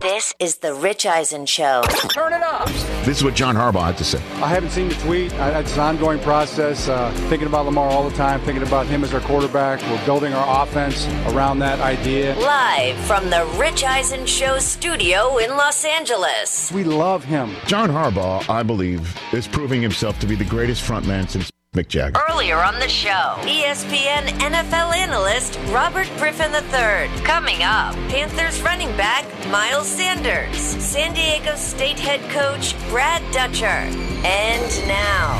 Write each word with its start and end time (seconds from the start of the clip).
This 0.00 0.32
is 0.38 0.58
the 0.58 0.72
Rich 0.72 1.04
Eisen 1.04 1.46
Show. 1.46 1.82
Turn 2.10 2.32
it 2.32 2.42
up. 2.42 2.68
This 3.04 3.18
is 3.18 3.24
what 3.24 3.34
John 3.34 3.56
Harbaugh 3.56 3.86
had 3.86 3.98
to 3.98 4.04
say. 4.04 4.18
I 4.34 4.46
haven't 4.46 4.70
seen 4.70 4.88
the 4.88 4.94
tweet. 4.94 5.34
I, 5.34 5.58
it's 5.58 5.74
an 5.74 5.80
ongoing 5.80 6.20
process. 6.20 6.88
Uh, 6.88 7.10
thinking 7.28 7.48
about 7.48 7.64
Lamar 7.66 7.90
all 7.90 8.08
the 8.08 8.16
time, 8.16 8.40
thinking 8.42 8.62
about 8.62 8.86
him 8.86 9.02
as 9.02 9.12
our 9.12 9.20
quarterback. 9.20 9.82
We're 9.90 10.04
building 10.06 10.32
our 10.32 10.62
offense 10.62 11.08
around 11.34 11.58
that 11.58 11.80
idea. 11.80 12.36
Live 12.36 12.96
from 13.04 13.28
the 13.28 13.44
Rich 13.58 13.82
Eisen 13.82 14.26
Show 14.26 14.60
studio 14.60 15.38
in 15.38 15.50
Los 15.50 15.84
Angeles. 15.84 16.70
We 16.70 16.84
love 16.84 17.24
him. 17.24 17.56
John 17.66 17.90
Harbaugh, 17.90 18.48
I 18.48 18.62
believe, 18.62 19.18
is 19.32 19.48
proving 19.48 19.82
himself 19.82 20.20
to 20.20 20.26
be 20.26 20.36
the 20.36 20.44
greatest 20.44 20.88
frontman 20.88 21.28
since 21.28 21.50
Mick 21.76 21.88
Jagger. 21.88 22.18
Earlier 22.30 22.56
on 22.56 22.78
the 22.80 22.88
show, 22.88 23.36
ESPN 23.42 24.28
NFL 24.38 24.96
analyst 24.96 25.58
Robert 25.66 26.08
Griffin 26.16 26.50
III. 26.52 27.08
Coming 27.22 27.62
up, 27.62 27.94
Panthers 28.08 28.62
running 28.62 28.88
back 28.96 29.26
Miles 29.50 29.86
Sanders, 29.86 30.56
San 30.56 31.12
Diego 31.12 31.54
State 31.54 31.98
head 31.98 32.20
coach 32.30 32.74
Brian 32.88 33.22
Dutcher. 33.30 33.66
And 33.66 34.88
now, 34.88 35.38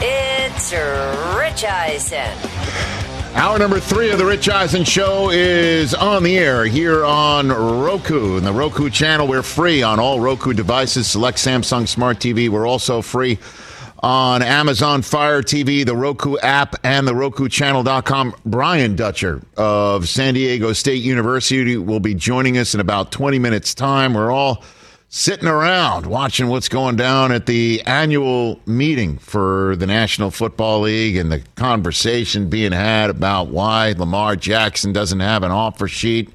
it's 0.00 0.72
Rich 1.36 1.64
Eisen. 1.64 2.86
Hour 3.34 3.58
number 3.58 3.78
three 3.78 4.10
of 4.10 4.16
the 4.16 4.24
Rich 4.24 4.48
Eisen 4.48 4.84
Show 4.84 5.28
is 5.28 5.92
on 5.92 6.22
the 6.22 6.38
air 6.38 6.64
here 6.64 7.04
on 7.04 7.48
Roku. 7.48 8.38
And 8.38 8.46
the 8.46 8.52
Roku 8.52 8.88
channel, 8.88 9.28
we're 9.28 9.42
free 9.42 9.82
on 9.82 10.00
all 10.00 10.18
Roku 10.18 10.54
devices. 10.54 11.06
Select 11.06 11.36
Samsung 11.36 11.86
Smart 11.86 12.18
TV. 12.18 12.48
We're 12.48 12.66
also 12.66 13.02
free 13.02 13.38
on 14.06 14.40
Amazon 14.40 15.02
Fire 15.02 15.42
TV, 15.42 15.84
the 15.84 15.96
Roku 15.96 16.38
app, 16.38 16.76
and 16.84 17.08
the 17.08 17.14
Roku 17.14 17.48
Channel.com. 17.48 18.36
Brian 18.44 18.94
Dutcher 18.94 19.42
of 19.56 20.08
San 20.08 20.34
Diego 20.34 20.72
State 20.74 21.02
University 21.02 21.76
will 21.76 21.98
be 21.98 22.14
joining 22.14 22.56
us 22.56 22.72
in 22.72 22.78
about 22.78 23.10
20 23.10 23.40
minutes' 23.40 23.74
time. 23.74 24.14
We're 24.14 24.30
all 24.30 24.62
sitting 25.08 25.48
around 25.48 26.06
watching 26.06 26.46
what's 26.46 26.68
going 26.68 26.94
down 26.94 27.32
at 27.32 27.46
the 27.46 27.82
annual 27.84 28.60
meeting 28.64 29.18
for 29.18 29.74
the 29.74 29.88
National 29.88 30.30
Football 30.30 30.82
League 30.82 31.16
and 31.16 31.32
the 31.32 31.42
conversation 31.56 32.48
being 32.48 32.70
had 32.70 33.10
about 33.10 33.48
why 33.48 33.92
Lamar 33.98 34.36
Jackson 34.36 34.92
doesn't 34.92 35.18
have 35.18 35.42
an 35.42 35.50
offer 35.50 35.88
sheet 35.88 36.30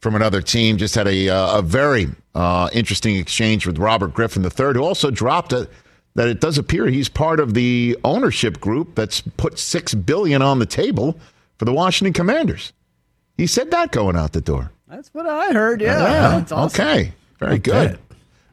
from 0.00 0.16
another 0.16 0.42
team. 0.42 0.76
Just 0.76 0.96
had 0.96 1.06
a, 1.06 1.28
uh, 1.28 1.58
a 1.60 1.62
very 1.62 2.08
uh, 2.34 2.68
interesting 2.72 3.14
exchange 3.14 3.64
with 3.64 3.78
Robert 3.78 4.12
Griffin 4.12 4.42
III, 4.42 4.72
who 4.74 4.82
also 4.82 5.08
dropped 5.12 5.52
a 5.52 5.68
that 6.14 6.28
it 6.28 6.40
does 6.40 6.58
appear 6.58 6.86
he's 6.86 7.08
part 7.08 7.40
of 7.40 7.54
the 7.54 7.96
ownership 8.04 8.60
group 8.60 8.94
that's 8.94 9.20
put 9.36 9.58
six 9.58 9.94
billion 9.94 10.42
on 10.42 10.58
the 10.58 10.66
table 10.66 11.18
for 11.58 11.64
the 11.64 11.72
Washington 11.72 12.12
Commanders. 12.12 12.72
He 13.36 13.46
said 13.46 13.70
that 13.70 13.92
going 13.92 14.16
out 14.16 14.32
the 14.32 14.40
door. 14.40 14.70
That's 14.88 15.08
what 15.14 15.26
I 15.26 15.52
heard. 15.52 15.80
Yeah. 15.80 15.98
That's 15.98 16.52
awesome. 16.52 16.80
Okay. 16.80 17.12
Very 17.38 17.58
good. 17.58 17.98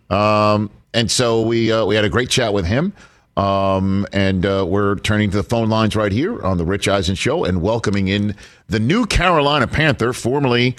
Um, 0.09 0.70
and 0.94 1.12
so 1.12 1.42
we 1.42 1.72
uh, 1.72 1.86
we 1.86 1.96
had 1.96 2.06
a 2.06 2.09
great 2.09 2.30
chat 2.30 2.53
with 2.53 2.66
him. 2.66 2.94
Um, 3.38 4.06
and 4.12 4.46
uh, 4.46 4.66
we're 4.68 4.96
turning 4.96 5.30
to 5.31 5.38
the 5.38 5.44
phone 5.44 5.70
lines 5.70 5.96
right 5.96 6.12
here 6.12 6.41
on 6.44 6.58
the 6.58 6.66
Rich 6.66 6.88
Eisen 6.88 7.16
Show 7.16 7.46
and 7.46 7.62
welcoming 7.62 8.09
in 8.09 8.36
the 8.68 8.80
new 8.80 9.06
Carolina 9.06 9.66
Panther, 9.66 10.12
formerly 10.12 10.76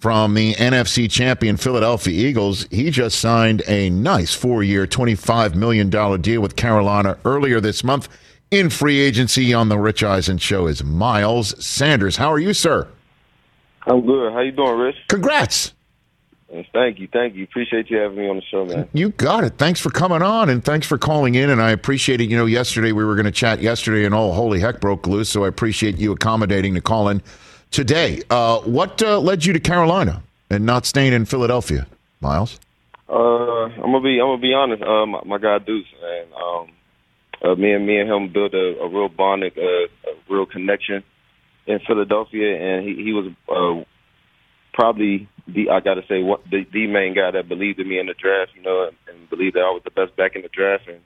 from 0.00 0.34
the 0.34 0.54
NFC 0.54 1.10
champion 1.10 1.56
Philadelphia 1.56 2.28
Eagles. 2.28 2.66
He 2.70 2.90
just 2.90 3.18
signed 3.18 3.62
a 3.68 3.90
nice 3.90 4.34
four 4.34 4.62
year, 4.62 4.86
$25 4.86 5.54
million 5.54 5.90
deal 6.20 6.40
with 6.40 6.56
Carolina 6.56 7.18
earlier 7.24 7.60
this 7.60 7.84
month 7.84 8.08
in 8.50 8.70
free 8.70 8.98
agency 8.98 9.54
on 9.54 9.68
the 9.68 9.78
Rich 9.78 10.02
Eisen 10.02 10.38
Show 10.38 10.66
is 10.66 10.82
Miles 10.82 11.64
Sanders. 11.64 12.16
How 12.16 12.32
are 12.32 12.38
you, 12.38 12.54
sir? 12.54 12.88
I'm 13.86 14.04
good. 14.04 14.32
How 14.32 14.40
you 14.40 14.52
doing, 14.52 14.78
Rich? 14.78 14.96
Congrats. 15.08 15.74
Thank 16.72 16.98
you, 16.98 17.06
thank 17.12 17.36
you. 17.36 17.44
Appreciate 17.44 17.90
you 17.90 17.98
having 17.98 18.18
me 18.18 18.28
on 18.28 18.36
the 18.36 18.42
show, 18.42 18.64
man. 18.64 18.88
You 18.92 19.10
got 19.10 19.44
it. 19.44 19.56
Thanks 19.56 19.78
for 19.78 19.90
coming 19.90 20.20
on 20.20 20.48
and 20.48 20.64
thanks 20.64 20.84
for 20.84 20.98
calling 20.98 21.36
in. 21.36 21.48
And 21.48 21.62
I 21.62 21.70
appreciate 21.70 22.20
it. 22.20 22.28
You 22.28 22.36
know, 22.36 22.46
yesterday 22.46 22.90
we 22.90 23.04
were 23.04 23.14
going 23.14 23.26
to 23.26 23.30
chat 23.30 23.62
yesterday 23.62 24.04
and 24.04 24.12
all 24.12 24.32
holy 24.32 24.58
heck 24.58 24.80
broke 24.80 25.06
loose. 25.06 25.28
So 25.28 25.44
I 25.44 25.48
appreciate 25.48 25.98
you 25.98 26.10
accommodating 26.10 26.74
to 26.74 26.80
call 26.80 27.08
in 27.08 27.22
today. 27.70 28.22
Uh, 28.30 28.60
what 28.60 29.02
uh, 29.02 29.18
led 29.18 29.44
you 29.44 29.52
to 29.52 29.60
Carolina 29.60 30.22
and 30.50 30.66
not 30.66 30.86
staying 30.86 31.12
in 31.12 31.24
Philadelphia, 31.24 31.86
Miles? 32.20 32.58
Uh, 33.08 33.64
I'm 33.64 33.92
gonna 33.92 34.00
be 34.00 34.20
I'm 34.20 34.28
gonna 34.28 34.38
be 34.38 34.54
honest. 34.54 34.82
Uh, 34.82 35.06
my, 35.06 35.20
my 35.24 35.38
guy 35.38 35.58
Deuce, 35.58 35.86
and 36.02 36.32
um, 36.32 36.70
uh, 37.42 37.54
me 37.54 37.72
and 37.72 37.86
me 37.86 37.98
and 37.98 38.08
him 38.08 38.32
built 38.32 38.54
a, 38.54 38.78
a 38.80 38.88
real 38.88 39.08
bonding, 39.08 39.52
uh, 39.56 40.10
a 40.10 40.14
real 40.28 40.46
connection 40.46 41.02
in 41.66 41.80
Philadelphia, 41.80 42.56
and 42.56 42.86
he, 42.86 43.02
he 43.02 43.12
was 43.12 43.32
uh, 43.48 43.84
probably 44.72 45.28
the 45.48 45.70
I 45.70 45.80
got 45.80 45.94
to 45.94 46.06
say 46.06 46.22
what 46.22 46.42
the, 46.48 46.64
the 46.72 46.86
main 46.86 47.14
guy 47.14 47.32
that 47.32 47.48
believed 47.48 47.80
in 47.80 47.88
me 47.88 47.98
in 47.98 48.06
the 48.06 48.14
draft, 48.14 48.52
you 48.54 48.62
know, 48.62 48.86
and, 48.86 48.96
and 49.08 49.28
believed 49.28 49.56
that 49.56 49.64
I 49.64 49.70
was 49.70 49.82
the 49.84 49.90
best 49.90 50.14
back 50.14 50.36
in 50.36 50.42
the 50.42 50.48
draft, 50.48 50.86
and 50.86 51.00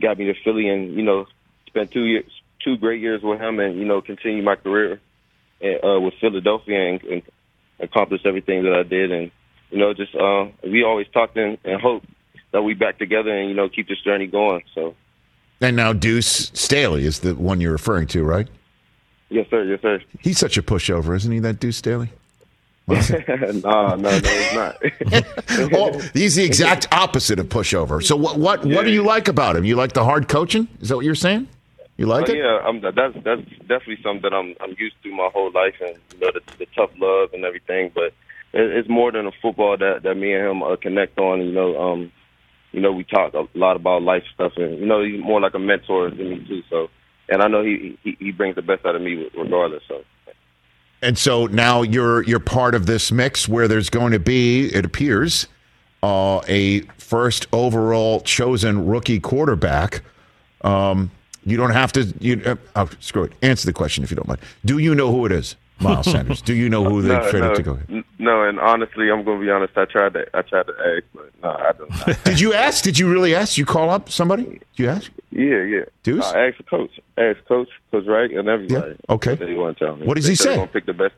got 0.00 0.18
me 0.18 0.26
to 0.26 0.34
Philly, 0.44 0.68
and 0.68 0.94
you 0.94 1.02
know, 1.02 1.26
spent 1.66 1.90
two 1.90 2.04
years, 2.04 2.30
two 2.62 2.76
great 2.76 3.00
years 3.00 3.22
with 3.22 3.40
him, 3.40 3.58
and 3.58 3.76
you 3.76 3.84
know, 3.84 4.00
continue 4.00 4.42
my 4.44 4.54
career 4.54 5.00
uh, 5.62 6.00
with 6.00 6.14
Philadelphia 6.20 6.90
and, 6.90 7.02
and 7.04 7.22
accomplished 7.78 8.26
everything 8.26 8.64
that 8.64 8.74
I 8.74 8.82
did. 8.82 9.12
And 9.12 9.30
you 9.70 9.78
know, 9.78 9.94
just 9.94 10.14
uh, 10.14 10.46
we 10.62 10.84
always 10.84 11.06
talked 11.12 11.36
and, 11.36 11.58
and 11.64 11.80
hope 11.80 12.04
that 12.52 12.62
we 12.62 12.74
back 12.74 12.98
together 12.98 13.30
and 13.36 13.48
you 13.48 13.54
know 13.54 13.68
keep 13.68 13.88
this 13.88 14.00
journey 14.00 14.26
going. 14.26 14.62
So. 14.74 14.94
And 15.60 15.76
now 15.76 15.92
Deuce 15.92 16.50
Staley 16.54 17.04
is 17.04 17.20
the 17.20 17.34
one 17.34 17.60
you're 17.60 17.72
referring 17.72 18.06
to, 18.08 18.24
right? 18.24 18.48
Yes, 19.28 19.46
sir. 19.50 19.62
Yes, 19.64 19.80
sir. 19.82 20.00
He's 20.20 20.38
such 20.38 20.56
a 20.56 20.62
pushover, 20.62 21.14
isn't 21.14 21.30
he? 21.30 21.38
That 21.38 21.60
Deuce 21.60 21.76
Staley. 21.76 22.10
no, 22.90 22.96
no, 23.60 23.94
no, 23.96 24.10
he's 24.10 24.54
not. 24.54 24.82
oh, 25.72 25.96
he's 26.12 26.34
the 26.34 26.42
exact 26.44 26.88
opposite 26.92 27.38
of 27.38 27.46
pushover. 27.46 28.02
So 28.02 28.16
what 28.16 28.38
what 28.38 28.64
what 28.64 28.84
do 28.84 28.90
you 28.90 29.04
like 29.04 29.28
about 29.28 29.54
him? 29.54 29.64
You 29.64 29.76
like 29.76 29.92
the 29.92 30.02
hard 30.02 30.28
coaching? 30.28 30.66
Is 30.80 30.88
that 30.88 30.96
what 30.96 31.04
you're 31.04 31.14
saying? 31.14 31.46
You 32.00 32.06
like 32.06 32.30
Uh, 32.30 32.32
it? 32.32 32.38
yeah, 32.38 32.60
I'm, 32.64 32.80
that's 32.80 33.14
that's 33.22 33.42
definitely 33.68 33.98
something 34.02 34.22
that 34.22 34.32
I'm 34.32 34.54
I'm 34.58 34.74
used 34.78 34.96
to 35.02 35.14
my 35.14 35.28
whole 35.34 35.52
life, 35.52 35.74
and 35.82 35.98
you 36.14 36.20
know 36.20 36.30
the, 36.32 36.40
the 36.56 36.66
tough 36.74 36.88
love 36.98 37.34
and 37.34 37.44
everything. 37.44 37.92
But 37.94 38.14
it, 38.54 38.70
it's 38.78 38.88
more 38.88 39.12
than 39.12 39.26
a 39.26 39.32
football 39.42 39.76
that 39.76 40.02
that 40.04 40.14
me 40.14 40.32
and 40.32 40.46
him 40.48 40.62
uh, 40.62 40.76
connect 40.76 41.18
on. 41.18 41.42
You 41.42 41.52
know, 41.52 41.78
um, 41.78 42.10
you 42.72 42.80
know 42.80 42.90
we 42.90 43.04
talk 43.04 43.34
a 43.34 43.46
lot 43.52 43.76
about 43.76 44.02
life 44.02 44.22
stuff, 44.32 44.52
and 44.56 44.78
you 44.78 44.86
know 44.86 45.04
he's 45.04 45.22
more 45.22 45.42
like 45.42 45.52
a 45.52 45.58
mentor 45.58 46.08
to 46.08 46.16
me 46.16 46.42
too. 46.48 46.62
So, 46.70 46.88
and 47.28 47.42
I 47.42 47.48
know 47.48 47.62
he 47.62 47.98
he, 48.02 48.16
he 48.18 48.32
brings 48.32 48.54
the 48.54 48.62
best 48.62 48.86
out 48.86 48.96
of 48.96 49.02
me 49.02 49.28
regardless. 49.36 49.82
So. 49.86 50.02
And 51.02 51.18
so 51.18 51.48
now 51.48 51.82
you're 51.82 52.22
you're 52.22 52.40
part 52.40 52.74
of 52.74 52.86
this 52.86 53.12
mix 53.12 53.46
where 53.46 53.68
there's 53.68 53.90
going 53.90 54.12
to 54.12 54.18
be, 54.18 54.68
it 54.74 54.86
appears, 54.86 55.48
uh, 56.02 56.40
a 56.48 56.80
first 56.96 57.46
overall 57.52 58.22
chosen 58.22 58.86
rookie 58.86 59.20
quarterback. 59.20 60.00
Um, 60.62 61.10
you 61.44 61.56
don't 61.56 61.70
have 61.72 61.92
to. 61.92 62.04
You 62.20 62.42
uh, 62.44 62.56
oh, 62.76 62.88
screw 63.00 63.24
it. 63.24 63.32
Answer 63.42 63.66
the 63.66 63.72
question 63.72 64.04
if 64.04 64.10
you 64.10 64.16
don't 64.16 64.28
mind. 64.28 64.40
Do 64.64 64.78
you 64.78 64.94
know 64.94 65.10
who 65.10 65.26
it 65.26 65.32
is, 65.32 65.56
Miles 65.80 66.06
Sanders? 66.10 66.42
Do 66.42 66.54
you 66.54 66.68
know 66.68 66.84
who 66.84 67.02
they 67.02 67.08
no, 67.08 67.30
traded 67.30 67.50
no, 67.50 67.54
to 67.54 67.62
go? 67.62 67.78
n- 67.88 68.04
no, 68.18 68.42
and 68.42 68.58
honestly, 68.60 69.10
I'm 69.10 69.24
gonna 69.24 69.40
be 69.40 69.50
honest. 69.50 69.76
I 69.76 69.84
tried 69.86 70.12
to 70.14 70.26
I 70.34 70.42
tried 70.42 70.66
to 70.66 70.72
ask, 70.72 71.04
but 71.14 71.30
no, 71.42 71.50
I 71.50 71.72
don't. 71.72 72.24
Did 72.24 72.40
you 72.40 72.52
ask? 72.52 72.84
Did 72.84 72.98
you 72.98 73.10
really 73.10 73.34
ask? 73.34 73.56
You 73.58 73.64
call 73.64 73.90
up 73.90 74.10
somebody? 74.10 74.44
Did 74.44 74.60
you 74.76 74.88
ask? 74.88 75.10
Yeah, 75.30 75.62
yeah. 75.62 75.84
Deuce? 76.02 76.24
I 76.26 76.48
asked 76.48 76.58
the 76.58 76.64
coach, 76.64 76.90
I 77.16 77.22
asked 77.22 77.44
coach, 77.46 77.68
coach 77.90 78.04
Reich, 78.06 78.32
and 78.32 78.48
everybody. 78.48 78.90
Yeah. 78.90 79.14
Okay. 79.14 79.30
What 79.30 79.38
they 79.38 79.54
want 79.54 79.78
to 79.78 79.84
tell 79.84 79.96
me. 79.96 80.06
What 80.06 80.16
does 80.16 80.24
They 80.24 80.32
he 80.32 80.36
say? 80.36 80.56
Gonna 80.56 80.66
pick 80.66 80.86
the 80.86 80.92
best. 80.92 81.14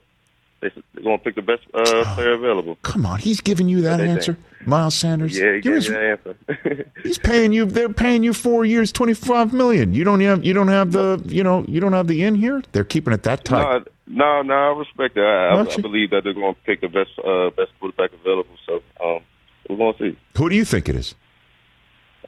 They're 0.62 1.02
going 1.02 1.18
to 1.18 1.24
pick 1.24 1.34
the 1.34 1.42
best 1.42 1.62
uh, 1.74 2.14
player 2.14 2.34
available. 2.34 2.78
Come 2.82 3.04
on, 3.04 3.18
he's 3.18 3.40
giving 3.40 3.68
you 3.68 3.80
that 3.82 4.00
answer, 4.00 4.34
think. 4.34 4.66
Miles 4.68 4.94
Sanders. 4.94 5.36
Yeah, 5.36 5.54
he 5.54 5.60
gave 5.60 5.84
that 5.88 6.20
answer. 6.48 6.92
he's 7.02 7.18
paying 7.18 7.52
you. 7.52 7.66
They're 7.66 7.88
paying 7.88 8.22
you 8.22 8.32
four 8.32 8.64
years, 8.64 8.92
twenty 8.92 9.14
five 9.14 9.52
million. 9.52 9.92
You 9.92 10.04
don't 10.04 10.20
have. 10.20 10.44
You 10.44 10.52
don't 10.52 10.68
have 10.68 10.92
the. 10.92 11.20
You 11.26 11.42
know. 11.42 11.64
You 11.66 11.80
don't 11.80 11.92
have 11.92 12.06
the 12.06 12.22
in 12.22 12.36
here. 12.36 12.62
They're 12.70 12.84
keeping 12.84 13.12
it 13.12 13.24
that 13.24 13.44
tight. 13.44 13.82
No, 14.06 14.42
no, 14.42 14.42
no 14.42 14.54
I 14.54 14.78
respect 14.78 15.16
that. 15.16 15.22
I, 15.22 15.56
I, 15.56 15.62
I 15.62 15.80
believe 15.80 16.10
that 16.10 16.22
they're 16.22 16.34
going 16.34 16.54
to 16.54 16.60
pick 16.60 16.80
the 16.80 16.88
best, 16.88 17.10
uh, 17.18 17.50
best 17.50 17.72
quarterback 17.80 18.12
available. 18.12 18.54
So 18.66 18.82
um, 19.04 19.20
we're 19.68 19.76
going 19.76 19.94
to 19.94 19.98
see. 19.98 20.18
Who 20.38 20.48
do 20.48 20.54
you 20.54 20.64
think 20.64 20.88
it 20.88 20.94
is? 20.96 21.14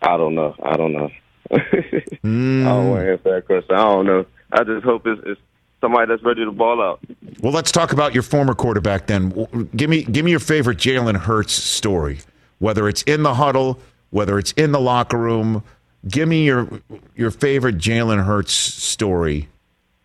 I 0.03 0.17
don't 0.17 0.35
know. 0.35 0.55
I 0.63 0.77
don't 0.77 0.93
know. 0.93 1.11
mm. 1.53 2.63
I 2.67 2.69
don't 2.69 2.91
want 2.91 3.03
to 3.05 3.13
answer 3.13 3.35
that 3.35 3.47
question. 3.47 3.75
I 3.77 3.85
don't 3.85 4.07
know. 4.07 4.27
I 4.53 4.65
just 4.65 4.85
hope 4.85 5.07
it's, 5.07 5.21
it's 5.25 5.41
somebody 5.85 6.09
that's 6.09 6.23
ready 6.23 6.45
to 6.45 6.51
ball 6.51 6.81
out. 6.81 7.01
Well, 7.41 7.53
let's 7.53 7.71
talk 7.71 7.93
about 7.93 8.15
your 8.15 8.23
former 8.23 8.55
quarterback 8.55 9.07
then. 9.07 9.69
Give 9.77 9.91
me 9.91 10.03
give 10.03 10.25
me 10.25 10.31
your 10.31 10.41
favorite 10.41 10.79
Jalen 10.79 11.17
Hurts 11.17 11.53
story, 11.53 12.21
whether 12.59 12.89
it's 12.89 13.03
in 13.03 13.23
the 13.23 13.35
huddle, 13.35 13.79
whether 14.11 14.39
it's 14.39 14.53
in 14.53 14.73
the 14.73 14.81
locker 14.81 15.19
room. 15.19 15.63
Give 16.09 16.27
me 16.27 16.47
your 16.47 16.69
your 17.15 17.31
favorite 17.31 17.77
Jalen 17.77 18.25
Hurts 18.25 18.55
story, 18.55 19.49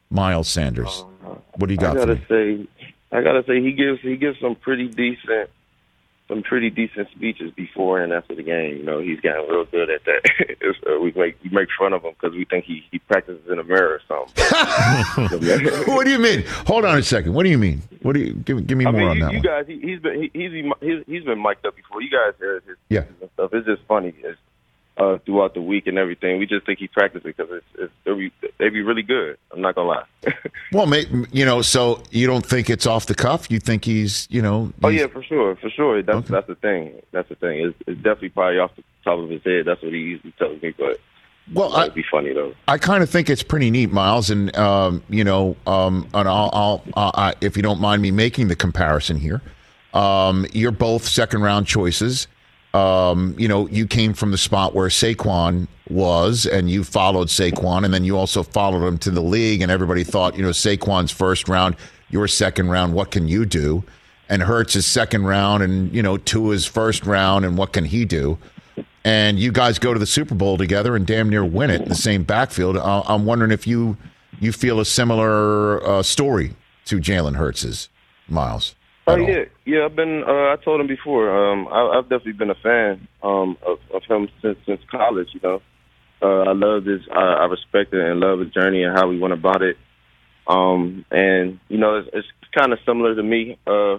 Miles 0.09 0.49
Sanders. 0.49 1.05
What 1.55 1.67
do 1.67 1.73
you 1.73 1.77
got? 1.79 1.97
I 1.97 1.99
gotta 1.99 2.21
say, 2.27 2.67
I 3.11 3.21
gotta 3.21 3.43
say 3.45 3.61
he 3.61 3.71
gives 3.71 4.01
he 4.01 4.17
gives 4.17 4.37
some 4.39 4.55
pretty 4.55 4.89
decent 4.89 5.49
some 6.29 6.43
pretty 6.43 6.69
decent 6.69 7.09
speeches 7.09 7.51
before 7.51 7.99
and 8.01 8.13
after 8.13 8.35
the 8.35 8.43
game. 8.43 8.77
You 8.77 8.83
know, 8.83 8.99
he's 8.99 9.19
gotten 9.19 9.49
real 9.49 9.65
good 9.65 9.89
at 9.89 10.05
that. 10.05 10.21
uh, 10.87 10.99
we 10.99 11.11
make 11.11 11.35
we 11.43 11.49
make 11.49 11.67
fun 11.77 11.91
of 11.91 12.03
him 12.03 12.13
because 12.13 12.35
we 12.35 12.45
think 12.45 12.63
he 12.63 12.85
he 12.91 12.99
practices 12.99 13.41
in 13.51 13.59
a 13.59 13.63
mirror 13.63 13.99
or 13.99 14.01
something. 14.07 14.45
what 15.93 16.05
do 16.05 16.11
you 16.11 16.19
mean? 16.19 16.43
Hold 16.67 16.85
on 16.85 16.99
a 16.99 17.03
second. 17.03 17.33
What 17.33 17.43
do 17.43 17.49
you 17.49 17.57
mean? 17.57 17.81
What 18.03 18.13
do 18.13 18.21
you 18.21 18.33
give? 18.33 18.65
Give 18.65 18.77
me 18.77 18.85
I 18.85 18.91
more 18.91 19.01
mean, 19.01 19.09
on 19.09 19.17
you, 19.17 19.23
that 19.23 19.31
you 19.31 19.37
one. 19.39 19.43
guys, 19.43 19.67
he, 19.67 19.79
he's 19.79 19.99
been 19.99 20.21
he, 20.21 20.31
he's 20.33 20.51
he's 20.79 21.03
he's 21.07 21.23
been 21.23 21.41
mic'd 21.41 21.65
up 21.65 21.75
before. 21.75 22.01
You 22.01 22.11
guys 22.11 22.33
hear 22.37 22.61
his 22.65 22.77
yeah. 22.89 23.03
stuff. 23.33 23.53
It's 23.53 23.65
just 23.65 23.81
funny. 23.87 24.13
It's, 24.23 24.39
uh, 24.99 25.17
throughout 25.25 25.53
the 25.53 25.61
week 25.61 25.87
and 25.87 25.97
everything. 25.97 26.39
We 26.39 26.45
just 26.45 26.65
think 26.65 26.79
he 26.79 26.87
practiced 26.87 27.23
because 27.23 27.47
it's, 27.49 27.65
it's 27.75 27.93
they'd, 28.03 28.17
be, 28.17 28.31
they'd 28.57 28.69
be 28.69 28.81
really 28.81 29.01
good. 29.01 29.37
I'm 29.51 29.61
not 29.61 29.75
gonna 29.75 29.87
lie. 29.87 30.03
well, 30.73 30.93
you 31.31 31.45
know, 31.45 31.61
so 31.61 32.03
you 32.11 32.27
don't 32.27 32.45
think 32.45 32.69
it's 32.69 32.85
off 32.85 33.05
the 33.05 33.15
cuff? 33.15 33.49
You 33.49 33.59
think 33.59 33.85
he's, 33.85 34.27
you 34.29 34.41
know? 34.41 34.73
Oh, 34.83 34.89
he's... 34.89 35.01
Oh 35.01 35.05
yeah, 35.05 35.07
for 35.07 35.23
sure, 35.23 35.55
for 35.55 35.69
sure. 35.69 36.01
That's 36.01 36.17
okay. 36.17 36.27
that's 36.29 36.47
the 36.47 36.55
thing. 36.55 37.01
That's 37.11 37.29
the 37.29 37.35
thing. 37.35 37.61
It's, 37.61 37.77
it's, 37.87 37.97
definitely 38.01 38.29
probably 38.29 38.59
off 38.59 38.75
the 38.75 38.83
top 39.03 39.19
of 39.19 39.29
his 39.29 39.41
head. 39.43 39.65
That's 39.65 39.81
what 39.81 39.93
he 39.93 39.99
usually 39.99 40.33
tells 40.33 40.61
me, 40.61 40.73
but. 40.77 40.99
Well, 41.51 41.75
it'd 41.79 41.95
be 41.95 42.05
funny 42.11 42.31
though. 42.31 42.53
I 42.67 42.77
kind 42.77 43.01
of 43.01 43.09
think 43.09 43.27
it's 43.27 43.41
pretty 43.41 43.71
neat, 43.71 43.91
Miles, 43.91 44.29
and 44.29 44.55
um, 44.55 45.01
you 45.09 45.23
know, 45.23 45.55
um, 45.65 46.07
and 46.13 46.29
I'll, 46.29 46.83
I'll 46.93 47.11
uh, 47.15 47.31
if 47.41 47.57
you 47.57 47.63
don't 47.63 47.81
mind 47.81 48.03
me 48.03 48.11
making 48.11 48.49
the 48.49 48.55
comparison 48.55 49.17
here, 49.17 49.41
um, 49.95 50.45
you're 50.53 50.69
both 50.69 51.07
second 51.07 51.41
round 51.41 51.65
choices 51.65 52.27
um, 52.73 53.35
you 53.37 53.47
know, 53.47 53.67
you 53.69 53.87
came 53.87 54.13
from 54.13 54.31
the 54.31 54.37
spot 54.37 54.75
where 54.75 54.89
Saquon 54.89 55.67
was, 55.89 56.45
and 56.45 56.69
you 56.69 56.83
followed 56.83 57.27
Saquon, 57.29 57.83
and 57.83 57.93
then 57.93 58.03
you 58.03 58.17
also 58.17 58.43
followed 58.43 58.85
him 58.85 58.97
to 58.99 59.11
the 59.11 59.21
league, 59.21 59.61
and 59.61 59.71
everybody 59.71 60.03
thought, 60.03 60.37
you 60.37 60.43
know, 60.43 60.49
Saquon's 60.49 61.11
first 61.11 61.49
round, 61.49 61.75
your 62.09 62.27
second 62.27 62.69
round, 62.69 62.93
what 62.93 63.11
can 63.11 63.27
you 63.27 63.45
do? 63.45 63.83
And 64.29 64.43
Hurts 64.43 64.75
is 64.75 64.85
second 64.85 65.25
round, 65.25 65.63
and 65.63 65.93
you 65.93 66.03
know, 66.03 66.17
Tua's 66.17 66.65
first 66.65 67.05
round, 67.05 67.43
and 67.43 67.57
what 67.57 67.73
can 67.73 67.85
he 67.85 68.05
do? 68.05 68.37
And 69.03 69.39
you 69.39 69.51
guys 69.51 69.79
go 69.79 69.93
to 69.93 69.99
the 69.99 70.05
Super 70.05 70.35
Bowl 70.35 70.57
together 70.57 70.95
and 70.95 71.07
damn 71.07 71.29
near 71.29 71.43
win 71.43 71.71
it 71.71 71.81
in 71.81 71.89
the 71.89 71.95
same 71.95 72.23
backfield. 72.23 72.77
I'm 72.77 73.25
wondering 73.25 73.51
if 73.51 73.65
you 73.65 73.97
you 74.39 74.51
feel 74.51 74.79
a 74.79 74.85
similar 74.85 75.85
uh, 75.85 76.03
story 76.03 76.55
to 76.85 76.97
Jalen 76.97 77.35
Hurts's, 77.35 77.89
Miles. 78.27 78.75
Oh 79.09 79.15
yeah, 79.15 79.45
yeah. 79.65 79.85
I've 79.85 79.95
been. 79.95 80.23
Uh, 80.23 80.53
I 80.53 80.55
told 80.63 80.81
him 80.81 80.87
before. 80.87 81.29
Um, 81.29 81.67
I, 81.67 81.97
I've 81.97 82.03
definitely 82.09 82.33
been 82.33 82.49
a 82.49 82.55
fan 82.55 83.07
um, 83.23 83.57
of, 83.65 83.79
of 83.93 84.03
him 84.07 84.29
since 84.41 84.57
since 84.65 84.81
college. 84.91 85.29
You 85.33 85.39
know, 85.41 85.61
uh, 86.21 86.49
I 86.49 86.53
love 86.53 86.85
his. 86.85 87.01
I, 87.11 87.19
I 87.19 87.45
respect 87.45 87.93
it 87.93 87.99
and 87.99 88.19
love 88.19 88.39
his 88.39 88.53
journey 88.53 88.83
and 88.83 88.95
how 88.95 89.09
he 89.11 89.19
went 89.19 89.33
about 89.33 89.61
it. 89.61 89.77
Um, 90.47 91.05
and 91.11 91.59
you 91.69 91.77
know, 91.77 91.97
it's, 91.97 92.09
it's 92.13 92.27
kind 92.57 92.73
of 92.73 92.79
similar 92.85 93.15
to 93.15 93.23
me. 93.23 93.57
Uh, 93.65 93.97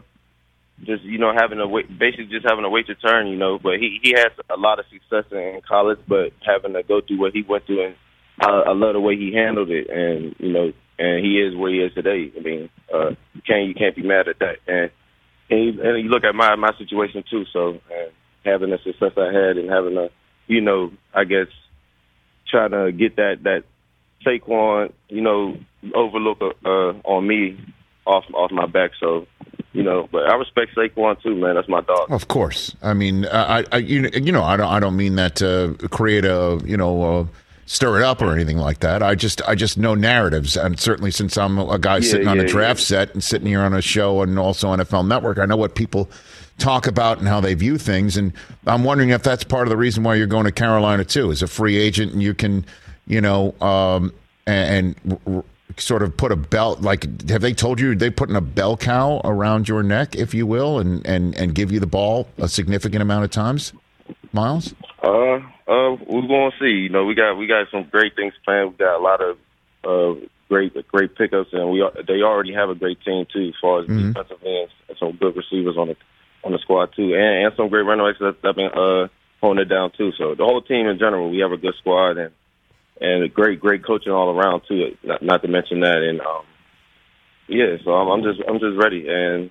just 0.85 1.03
you 1.05 1.19
know, 1.19 1.33
having 1.35 1.61
a 1.61 1.67
wait, 1.67 1.87
basically 1.99 2.27
just 2.27 2.47
having 2.49 2.65
a 2.65 2.71
wait 2.71 2.87
to 2.87 2.95
turn. 2.95 3.27
You 3.27 3.37
know, 3.37 3.59
but 3.59 3.79
he 3.79 3.99
he 4.03 4.13
has 4.17 4.33
a 4.49 4.57
lot 4.57 4.79
of 4.79 4.87
success 4.93 5.31
in 5.33 5.61
college, 5.69 5.99
but 6.07 6.33
having 6.47 6.75
to 6.75 6.83
go 6.83 7.01
through 7.01 7.19
what 7.19 7.33
he 7.33 7.43
went 7.43 7.67
through, 7.67 7.87
and 7.87 7.95
I, 8.41 8.71
I 8.71 8.73
love 8.73 8.95
the 8.95 9.01
way 9.01 9.17
he 9.17 9.33
handled 9.35 9.71
it. 9.71 9.91
And 9.91 10.35
you 10.39 10.53
know, 10.53 10.73
and 10.99 11.25
he 11.25 11.41
is 11.41 11.57
where 11.57 11.73
he 11.73 11.81
is 11.81 11.95
today. 11.95 12.31
I 12.37 12.41
mean, 12.41 12.71
uh, 12.93 13.11
you 13.35 13.43
can't 13.47 13.69
you 13.69 13.75
can't 13.75 13.97
be 13.97 14.03
mad 14.03 14.29
at 14.29 14.39
that. 14.41 14.57
And 14.67 14.91
and 15.51 15.65
you, 15.65 15.83
and 15.83 16.03
you 16.05 16.09
look 16.09 16.25
at 16.25 16.35
my 16.35 16.55
my 16.57 16.77
situation 16.79 17.25
too. 17.29 17.45
So 17.53 17.81
having 18.45 18.71
the 18.71 18.79
success 18.79 19.13
I 19.17 19.33
had 19.33 19.59
and 19.59 19.71
having 19.71 19.97
a, 19.97 20.09
you 20.47 20.61
know, 20.61 20.93
I 21.15 21.25
guess 21.25 21.49
trying 22.49 22.71
to 22.71 22.93
get 22.93 23.17
that 23.17 23.43
that 23.45 23.65
Saquon, 24.25 24.93
you 25.09 25.21
know, 25.21 25.57
overlook 25.95 26.41
uh, 26.65 26.93
on 27.05 27.27
me 27.27 27.59
off 28.07 28.25
off 28.35 28.51
my 28.51 28.67
back. 28.67 28.93
So 29.01 29.27
you 29.73 29.83
know, 29.83 30.09
but 30.11 30.29
I 30.29 30.35
respect 30.35 30.75
Saquon 30.75 31.23
too, 31.23 31.35
man. 31.37 31.55
That's 31.55 31.69
my 31.69 31.81
dog. 31.81 32.11
Of 32.11 32.29
course, 32.29 32.75
I 32.83 32.95
mean, 32.95 33.27
I, 33.27 33.65
I 33.71 33.77
you, 33.79 34.09
you 34.13 34.33
know, 34.33 34.43
I 34.43 34.57
don't, 34.57 34.69
I 34.69 34.81
don't 34.81 34.97
mean 34.97 35.17
that 35.17 35.37
to 35.37 35.77
create 35.91 36.25
a, 36.25 36.61
you 36.65 36.77
know, 36.77 37.29
stir 37.71 37.99
it 37.99 38.03
up 38.03 38.21
or 38.21 38.33
anything 38.33 38.59
like 38.59 38.81
that. 38.81 39.01
I 39.01 39.15
just 39.15 39.41
I 39.47 39.55
just 39.55 39.79
know 39.79 39.95
narratives, 39.95 40.57
and 40.57 40.79
certainly 40.79 41.13
since 41.13 41.39
I'm 41.39 41.57
a 41.57 41.79
guy 41.79 41.99
yeah, 41.99 42.11
sitting 42.11 42.27
on 42.27 42.41
a 42.41 42.45
draft 42.45 42.81
yeah. 42.81 42.87
set 42.87 43.15
and 43.15 43.23
sitting 43.23 43.47
here 43.47 43.61
on 43.61 43.73
a 43.73 43.81
show 43.81 44.23
and 44.23 44.37
also 44.41 44.75
NFL 44.75 45.07
Network, 45.07 45.39
I 45.39 45.47
know 45.47 45.57
what 45.57 45.77
people 45.77 46.11
talk 46.59 46.89
about 46.89 47.19
and 47.19 47.29
how 47.29 47.41
they 47.41 47.55
view 47.55 47.79
things. 47.79 48.17
And 48.17 48.33
I'm 48.67 48.83
wondering 48.83 49.11
if 49.11 49.23
that's 49.23 49.45
part 49.45 49.69
of 49.69 49.71
the 49.71 49.77
reason 49.77 50.03
why 50.03 50.17
you're 50.17 50.27
going 50.27 50.47
to 50.47 50.53
Carolina 50.53 51.05
too, 51.05 51.31
as 51.31 51.43
a 51.43 51.47
free 51.47 51.77
agent, 51.77 52.13
and 52.13 52.21
you 52.21 52.35
can, 52.35 52.67
you 53.07 53.21
know, 53.21 53.55
um, 53.61 54.13
and, 54.49 54.97
and 55.07 55.21
r- 55.29 55.45
sort 55.77 56.03
of 56.03 56.17
put 56.17 56.33
a 56.33 56.37
belt 56.37 56.81
like 56.81 57.31
have 57.31 57.41
they 57.41 57.55
told 57.55 57.79
you 57.79 57.95
they 57.95 58.11
putting 58.11 58.35
a 58.35 58.41
bell 58.41 58.77
cow 58.77 59.21
around 59.23 59.69
your 59.69 59.85
neck, 59.85 60.17
if 60.17 60.35
you 60.35 60.45
will, 60.45 60.81
and 60.81 61.07
and 61.07 61.37
and 61.37 61.55
give 61.55 61.71
you 61.71 61.79
the 61.79 61.87
ball 61.87 62.27
a 62.37 62.49
significant 62.49 63.01
amount 63.01 63.23
of 63.23 63.31
times, 63.31 63.73
Miles? 64.33 64.75
Uh 65.05 65.39
uh, 65.71 65.97
we're 66.07 66.27
going 66.27 66.51
to 66.51 66.59
see. 66.59 66.83
You 66.83 66.89
know, 66.89 67.05
we 67.05 67.15
got 67.15 67.35
we 67.37 67.47
got 67.47 67.71
some 67.71 67.85
great 67.85 68.17
things 68.17 68.35
planned. 68.45 68.73
We 68.73 68.77
got 68.79 68.99
a 68.99 69.03
lot 69.03 69.21
of 69.23 69.39
uh, 69.85 70.27
great 70.49 70.75
great 70.89 71.15
pickups, 71.15 71.51
and 71.53 71.71
we 71.71 71.89
they 72.07 72.23
already 72.23 72.53
have 72.53 72.71
a 72.71 72.75
great 72.75 73.01
team 73.03 73.25
too, 73.33 73.49
as 73.49 73.55
far 73.61 73.81
as 73.81 73.87
mm-hmm. 73.87 74.09
defensive 74.09 74.43
ends 74.45 74.73
and 74.89 74.99
some 74.99 75.13
good 75.13 75.37
receivers 75.37 75.77
on 75.79 75.89
the 75.89 75.97
on 76.43 76.53
the 76.53 76.59
squad 76.59 76.93
too, 76.97 77.15
and, 77.15 77.47
and 77.47 77.53
some 77.57 77.69
great 77.69 77.83
running 77.83 78.05
backs 78.05 78.19
that 78.19 78.37
have 78.45 78.57
been 78.57 78.71
uh, 78.75 79.07
holding 79.41 79.63
it 79.63 79.69
down 79.69 79.93
too. 79.97 80.11
So 80.19 80.35
the 80.35 80.45
whole 80.45 80.61
team 80.61 80.87
in 80.87 80.99
general, 80.99 81.31
we 81.31 81.39
have 81.39 81.53
a 81.53 81.57
good 81.57 81.75
squad 81.79 82.19
and 82.19 82.33
and 83.01 83.23
a 83.23 83.29
great 83.29 83.61
great 83.61 83.85
coaching 83.85 84.13
all 84.13 84.37
around 84.37 84.63
too. 84.67 84.97
Not, 85.05 85.23
not 85.23 85.43
to 85.43 85.49
mention 85.49 85.81
that, 85.81 86.03
and 86.03 86.21
um, 86.21 86.45
yeah, 87.47 87.77
so 87.85 87.93
I'm, 87.93 88.09
I'm 88.09 88.23
just 88.25 88.41
I'm 88.47 88.59
just 88.59 88.77
ready 88.77 89.07
and 89.09 89.51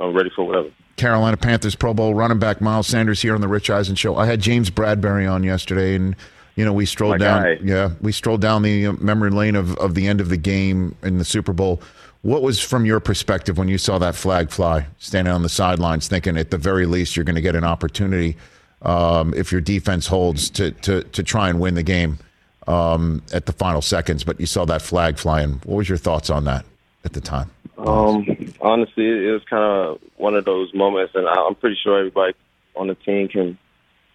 I'm 0.00 0.12
ready 0.12 0.30
for 0.34 0.44
whatever. 0.44 0.70
Carolina 0.96 1.36
Panthers 1.36 1.74
Pro 1.74 1.94
Bowl 1.94 2.14
running 2.14 2.38
back 2.38 2.60
Miles 2.60 2.86
Sanders 2.86 3.20
here 3.22 3.34
on 3.34 3.40
the 3.40 3.48
Rich 3.48 3.70
Eisen 3.70 3.94
show. 3.94 4.16
I 4.16 4.26
had 4.26 4.40
James 4.40 4.70
Bradberry 4.70 5.30
on 5.30 5.42
yesterday, 5.42 5.94
and 5.94 6.16
you 6.56 6.64
know 6.64 6.72
we 6.72 6.86
strolled 6.86 7.14
My 7.14 7.18
down. 7.18 7.42
Guy. 7.42 7.58
Yeah, 7.62 7.90
we 8.00 8.12
strolled 8.12 8.40
down 8.40 8.62
the 8.62 8.86
uh, 8.86 8.92
memory 8.94 9.30
lane 9.30 9.56
of, 9.56 9.76
of 9.76 9.94
the 9.94 10.06
end 10.06 10.20
of 10.20 10.28
the 10.28 10.36
game 10.36 10.94
in 11.02 11.18
the 11.18 11.24
Super 11.24 11.52
Bowl. 11.52 11.80
What 12.22 12.42
was 12.42 12.60
from 12.60 12.84
your 12.84 12.98
perspective 12.98 13.56
when 13.58 13.68
you 13.68 13.78
saw 13.78 13.98
that 13.98 14.16
flag 14.16 14.50
fly, 14.50 14.86
standing 14.98 15.32
on 15.32 15.42
the 15.42 15.48
sidelines, 15.48 16.08
thinking 16.08 16.36
at 16.36 16.50
the 16.50 16.58
very 16.58 16.86
least 16.86 17.14
you're 17.14 17.24
going 17.24 17.36
to 17.36 17.42
get 17.42 17.54
an 17.54 17.64
opportunity 17.64 18.36
um, 18.82 19.32
if 19.34 19.52
your 19.52 19.60
defense 19.60 20.06
holds 20.06 20.50
to, 20.50 20.72
to 20.72 21.02
to 21.02 21.22
try 21.22 21.48
and 21.48 21.60
win 21.60 21.74
the 21.74 21.82
game 21.82 22.18
um, 22.66 23.22
at 23.32 23.46
the 23.46 23.52
final 23.52 23.82
seconds, 23.82 24.24
but 24.24 24.40
you 24.40 24.46
saw 24.46 24.64
that 24.64 24.82
flag 24.82 25.18
flying. 25.18 25.60
What 25.64 25.76
was 25.76 25.88
your 25.88 25.98
thoughts 25.98 26.30
on 26.30 26.44
that 26.44 26.64
at 27.04 27.12
the 27.12 27.20
time? 27.20 27.50
Um, 27.78 28.54
honestly, 28.60 29.04
it 29.04 29.32
was 29.32 29.42
kind 29.48 29.62
of 29.62 30.00
one 30.16 30.34
of 30.34 30.44
those 30.44 30.72
moments, 30.74 31.12
and 31.14 31.26
I'm 31.26 31.54
pretty 31.54 31.76
sure 31.82 31.98
everybody 31.98 32.34
on 32.74 32.88
the 32.88 32.94
team 32.94 33.28
can 33.28 33.58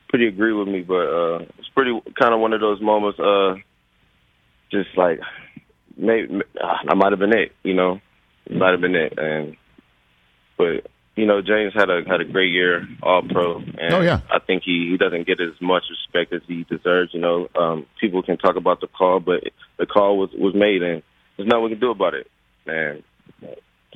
pretty 0.10 0.28
agree 0.28 0.54
with 0.54 0.68
me. 0.68 0.82
But 0.82 1.08
uh, 1.08 1.40
it's 1.58 1.70
pretty 1.76 2.00
kind 2.20 2.34
of 2.34 2.40
one 2.40 2.54
of 2.54 2.62
those 2.62 2.82
moments. 2.82 3.20
Uh, 3.20 3.56
just 4.72 4.90
like 4.98 5.20
maybe 5.98 6.42
I 6.60 6.94
might 6.96 7.12
have 7.12 7.20
been 7.20 7.38
it, 7.38 7.52
you 7.64 7.74
know, 7.74 8.00
might 8.50 8.72
have 8.72 8.82
been 8.82 8.96
it, 8.96 9.14
and 9.18 9.58
but 10.58 10.88
you 11.16 11.26
know, 11.26 11.42
James 11.42 11.74
had 11.76 11.90
a 11.90 12.02
had 12.08 12.22
a 12.22 12.26
great 12.26 12.52
year, 12.52 12.88
All 13.04 13.22
Pro, 13.22 13.58
and 13.58 13.94
oh, 13.94 14.02
yeah. 14.02 14.22
I 14.32 14.40
think 14.40 14.64
he 14.64 14.90
he 14.92 14.98
doesn't 14.98 15.28
get 15.28 15.40
as 15.42 15.60
much 15.62 15.84
respect 15.90 16.34
as 16.34 16.42
he 16.48 16.64
deserves. 16.64 17.14
You 17.14 17.20
know, 17.20 17.48
um, 17.56 17.86
people 18.00 18.24
can 18.24 18.38
talk 18.38 18.56
about 18.56 18.82
the 18.82 18.88
call, 18.88 19.20
but 19.20 19.44
the 19.78 19.86
call 19.86 20.18
was 20.18 20.30
was 20.34 20.56
made, 20.56 20.82
and 20.82 21.04
there's 21.36 21.48
nothing 21.48 21.64
we 21.64 21.70
can 21.72 21.80
do 21.80 21.92
about 21.92 22.14
it. 22.14 22.28
And 22.66 23.04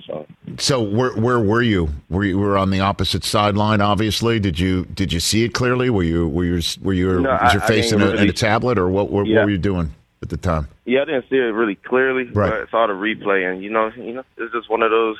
so, 0.05 0.27
so 0.57 0.81
where 0.81 1.13
where 1.15 1.39
were 1.39 1.61
you? 1.61 1.89
Were 2.09 2.23
you 2.23 2.37
were 2.37 2.57
on 2.57 2.69
the 2.69 2.79
opposite 2.79 3.23
sideline? 3.23 3.81
Obviously, 3.81 4.39
did 4.39 4.59
you 4.59 4.85
did 4.85 5.13
you 5.13 5.19
see 5.19 5.43
it 5.43 5.53
clearly? 5.53 5.89
Were 5.89 6.03
you 6.03 6.27
were 6.27 6.45
you 6.45 6.61
were 6.81 6.93
you 6.93 7.21
no, 7.21 7.31
was 7.41 7.53
your 7.53 7.63
I, 7.63 7.67
face 7.67 7.91
I 7.91 7.95
in, 7.95 8.01
a, 8.01 8.05
really, 8.05 8.23
in, 8.23 8.29
a, 8.29 8.33
tablet, 8.33 8.77
or 8.77 8.89
what? 8.89 9.09
What, 9.09 9.25
yeah. 9.25 9.37
what, 9.37 9.45
were 9.45 9.51
you 9.51 9.57
doing 9.57 9.93
at 10.21 10.29
the 10.29 10.37
time? 10.37 10.67
Yeah, 10.85 11.01
I 11.01 11.05
didn't 11.05 11.25
see 11.29 11.37
it 11.37 11.53
really 11.53 11.75
clearly, 11.75 12.25
right. 12.25 12.51
but 12.51 12.67
I 12.67 12.69
saw 12.69 12.87
the 12.87 12.93
replay, 12.93 13.49
and 13.49 13.63
you 13.63 13.69
know, 13.69 13.91
you 13.95 14.13
know, 14.13 14.23
it's 14.37 14.53
just 14.53 14.69
one 14.69 14.83
of 14.83 14.91
those 14.91 15.17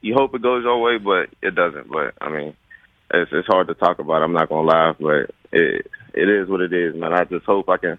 you 0.00 0.14
hope 0.14 0.34
it 0.34 0.42
goes 0.42 0.62
your 0.62 0.80
way, 0.80 0.98
but 0.98 1.30
it 1.42 1.54
doesn't. 1.54 1.90
But 1.90 2.14
I 2.20 2.30
mean, 2.30 2.56
it's 3.12 3.30
it's 3.32 3.48
hard 3.48 3.68
to 3.68 3.74
talk 3.74 3.98
about. 3.98 4.22
I'm 4.22 4.32
not 4.32 4.48
gonna 4.48 4.66
lie, 4.66 4.94
but 4.98 5.30
it 5.52 5.90
it 6.14 6.28
is 6.28 6.48
what 6.48 6.60
it 6.60 6.72
is, 6.72 6.94
man. 6.94 7.12
I 7.12 7.24
just 7.24 7.44
hope 7.44 7.68
I 7.68 7.76
can 7.76 7.98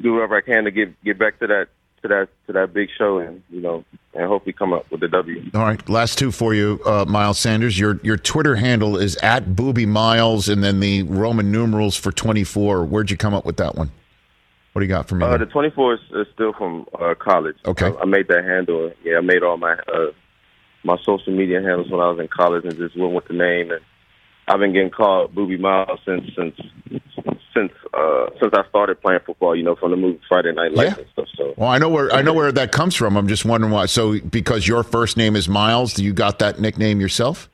do 0.00 0.14
whatever 0.14 0.36
I 0.36 0.40
can 0.40 0.64
to 0.64 0.70
get 0.70 1.02
get 1.02 1.18
back 1.18 1.38
to 1.40 1.46
that 1.48 1.68
to 2.04 2.08
that 2.08 2.28
to 2.46 2.52
that 2.52 2.72
big 2.74 2.88
show, 2.96 3.18
and 3.18 3.42
you 3.50 3.60
know, 3.60 3.84
and 4.12 4.26
hopefully 4.26 4.52
come 4.52 4.72
up 4.72 4.90
with 4.90 5.00
the 5.00 5.08
W. 5.08 5.50
All 5.54 5.62
right, 5.62 5.88
last 5.88 6.18
two 6.18 6.30
for 6.30 6.54
you, 6.54 6.80
uh, 6.84 7.04
Miles 7.08 7.38
Sanders. 7.38 7.78
Your 7.78 7.98
your 8.02 8.16
Twitter 8.16 8.56
handle 8.56 8.96
is 8.96 9.16
at 9.16 9.46
Boobie 9.46 9.88
Miles, 9.88 10.48
and 10.48 10.62
then 10.62 10.80
the 10.80 11.02
Roman 11.04 11.50
numerals 11.50 11.96
for 11.96 12.12
24. 12.12 12.84
Where'd 12.84 13.10
you 13.10 13.16
come 13.16 13.34
up 13.34 13.46
with 13.46 13.56
that 13.56 13.74
one? 13.74 13.90
What 14.72 14.80
do 14.80 14.86
you 14.86 14.92
got 14.92 15.08
for 15.08 15.14
me? 15.14 15.24
Uh, 15.24 15.36
the 15.36 15.46
24 15.46 15.94
is, 15.94 16.00
is 16.14 16.26
still 16.34 16.52
from 16.52 16.86
uh, 17.00 17.14
college. 17.18 17.56
Okay. 17.64 17.86
I, 17.86 18.02
I 18.02 18.04
made 18.04 18.28
that 18.28 18.44
handle. 18.44 18.92
Yeah, 19.04 19.18
I 19.18 19.20
made 19.20 19.42
all 19.42 19.56
my 19.56 19.72
uh, 19.72 20.10
my 20.84 20.98
social 21.04 21.34
media 21.34 21.62
handles 21.62 21.90
when 21.90 22.00
I 22.00 22.10
was 22.10 22.20
in 22.20 22.28
college, 22.28 22.64
and 22.64 22.76
just 22.76 22.98
went 22.98 23.14
with 23.14 23.26
the 23.26 23.34
name. 23.34 23.70
And 23.70 23.80
I've 24.46 24.60
been 24.60 24.74
getting 24.74 24.90
called 24.90 25.34
Boobie 25.34 25.58
Miles 25.58 26.00
since 26.04 26.24
since 26.36 26.56
since 27.54 27.72
uh, 27.94 28.26
since 28.40 28.52
I 28.54 28.66
started 28.68 29.00
playing 29.00 29.20
football. 29.24 29.54
You 29.56 29.62
know, 29.62 29.76
from 29.76 29.90
the 29.92 29.96
movie 29.96 30.20
Friday 30.28 30.52
Night 30.52 30.72
Lights 30.74 30.92
Yeah. 30.96 31.02
and 31.02 31.06
stuff. 31.12 31.28
So 31.36 31.54
Well, 31.56 31.68
I 31.70 31.78
know 31.78 31.88
where 31.88 32.12
I 32.12 32.22
know 32.22 32.32
where 32.34 32.52
that 32.52 32.72
comes 32.72 32.94
from. 32.94 33.16
I'm 33.16 33.28
just 33.28 33.44
wondering 33.44 33.72
why. 33.72 33.86
So, 33.86 34.18
because 34.20 34.66
your 34.68 34.82
first 34.82 35.16
name 35.16 35.36
is 35.36 35.48
Miles, 35.48 35.94
do 35.94 36.04
you 36.04 36.12
got 36.12 36.38
that 36.40 36.60
nickname 36.60 37.00
yourself? 37.00 37.48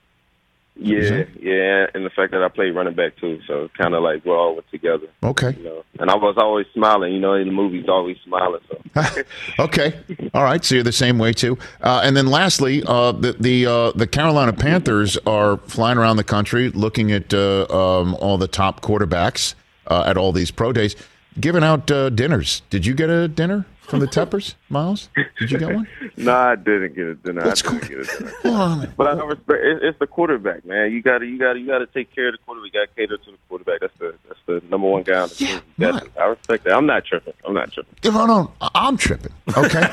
yeah, 0.83 1.25
yeah, 1.39 1.87
and 1.93 2.07
the 2.07 2.11
fact 2.11 2.33
that 2.33 2.43
I 2.43 2.49
played 2.49 2.75
running 2.75 2.95
back 2.95 3.15
too, 3.17 3.39
so 3.47 3.69
kind 3.77 3.95
of 3.95 4.03
like 4.03 4.25
we're 4.25 4.39
all 4.39 4.59
together. 4.71 5.09
Okay. 5.23 5.55
You 5.59 5.65
know, 5.65 5.85
and 5.99 6.11
I 6.11 6.17
was 6.17 6.37
always 6.39 6.67
smiling. 6.73 7.13
You 7.13 7.21
know, 7.21 7.35
in 7.35 7.49
the 7.49 7.53
movies, 7.53 7.85
always 7.87 8.17
smiling. 8.25 8.61
So 8.71 9.23
okay. 9.59 10.01
All 10.33 10.43
right. 10.43 10.65
So 10.65 10.77
you're 10.77 10.85
the 10.85 10.91
same 10.93 11.19
way 11.19 11.35
too. 11.35 11.59
Uh, 11.83 12.01
and 12.03 12.17
then 12.17 12.29
lastly, 12.29 12.83
uh, 12.87 13.13
the 13.13 13.33
the 13.33 13.67
uh, 13.67 13.91
the 13.93 14.07
Carolina 14.07 14.55
Panthers 14.55 15.19
are 15.27 15.59
flying 15.59 15.99
around 15.99 16.17
the 16.17 16.25
country 16.25 16.71
looking 16.71 17.13
at 17.13 17.35
uh, 17.35 17.67
um, 17.69 18.15
all 18.15 18.39
the 18.39 18.49
top 18.49 18.81
quarterbacks 18.81 19.55
uh, 19.91 20.05
at 20.07 20.17
all 20.17 20.33
these 20.33 20.51
pro 20.51 20.73
days, 20.73 20.97
giving 21.39 21.63
out 21.63 21.91
uh, 21.91 22.09
dinners. 22.11 22.63
Did 22.71 22.87
you 22.87 22.95
get 22.95 23.11
a 23.11 23.29
dinner 23.29 23.67
from 23.83 24.01
the 24.01 24.07
Teppers, 24.17 24.55
Miles? 24.69 25.11
Did 25.39 25.51
you 25.51 25.59
get 25.59 25.75
one? 25.75 25.89
no, 26.17 26.35
I 26.35 26.57
didn't 26.57 26.95
get 26.95 27.07
a 27.07 27.15
dinner. 27.17 27.43
What's 27.45 27.67
I 27.67 27.73
didn't 27.79 27.89
get 27.89 27.99
a 27.99 28.19
dinner. 28.45 28.93
But 28.97 29.07
I 29.07 29.25
respect. 29.25 29.63
It, 29.63 29.83
it's 29.83 29.99
the 29.99 30.07
quarterback, 30.07 30.65
man. 30.65 30.93
You 30.93 31.03
got 31.03 31.19
to, 31.19 31.27
you 31.27 31.39
got 31.39 31.55
to, 31.55 31.61
you 31.61 31.67
got 31.67 31.79
to 31.79 31.87
take 31.87 32.15
care 32.15 32.29
of 32.29 32.33
the 32.35 32.39
quarterback. 32.39 32.73
You 32.73 32.81
got 32.81 32.89
to 32.89 32.95
cater 32.97 33.17
to 33.19 33.31
the 33.31 33.39
quarterback. 33.49 33.81
That's 33.81 33.99
the, 33.99 34.15
that's 34.29 34.41
the 34.47 34.63
number 34.71 34.89
one 34.89 35.03
guy 35.03 35.21
on 35.21 35.29
the 35.29 35.61
Yeah, 35.77 36.01
team. 36.01 36.11
I 36.19 36.25
respect 36.25 36.65
that. 36.65 36.75
I'm 36.75 36.87
not 36.87 37.05
tripping. 37.05 37.35
I'm 37.45 37.55
not 37.55 37.73
tripping. 37.73 37.95
No, 38.05 38.27
no, 38.27 38.53
I'm 38.75 38.97
tripping. 38.97 39.33
Okay. 39.57 39.87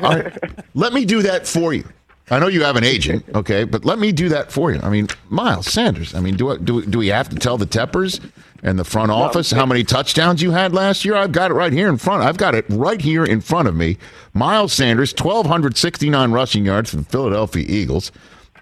Right. 0.00 0.38
Let 0.74 0.92
me 0.92 1.04
do 1.04 1.22
that 1.22 1.46
for 1.46 1.72
you. 1.72 1.84
I 2.32 2.38
know 2.38 2.46
you 2.46 2.62
have 2.62 2.76
an 2.76 2.84
agent, 2.84 3.24
okay, 3.34 3.64
but 3.64 3.84
let 3.84 3.98
me 3.98 4.12
do 4.12 4.28
that 4.28 4.52
for 4.52 4.70
you. 4.70 4.78
I 4.84 4.88
mean, 4.88 5.08
Miles 5.30 5.66
Sanders. 5.66 6.14
I 6.14 6.20
mean, 6.20 6.36
do 6.36 6.50
I, 6.50 6.58
do 6.58 6.86
do 6.86 6.98
we 6.98 7.08
have 7.08 7.28
to 7.30 7.36
tell 7.36 7.58
the 7.58 7.66
Teppers 7.66 8.20
and 8.62 8.78
the 8.78 8.84
front 8.84 9.10
office 9.10 9.50
how 9.50 9.66
many 9.66 9.84
touchdowns 9.84 10.42
you 10.42 10.50
had 10.50 10.72
last 10.72 11.04
year? 11.04 11.14
I've 11.14 11.32
got 11.32 11.50
it 11.50 11.54
right 11.54 11.72
here 11.72 11.88
in 11.88 11.96
front. 11.96 12.22
I've 12.22 12.36
got 12.36 12.54
it 12.54 12.64
right 12.68 13.00
here 13.00 13.24
in 13.24 13.40
front 13.40 13.68
of 13.68 13.74
me. 13.74 13.96
Miles 14.34 14.72
Sanders, 14.72 15.12
twelve 15.12 15.46
hundred 15.46 15.76
sixty 15.76 16.10
nine 16.10 16.32
rushing 16.32 16.64
yards 16.64 16.90
for 16.90 16.96
the 16.96 17.04
Philadelphia 17.04 17.64
Eagles, 17.68 18.12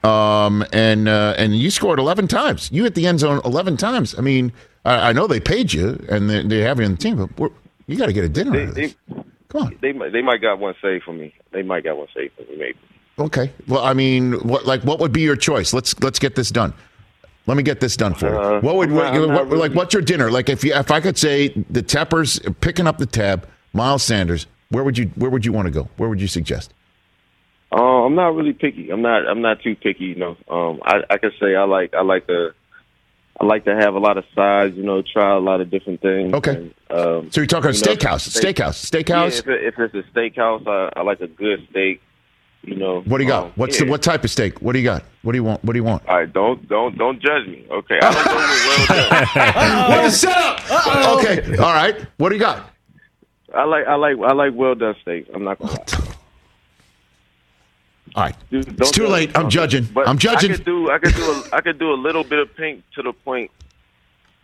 um, 0.05 0.65
and 0.73 1.09
uh, 1.09 1.35
and 1.37 1.57
you 1.57 1.71
scored 1.71 1.99
eleven 1.99 2.29
times. 2.29 2.71
You 2.73 2.85
hit 2.85 2.95
the 2.95 3.07
end 3.07 3.21
zone 3.21 3.41
eleven 3.45 3.77
times. 3.77 4.17
I 4.19 4.21
mean, 4.21 4.53
I, 4.85 5.11
I 5.11 5.13
know 5.13 5.27
they 5.27 5.41
paid 5.41 5.73
you 5.73 6.05
and 6.09 6.31
they, 6.31 6.43
they 6.43 6.61
have 6.61 6.79
you 6.79 6.85
on 6.87 6.93
the 6.93 6.97
team, 6.97 7.17
but 7.17 7.39
we're, 7.39 7.51
you 7.87 7.97
got 7.97 8.07
to 8.07 8.13
get 8.13 8.25
a 8.25 8.29
dinner 8.29 8.53
They, 8.53 8.63
out 8.63 8.69
of 8.69 8.75
they. 8.75 8.95
Come 9.49 9.63
on. 9.63 9.79
they, 9.81 9.93
might, 9.93 10.13
they 10.13 10.21
might 10.21 10.43
got 10.43 10.59
one 10.59 10.75
save 10.83 11.03
for 11.03 11.13
me. 11.15 11.35
They 11.53 11.63
might 11.63 11.83
got 11.85 11.97
one 11.97 12.09
save 12.15 12.33
for 12.35 12.43
me, 12.43 12.57
maybe. 12.59 12.79
Okay. 13.19 13.51
Well, 13.67 13.83
I 13.83 13.95
mean, 13.95 14.35
what 14.47 14.67
like 14.67 14.83
what 14.83 15.01
would 15.01 15.13
be 15.13 15.23
your 15.23 15.37
choice? 15.37 15.73
Let's 15.73 15.99
let's 16.01 16.19
get 16.19 16.35
this 16.37 16.51
done. 16.51 16.73
Let 17.49 17.57
me 17.57 17.63
get 17.63 17.81
this 17.81 17.97
done 17.97 18.13
for 18.13 18.29
you. 18.29 18.39
Uh, 18.39 18.61
What 18.61 18.77
would 18.77 18.93
what, 18.93 19.07
I'm 19.07 19.33
what- 19.33 19.49
like 19.49 19.73
what's 19.73 19.95
your 19.95 20.03
dinner? 20.03 20.31
Like 20.31 20.51
if 20.51 20.63
you 20.63 20.75
if 20.75 20.91
I 20.91 21.01
could 21.01 21.17
say 21.17 21.49
the 21.71 21.83
Teppers 21.83 22.39
picking 22.61 22.87
up 22.87 22.99
the 22.99 23.07
tab, 23.07 23.49
Miles 23.73 24.03
Sanders, 24.03 24.47
where 24.69 24.85
would 24.85 24.99
you 24.99 25.07
where 25.17 25.31
would 25.31 25.47
you 25.47 25.53
want 25.53 25.65
to 25.67 25.73
go? 25.73 25.89
Where 25.97 26.11
would 26.11 26.21
you 26.21 26.29
suggest? 26.29 26.75
Uh, 27.73 28.05
I'm 28.05 28.15
not 28.15 28.35
really 28.35 28.53
picky. 28.53 28.91
I'm 28.91 29.01
not. 29.03 29.27
I'm 29.27 29.41
not 29.41 29.63
too 29.63 29.75
picky. 29.77 30.05
You 30.05 30.15
know. 30.17 30.37
Um, 30.49 30.81
I, 30.85 31.01
I 31.09 31.17
can 31.19 31.33
say 31.41 31.55
I 31.55 31.65
like. 31.65 31.95
I 31.95 32.03
like 32.03 32.27
to. 32.27 32.53
I 33.41 33.45
like 33.47 33.65
to 33.67 33.75
have 33.75 33.95
a 33.95 33.99
lot 33.99 34.19
of 34.19 34.25
sides. 34.35 34.77
You 34.77 34.83
know, 34.83 35.01
try 35.03 35.35
a 35.35 35.39
lot 35.39 35.61
of 35.63 35.71
different 35.71 36.03
things. 36.03 36.33
Okay. 36.35 36.51
And, 36.57 36.75
um, 36.91 37.31
So 37.31 37.41
you're 37.41 37.47
talking 37.47 37.73
you 37.73 37.81
know, 37.81 37.93
steakhouse, 37.95 38.21
steak- 38.29 38.57
steakhouse, 38.57 38.93
Yeah, 38.93 39.01
steakhouse. 39.03 39.39
if, 39.41 39.47
it, 39.49 39.65
if 39.65 39.79
it's 39.79 39.95
a 39.95 40.03
steakhouse, 40.13 40.67
I, 40.67 40.91
I 40.99 41.03
like 41.03 41.21
a 41.21 41.29
good 41.29 41.67
steak. 41.71 42.03
You 42.65 42.75
know. 42.75 43.01
what 43.03 43.19
do 43.19 43.25
you 43.25 43.31
got? 43.31 43.45
um, 43.45 43.53
What's 43.57 43.79
yeah. 43.79 43.85
the 43.87 43.91
what 43.91 44.03
type 44.03 44.25
of 44.25 44.31
steak? 44.31 44.61
What 44.61 44.73
do 44.73 44.79
you 44.81 44.85
got? 44.85 45.05
What 45.23 45.33
do 45.33 45.39
you 45.39 45.45
want? 45.45 45.65
What 45.65 45.73
do 45.73 45.79
you 45.79 45.85
want? 45.85 46.07
All 46.09 46.19
right, 46.19 46.31
don't 46.33 46.69
don't 46.69 46.99
don't 46.99 47.21
judge 47.23 47.47
me. 47.47 47.67
Okay, 47.71 47.99
I 48.03 48.13
don't 48.13 48.25
go 48.25 48.35
with 48.37 48.91
well 48.91 49.25
done. 49.35 49.91
What 49.91 50.05
a 50.05 50.11
setup! 50.11 51.19
Okay, 51.19 51.57
all 51.59 51.73
right. 51.73 52.07
What 52.19 52.29
do 52.31 52.35
you 52.35 52.41
got? 52.41 52.69
I 53.55 53.65
like 53.65 53.87
I 53.87 53.95
like 53.95 54.17
I 54.19 54.33
like 54.33 54.53
well 54.55 54.75
done 54.75 54.97
steak. 55.03 55.29
I'm 55.33 55.45
not 55.45 55.59
gonna 55.59 55.73
lie. 55.73 56.15
All 58.15 58.25
right. 58.25 58.35
Dude, 58.51 58.67
It's 58.67 58.77
don't 58.77 58.95
too 58.95 59.07
late. 59.07 59.29
me. 59.31 59.35
I'm 59.37 59.49
judging. 59.51 59.85
But 59.85 60.09
I'm 60.09 60.19
judging. 60.19 60.53
I 60.53 60.57
could 60.57 60.65
do 60.65 60.91
I 60.91 60.99
could 60.99 61.15
do 61.15 61.23
a, 61.31 61.43
I 61.57 61.61
could 61.61 61.79
do 61.79 61.93
a 61.93 61.95
little 61.95 62.25
bit 62.25 62.39
of 62.41 62.55
pink 62.57 62.83
to 62.95 63.03
the 63.03 63.13
point. 63.13 63.51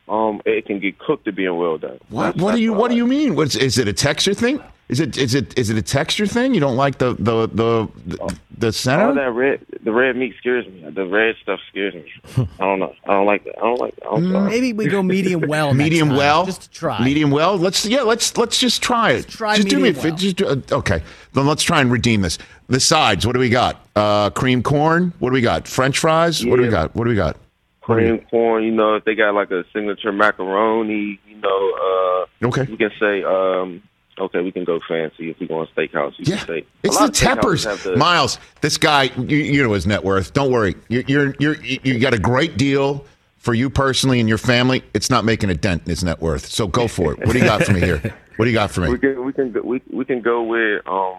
Um, 0.08 0.42
it 0.44 0.66
can 0.66 0.80
get 0.80 0.98
cooked 0.98 1.24
to 1.24 1.32
being 1.32 1.56
well 1.56 1.78
done. 1.78 1.98
What, 2.10 2.24
That's- 2.24 2.42
what 2.42 2.54
do 2.54 2.60
you 2.60 2.72
What 2.72 2.90
do 2.90 2.96
you 2.96 3.06
mean? 3.06 3.36
What's 3.36 3.54
is 3.56 3.78
it 3.78 3.88
a 3.88 3.92
texture 3.92 4.34
thing? 4.34 4.60
Is 4.86 5.00
it 5.00 5.16
is 5.16 5.34
it 5.34 5.58
is 5.58 5.70
it 5.70 5.78
a 5.78 5.82
texture 5.82 6.26
thing? 6.26 6.52
You 6.52 6.60
don't 6.60 6.76
like 6.76 6.98
the 6.98 7.14
the 7.14 7.46
the 7.46 7.88
the, 8.04 8.38
the 8.58 9.00
All 9.00 9.14
that 9.14 9.32
red, 9.32 9.64
the 9.82 9.92
red 9.92 10.14
meat 10.14 10.34
scares 10.38 10.66
me. 10.66 10.84
The 10.90 11.06
red 11.06 11.36
stuff 11.42 11.58
scares 11.70 11.94
me. 11.94 12.12
I 12.60 12.64
don't 12.66 12.80
know. 12.80 12.94
I 13.06 13.12
don't 13.14 13.24
like 13.24 13.44
that. 13.44 13.56
I 13.56 13.62
don't 13.62 13.80
like. 13.80 13.96
That. 13.96 14.08
I'm 14.10 14.30
sorry. 14.30 14.50
Maybe 14.50 14.72
we 14.74 14.86
go 14.86 15.02
medium 15.16 15.40
well. 15.48 15.68
next 15.72 15.78
Medium 15.84 16.08
time, 16.08 16.16
well, 16.18 16.44
just 16.44 16.62
to 16.62 16.70
try. 16.70 17.02
Medium 17.02 17.30
well. 17.30 17.56
Let's 17.56 17.86
yeah. 17.86 18.02
Let's 18.02 18.36
let's 18.36 18.58
just 18.58 18.82
try 18.82 19.12
it. 19.12 19.26
try 19.26 19.56
just 19.56 19.68
do 19.68 19.78
me 19.78 19.88
a 19.88 19.92
medium 19.94 20.16
just 20.16 20.36
do, 20.36 20.48
uh, 20.48 20.56
okay. 20.70 21.02
Then 21.32 21.46
let's 21.46 21.62
try 21.62 21.80
and 21.80 21.90
redeem 21.90 22.20
this. 22.20 22.36
The 22.66 22.78
sides. 22.78 23.26
What 23.26 23.32
do 23.32 23.38
we 23.38 23.48
got? 23.48 23.82
Uh, 23.96 24.28
cream 24.30 24.62
corn. 24.62 25.14
What 25.18 25.30
do 25.30 25.34
we 25.34 25.40
got? 25.40 25.66
French 25.66 25.98
fries. 25.98 26.44
What 26.44 26.56
do 26.56 26.62
we 26.62 26.68
got? 26.68 26.94
What 26.94 27.04
do 27.04 27.10
we 27.10 27.16
got? 27.16 27.38
Cream 27.84 28.18
corn. 28.30 28.64
You 28.64 28.72
know, 28.72 28.94
if 28.96 29.04
they 29.04 29.14
got 29.14 29.34
like 29.34 29.50
a 29.50 29.64
signature 29.72 30.12
macaroni. 30.12 31.20
You 31.28 31.36
know, 31.40 32.26
uh, 32.42 32.46
Okay. 32.46 32.64
we 32.70 32.76
can 32.76 32.90
say. 32.98 33.22
um 33.24 33.82
Okay, 34.16 34.40
we 34.42 34.52
can 34.52 34.62
go 34.62 34.78
fancy 34.86 35.30
if 35.30 35.40
we 35.40 35.48
go 35.48 35.58
on 35.58 35.66
steakhouse. 35.76 36.12
You 36.18 36.24
Yeah, 36.28 36.36
can 36.36 36.46
say 36.46 36.66
it's 36.84 36.96
the 36.96 37.00
lot 37.02 37.08
of 37.10 37.16
steakhouses 37.16 37.66
Teppers. 37.66 37.82
the- 37.82 37.96
Miles, 37.96 38.38
this 38.60 38.78
guy, 38.78 39.10
you, 39.16 39.38
you 39.38 39.62
know 39.64 39.72
his 39.72 39.88
net 39.88 40.04
worth. 40.04 40.32
Don't 40.32 40.52
worry. 40.52 40.76
You're, 40.88 41.02
you're, 41.08 41.34
you're, 41.40 41.56
you 41.64 41.98
got 41.98 42.14
a 42.14 42.18
great 42.20 42.56
deal 42.56 43.04
for 43.38 43.54
you 43.54 43.68
personally 43.68 44.20
and 44.20 44.28
your 44.28 44.38
family. 44.38 44.84
It's 44.94 45.10
not 45.10 45.24
making 45.24 45.50
a 45.50 45.54
dent 45.54 45.82
in 45.82 45.90
his 45.90 46.04
net 46.04 46.20
worth. 46.20 46.46
So 46.46 46.68
go 46.68 46.86
for 46.86 47.12
it. 47.14 47.18
What 47.26 47.32
do 47.32 47.38
you 47.40 47.44
got 47.44 47.64
for 47.64 47.72
me 47.72 47.80
here? 47.80 48.14
What 48.36 48.44
do 48.44 48.50
you 48.52 48.54
got 48.56 48.70
for 48.70 48.82
me? 48.82 48.90
We 48.90 48.98
can 48.98 49.24
we 49.24 49.32
can 49.32 49.50
go, 49.50 49.60
we 49.62 49.82
we 49.90 50.04
can 50.04 50.20
go 50.22 50.44
with 50.44 50.86
um 50.86 51.16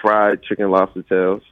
fried 0.00 0.42
chicken 0.42 0.70
lobster 0.70 1.02
tails. 1.02 1.42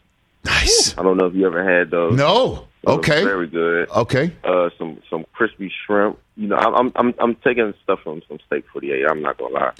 Nice. 0.44 0.94
I 0.96 1.02
don't 1.02 1.18
know 1.18 1.26
if 1.26 1.34
you 1.34 1.46
ever 1.46 1.62
had 1.62 1.90
those. 1.90 2.16
No. 2.16 2.67
Okay. 2.86 3.24
very 3.24 3.46
good. 3.46 3.90
Okay. 3.90 4.34
Uh, 4.44 4.70
some 4.78 5.00
some 5.10 5.24
crispy 5.32 5.72
shrimp. 5.86 6.18
You 6.36 6.48
know, 6.48 6.56
I'm 6.56 6.74
I'm 6.74 6.92
I'm, 6.96 7.14
I'm 7.18 7.34
taking 7.36 7.74
stuff 7.82 8.00
from 8.02 8.22
some 8.28 8.38
steak 8.46 8.64
48. 8.72 9.06
I'm 9.10 9.22
not 9.22 9.38
gonna 9.38 9.54
lie. 9.54 9.72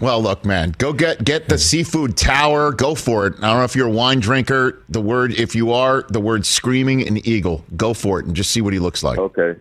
Well, 0.00 0.20
look, 0.20 0.44
man, 0.44 0.74
go 0.76 0.92
get 0.92 1.24
get 1.24 1.48
the 1.48 1.56
seafood 1.56 2.16
tower. 2.16 2.72
Go 2.72 2.94
for 2.94 3.26
it. 3.28 3.34
I 3.38 3.48
don't 3.48 3.58
know 3.58 3.64
if 3.64 3.76
you're 3.76 3.86
a 3.86 3.90
wine 3.90 4.18
drinker. 4.18 4.82
The 4.88 5.00
word, 5.00 5.32
if 5.32 5.54
you 5.54 5.72
are, 5.72 6.02
the 6.08 6.20
word 6.20 6.44
screaming 6.44 7.06
an 7.06 7.18
eagle. 7.18 7.64
Go 7.76 7.94
for 7.94 8.18
it 8.18 8.26
and 8.26 8.34
just 8.34 8.50
see 8.50 8.60
what 8.60 8.72
he 8.72 8.78
looks 8.78 9.04
like. 9.04 9.18
Okay. 9.18 9.54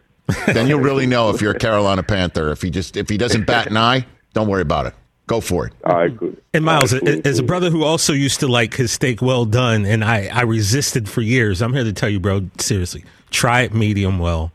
Then 0.47 0.67
you'll 0.67 0.79
really 0.79 1.05
know 1.05 1.29
if 1.29 1.39
you're 1.39 1.51
a 1.51 1.59
Carolina 1.59 2.01
Panther. 2.01 2.51
If 2.51 2.63
he 2.63 2.71
just 2.71 2.97
if 2.97 3.09
he 3.09 3.17
doesn't 3.17 3.45
bat 3.45 3.67
an 3.67 3.77
eye, 3.77 4.07
don't 4.33 4.47
worry 4.47 4.63
about 4.63 4.87
it. 4.87 4.95
Go 5.27 5.41
for 5.41 5.65
it. 5.67 5.73
All 5.83 5.95
right. 5.97 6.15
Good. 6.15 6.39
And 6.53 6.63
Miles, 6.63 6.93
All 6.93 6.99
right, 6.99 7.23
cool, 7.23 7.27
as 7.27 7.39
a 7.39 7.43
brother 7.43 7.69
who 7.71 7.83
also 7.83 8.13
used 8.13 8.39
to 8.41 8.47
like 8.47 8.75
his 8.75 8.91
steak 8.91 9.21
well 9.23 9.45
done, 9.45 9.85
and 9.85 10.03
I, 10.03 10.27
I 10.27 10.41
resisted 10.43 11.09
for 11.09 11.21
years, 11.21 11.61
I'm 11.63 11.73
here 11.73 11.83
to 11.83 11.93
tell 11.93 12.09
you, 12.09 12.19
bro, 12.19 12.47
seriously, 12.59 13.03
try 13.31 13.61
it 13.61 13.73
medium 13.73 14.19
well. 14.19 14.51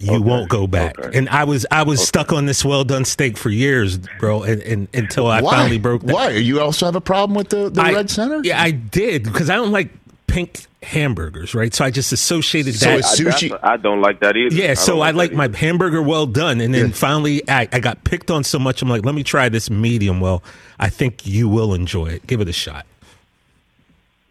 You 0.00 0.20
won't 0.22 0.48
go 0.48 0.66
back. 0.66 0.98
okay. 0.98 1.16
And 1.16 1.28
I 1.28 1.44
was 1.44 1.66
I 1.70 1.82
was 1.82 2.06
stuck 2.06 2.32
on 2.32 2.46
this 2.46 2.64
well 2.64 2.84
done 2.84 3.04
steak 3.04 3.36
for 3.36 3.50
years, 3.50 3.98
bro, 4.20 4.42
and, 4.42 4.62
and 4.62 4.88
until 4.94 5.26
I 5.26 5.40
Why? 5.40 5.56
finally 5.56 5.78
broke 5.78 6.02
that. 6.02 6.12
Why? 6.14 6.30
You 6.30 6.60
also 6.60 6.86
have 6.86 6.94
a 6.96 7.00
problem 7.00 7.36
with 7.36 7.48
the, 7.48 7.68
the 7.70 7.82
I- 7.82 7.92
red 7.92 8.10
center? 8.10 8.40
Yeah, 8.44 8.60
I 8.62 8.70
did 8.72 9.24
because 9.24 9.48
I 9.50 9.56
don't 9.56 9.72
like 9.72 9.90
pink 10.38 10.66
hamburgers, 10.82 11.54
right? 11.54 11.74
So 11.74 11.84
I 11.84 11.90
just 11.90 12.12
associated 12.12 12.74
So 12.76 12.86
that. 12.86 12.98
it's 13.00 13.20
sushi- 13.20 13.58
I 13.62 13.76
don't 13.76 14.00
like 14.00 14.20
that 14.20 14.36
either. 14.36 14.54
Yeah, 14.54 14.74
so 14.74 14.94
don't 14.96 15.02
I 15.06 15.10
like 15.10 15.32
my 15.32 15.44
either. 15.44 15.56
hamburger 15.58 16.00
well 16.02 16.26
done, 16.26 16.60
and 16.60 16.72
then 16.72 16.86
Yeah. 16.88 16.92
finally 16.92 17.42
I, 17.48 17.68
I 17.72 17.80
got 17.80 18.04
picked 18.04 18.30
on 18.30 18.44
so 18.44 18.58
much. 18.58 18.80
I'm 18.82 18.88
like, 18.88 19.04
let 19.04 19.14
me 19.16 19.24
try 19.24 19.48
this 19.48 19.68
medium 19.70 20.20
well. 20.20 20.42
I 20.78 20.88
think 20.90 21.26
you 21.26 21.48
will 21.48 21.74
enjoy 21.74 22.06
it. 22.06 22.26
Give 22.28 22.40
it 22.40 22.48
a 22.48 22.52
shot. 22.52 22.86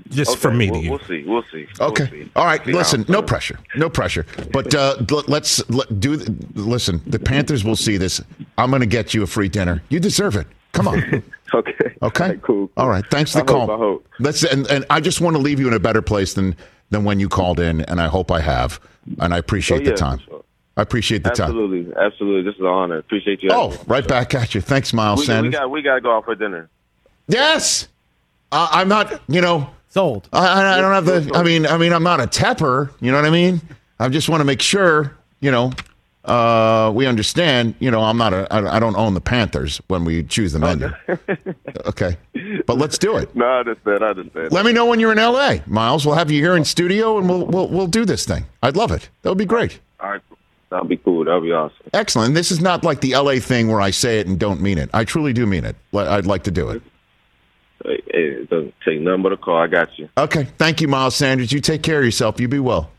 Just 0.09 0.31
Okay, 0.31 0.39
for 0.39 0.51
me 0.51 0.71
we'll, 0.71 0.79
to 0.79 0.85
you. 0.85 0.91
We'll 0.91 0.99
see. 0.99 1.23
We'll 1.27 1.43
see. 1.51 1.67
We'll 1.79 1.89
Okay. 1.89 2.09
see. 2.09 2.29
All 2.35 2.45
right. 2.45 2.63
See 2.63 2.71
Listen, 2.71 3.03
no 3.09 3.21
pressure. 3.21 3.59
No 3.75 3.89
pressure. 3.89 4.25
But 4.53 4.73
uh, 4.73 4.95
let's 5.27 5.67
let, 5.69 5.99
do. 5.99 6.15
Listen, 6.53 7.01
the 7.07 7.19
Panthers 7.19 7.65
will 7.65 7.75
see 7.75 7.97
this. 7.97 8.21
I'm 8.57 8.69
going 8.69 8.79
to 8.81 8.85
get 8.85 9.13
you 9.13 9.23
a 9.23 9.27
free 9.27 9.49
dinner. 9.49 9.81
You 9.89 9.99
deserve 9.99 10.37
it. 10.37 10.47
Come 10.77 10.88
on. 10.89 11.24
Okay. 11.53 11.72
Okay. 12.01 12.24
All 12.25 12.29
right, 12.29 12.41
cool, 12.41 12.67
cool. 12.67 12.72
All 12.75 12.89
right. 12.89 13.05
Thanks 13.10 13.31
for 13.31 13.38
the 13.38 13.43
I 13.46 13.48
call. 13.48 13.62
Hope, 13.67 13.69
I 13.69 13.77
hope. 13.77 14.07
Let's 14.19 14.43
and, 14.43 14.67
and 14.67 14.86
I 14.89 15.00
just 15.00 15.22
want 15.22 15.38
to 15.38 15.41
leave 15.41 15.62
you 15.62 15.67
in 15.69 15.74
a 15.74 15.79
better 15.79 16.01
place 16.01 16.34
than 16.34 16.57
than 16.89 17.05
when 17.05 17.22
you 17.22 17.29
called 17.29 17.62
in, 17.62 17.81
and 17.86 18.01
I 18.01 18.07
hope 18.07 18.31
I 18.31 18.41
have, 18.41 18.81
and 19.19 19.34
I 19.34 19.38
appreciate 19.38 19.77
Oh, 19.77 19.84
yeah, 19.86 19.89
the 19.91 19.96
time. 19.96 20.17
for 20.19 20.24
sure. 20.25 20.43
I 20.75 20.81
appreciate 20.81 21.24
the 21.24 21.29
time. 21.29 21.46
Absolutely, 21.51 21.93
absolutely. 21.96 22.41
This 22.43 22.55
is 22.55 22.60
an 22.60 22.65
honor. 22.67 22.98
Appreciate 22.98 23.41
you. 23.43 23.50
Oh, 23.53 23.81
right 23.88 24.05
back 24.05 24.36
at 24.36 24.55
you. 24.55 24.60
Thanks, 24.62 24.91
Miles 24.93 25.25
we, 25.25 25.41
we 25.41 25.50
got 25.50 25.72
we 25.72 25.81
got 25.81 25.96
to 25.96 26.01
go 26.01 26.17
out 26.17 26.25
for 26.25 26.36
dinner. 26.36 26.69
yes. 27.29 27.88
Uh, 28.51 28.67
I'm 28.72 28.89
not. 28.89 29.22
You 29.29 29.39
know. 29.39 29.69
Sold. 29.88 30.27
I, 30.34 30.48
I 30.48 30.77
I 30.77 30.81
don't 30.81 30.93
have 30.93 31.05
the. 31.05 31.31
I 31.34 31.43
mean. 31.43 31.65
I 31.65 31.77
mean. 31.77 31.93
I'm 31.93 32.03
not 32.03 32.19
a 32.19 32.27
tepper. 32.27 32.91
You 33.00 33.12
know 33.12 33.17
what 33.19 33.25
I 33.25 33.29
mean? 33.31 33.62
I 34.01 34.10
just 34.10 34.27
want 34.27 34.41
to 34.41 34.46
make 34.46 34.62
sure. 34.62 35.15
You 35.39 35.51
know. 35.51 35.72
Uh, 36.27 36.91
we 36.93 37.05
understand. 37.05 37.75
You 37.79 37.89
know. 37.91 38.01
I'm 38.01 38.17
not 38.17 38.34
a. 38.34 38.51
I, 38.53 38.75
I 38.77 38.79
don't 38.79 38.96
own 38.96 39.13
the 39.13 39.22
Panthers 39.22 39.81
when 39.88 40.03
we 40.05 40.24
choose 40.24 40.53
the 40.53 40.60
menu. 40.60 40.89
okay. 41.86 42.17
But 42.65 42.77
let's 42.77 42.98
do 42.98 43.17
it. 43.17 43.29
No, 43.36 43.46
I 43.46 43.60
understand. 43.60 44.03
I 44.03 44.07
understand. 44.10 44.51
Let 44.51 44.65
me 44.65 44.74
know 44.74 44.86
when 44.86 45.00
you're 45.00 45.12
in 45.12 45.17
LA, 45.17 45.57
Miles. 45.67 46.05
We'll 46.05 46.15
have 46.15 46.31
you 46.31 46.41
here 46.41 46.55
in 46.55 46.65
studio, 46.65 47.17
and 47.17 47.29
we'll 47.29 47.46
we'll 47.46 47.67
we'll 47.69 47.88
do 47.88 48.03
this 48.05 48.25
thing. 48.25 48.46
I'd 48.63 48.75
love 48.75 48.91
it. 48.91 49.10
That 49.22 49.29
would 49.29 49.38
be 49.38 49.46
great. 49.46 49.79
All 50.00 50.10
right, 50.10 50.22
that'll 50.69 50.88
be 50.88 50.98
cool. 50.98 51.24
That'll 51.25 51.41
be 51.41 51.51
awesome. 51.51 51.77
Excellent. 51.93 52.34
This 52.34 52.51
is 52.51 52.60
not 52.62 52.84
like 52.84 53.01
the 53.01 53.15
LA 53.15 53.39
thing 53.39 53.67
where 53.67 53.81
I 53.81 53.91
say 53.91 54.19
it 54.19 54.27
and 54.27 54.39
don't 54.39 54.62
mean 54.62 54.77
it. 54.77 54.89
I 54.93 55.03
truly 55.03 55.34
do 55.34 55.46
mean 55.46 55.65
it. 55.65 55.75
I'd 55.93 56.25
like 56.25 56.43
to 56.43 56.51
do 56.51 56.69
it. 56.69 56.81
Hey, 57.84 58.01
hey, 58.12 58.24
it 58.41 58.50
doesn't 58.50 58.74
take 58.84 59.00
nothing 59.01 59.22
but 59.22 59.34
a 59.34 59.38
call. 59.38 59.57
I 59.57 59.67
got 59.67 59.89
you. 60.00 60.10
Okay. 60.17 60.46
Thank 60.57 60.81
you, 60.81 60.88
Miles 60.88 61.15
Sanders. 61.15 61.51
You 61.51 61.60
take 61.62 61.84
care 61.84 62.00
of 62.00 62.05
yourself. 62.05 62.39
You 62.39 62.48
be 62.48 62.60
well. 62.60 62.89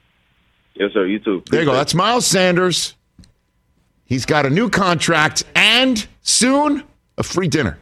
Yes, 0.74 0.92
sir. 0.94 1.04
You 1.06 1.18
too. 1.18 1.42
There 1.50 1.60
you 1.60 1.66
go. 1.66 1.72
That's 1.72 1.94
Miles 1.94 2.26
Sanders. 2.26 2.94
He's 4.08 4.24
got 4.24 4.46
a 4.46 4.50
new 4.50 4.70
contract 4.70 5.44
and 5.54 6.06
soon 6.22 6.82
a 7.18 7.22
free 7.22 7.46
dinner. 7.46 7.78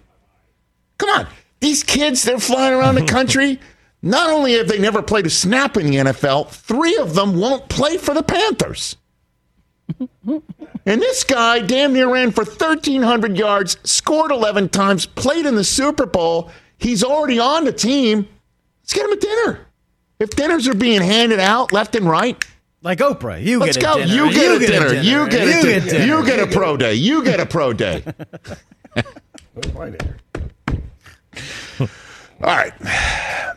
Come 0.99 1.11
on. 1.11 1.29
These 1.61 1.85
kids, 1.85 2.25
they're 2.25 2.41
flying 2.41 2.75
around 2.75 2.97
the 2.97 3.05
country. 3.07 3.61
Not 4.03 4.29
only 4.31 4.55
have 4.55 4.67
they 4.67 4.79
never 4.79 5.03
played 5.03 5.27
a 5.27 5.31
snap 5.31 5.77
in 5.77 5.87
the 5.87 5.97
NFL, 5.97 6.51
three 6.51 6.97
of 6.97 7.15
them 7.15 7.39
won't 7.39 7.69
play 7.69 7.97
for 7.97 8.13
the 8.13 8.25
Panthers. 8.25 8.97
and 10.29 10.43
this 10.85 11.23
guy 11.23 11.61
damn 11.61 11.93
near 11.93 12.13
ran 12.13 12.33
for 12.33 12.45
1,300 12.45 13.37
yards, 13.39 13.79
scored 13.85 14.33
11 14.33 14.71
times, 14.71 15.07
played 15.07 15.47
in 15.47 15.55
the 15.55 15.65
Super 15.65 16.07
Bowl. 16.07 16.51
He's 16.77 17.05
already 17.05 17.39
on 17.39 17.65
the 17.65 17.73
team. 17.73 18.29
Let's 18.83 18.93
get 18.93 19.07
him 19.07 19.13
a 19.13 19.17
dinner. 19.17 19.61
If 20.19 20.31
dinners 20.31 20.67
are 20.67 20.75
being 20.75 21.03
handed 21.03 21.39
out 21.39 21.73
left 21.73 21.95
and 21.95 22.09
right, 22.09 22.45
Like 22.87 23.01
Oprah. 23.01 23.43
You 23.43 23.59
Let's 23.59 23.77
get 23.77 23.97
a 23.97 24.07
dinner. 24.07 24.15
You 24.15 24.33
get, 24.33 24.55
a, 24.55 24.59
dinner. 24.61 24.95
You 25.03 25.29
get 25.29 25.43
a 25.43 25.51
You 25.51 25.63
dinner. 25.63 25.91
dinner. 25.91 26.05
You 26.05 26.25
get 26.25 26.39
a 26.39 26.47
pro 26.47 26.77
day. 26.77 26.95
You 26.95 27.25
get 27.25 27.41
a 27.41 27.47
pro 27.47 27.73
day. 27.73 28.05
All 31.81 31.89
right. 32.41 32.73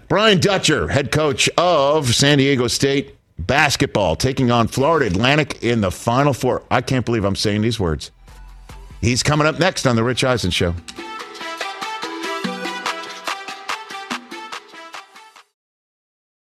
Brian 0.08 0.40
Dutcher, 0.40 0.88
head 0.88 1.12
coach 1.12 1.48
of 1.60 2.16
San 2.16 2.40
Diego 2.40 2.66
State 2.66 3.18
basketball, 3.38 4.16
taking 4.16 4.50
on 4.50 4.68
Florida 4.68 5.06
Atlantic 5.06 5.62
in 5.62 5.82
the 5.82 5.92
Final 5.92 6.34
Four. 6.34 6.64
I 6.72 6.82
can't 6.82 7.06
believe 7.06 7.24
I'm 7.24 7.36
saying 7.36 7.62
these 7.62 7.80
words. 7.80 8.10
He's 9.00 9.22
coming 9.22 9.46
up 9.46 9.60
next 9.60 9.86
on 9.86 9.96
The 9.96 10.04
Rich 10.04 10.24
Eisen 10.24 10.50
Show. 10.50 10.74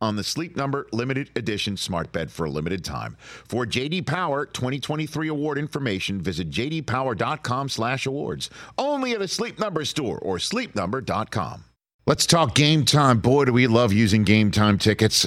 on 0.00 0.16
the 0.16 0.24
Sleep 0.24 0.56
Number 0.56 0.86
limited 0.92 1.30
edition 1.36 1.76
smart 1.76 2.12
bed 2.12 2.30
for 2.30 2.46
a 2.46 2.50
limited 2.50 2.84
time. 2.84 3.16
For 3.20 3.66
JD 3.66 4.06
Power 4.06 4.46
2023 4.46 5.28
award 5.28 5.58
information, 5.58 6.20
visit 6.20 6.50
jdpower.com/awards. 6.50 8.50
Only 8.78 9.12
at 9.12 9.22
a 9.22 9.28
Sleep 9.28 9.58
Number 9.58 9.84
store 9.84 10.18
or 10.18 10.38
sleepnumber.com. 10.38 11.64
Let's 12.06 12.26
talk 12.26 12.54
game 12.54 12.84
time. 12.84 13.20
Boy, 13.20 13.44
do 13.44 13.52
we 13.52 13.66
love 13.66 13.92
using 13.92 14.24
game 14.24 14.50
time 14.50 14.78
tickets 14.78 15.26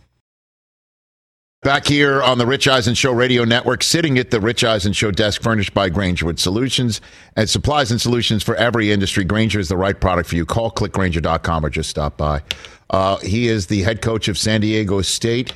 Back 1.63 1.85
here 1.85 2.23
on 2.23 2.39
the 2.39 2.47
Rich 2.47 2.67
Eisen 2.67 2.95
Show 2.95 3.11
Radio 3.11 3.43
Network, 3.43 3.83
sitting 3.83 4.17
at 4.17 4.31
the 4.31 4.41
Rich 4.41 4.63
Eisen 4.63 4.93
Show 4.93 5.11
desk 5.11 5.43
furnished 5.43 5.75
by 5.75 5.91
Grangerwood 5.91 6.39
Solutions 6.39 7.01
and 7.35 7.47
supplies 7.47 7.91
and 7.91 8.01
solutions 8.01 8.41
for 8.41 8.55
every 8.55 8.91
industry. 8.91 9.23
Grainger 9.23 9.59
is 9.59 9.69
the 9.69 9.77
right 9.77 10.01
product 10.01 10.27
for 10.27 10.35
you. 10.37 10.43
Call 10.43 10.71
clickgrainger.com 10.71 11.63
or 11.63 11.69
just 11.69 11.91
stop 11.91 12.17
by. 12.17 12.41
Uh, 12.89 13.17
he 13.17 13.47
is 13.47 13.67
the 13.67 13.83
head 13.83 14.01
coach 14.01 14.27
of 14.27 14.39
San 14.39 14.61
Diego 14.61 15.03
State 15.03 15.53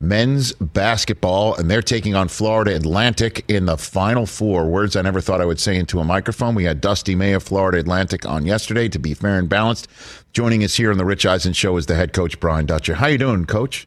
men's 0.00 0.52
basketball, 0.54 1.54
and 1.54 1.70
they're 1.70 1.82
taking 1.82 2.16
on 2.16 2.26
Florida 2.26 2.74
Atlantic 2.74 3.44
in 3.46 3.66
the 3.66 3.78
Final 3.78 4.26
Four. 4.26 4.66
Words 4.66 4.96
I 4.96 5.02
never 5.02 5.20
thought 5.20 5.40
I 5.40 5.44
would 5.44 5.60
say 5.60 5.76
into 5.76 6.00
a 6.00 6.04
microphone. 6.04 6.56
We 6.56 6.64
had 6.64 6.80
Dusty 6.80 7.14
May 7.14 7.32
of 7.32 7.44
Florida 7.44 7.78
Atlantic 7.78 8.26
on 8.26 8.44
yesterday 8.44 8.88
to 8.88 8.98
be 8.98 9.14
fair 9.14 9.38
and 9.38 9.48
balanced. 9.48 9.86
Joining 10.32 10.64
us 10.64 10.74
here 10.74 10.90
on 10.90 10.98
the 10.98 11.04
Rich 11.04 11.24
Eisen 11.24 11.52
Show 11.52 11.76
is 11.76 11.86
the 11.86 11.94
head 11.94 12.12
coach, 12.12 12.40
Brian 12.40 12.66
Dutcher. 12.66 12.94
How 12.94 13.06
you 13.06 13.18
doing, 13.18 13.44
coach? 13.44 13.86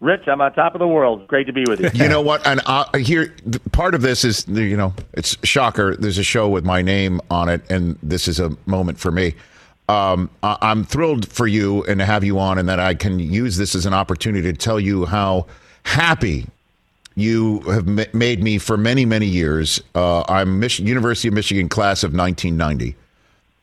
Rich, 0.00 0.28
I'm 0.28 0.40
on 0.40 0.52
top 0.52 0.74
of 0.74 0.78
the 0.78 0.86
world. 0.86 1.26
Great 1.26 1.48
to 1.48 1.52
be 1.52 1.64
with 1.66 1.80
you. 1.80 1.90
You 1.94 2.08
know 2.08 2.20
what? 2.20 2.46
And 2.46 2.60
uh, 2.66 2.84
here, 2.98 3.34
part 3.72 3.94
of 3.96 4.02
this 4.02 4.24
is, 4.24 4.46
you 4.46 4.76
know, 4.76 4.94
it's 5.14 5.36
shocker. 5.44 5.96
There's 5.96 6.18
a 6.18 6.22
show 6.22 6.48
with 6.48 6.64
my 6.64 6.82
name 6.82 7.20
on 7.30 7.48
it, 7.48 7.62
and 7.68 7.98
this 8.02 8.28
is 8.28 8.38
a 8.38 8.56
moment 8.66 9.00
for 9.00 9.10
me. 9.10 9.34
Um, 9.88 10.30
I- 10.44 10.58
I'm 10.62 10.84
thrilled 10.84 11.26
for 11.28 11.48
you 11.48 11.82
and 11.84 11.98
to 11.98 12.06
have 12.06 12.22
you 12.22 12.38
on, 12.38 12.58
and 12.58 12.68
that 12.68 12.78
I 12.78 12.94
can 12.94 13.18
use 13.18 13.56
this 13.56 13.74
as 13.74 13.86
an 13.86 13.94
opportunity 13.94 14.52
to 14.52 14.56
tell 14.56 14.78
you 14.78 15.04
how 15.04 15.46
happy 15.82 16.46
you 17.16 17.58
have 17.62 17.88
ma- 17.88 18.04
made 18.12 18.40
me 18.40 18.58
for 18.58 18.76
many, 18.76 19.04
many 19.04 19.26
years. 19.26 19.82
Uh, 19.96 20.22
I'm 20.28 20.60
Mich- 20.60 20.78
University 20.78 21.26
of 21.26 21.34
Michigan 21.34 21.68
class 21.68 22.04
of 22.04 22.14
1990, 22.14 22.94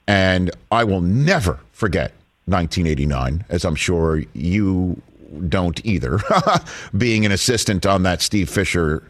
and 0.05 0.51
I 0.69 0.83
will 0.83 0.99
never 1.01 1.59
forget 1.71 2.11
1989, 2.47 3.45
as 3.47 3.63
I'm 3.63 3.75
sure 3.75 4.21
you 4.33 5.01
don't 5.49 5.83
either, 5.85 6.19
being 6.97 7.25
an 7.25 7.31
assistant 7.31 7.85
on 7.85 8.03
that 8.03 8.21
Steve 8.21 8.49
Fisher 8.49 9.03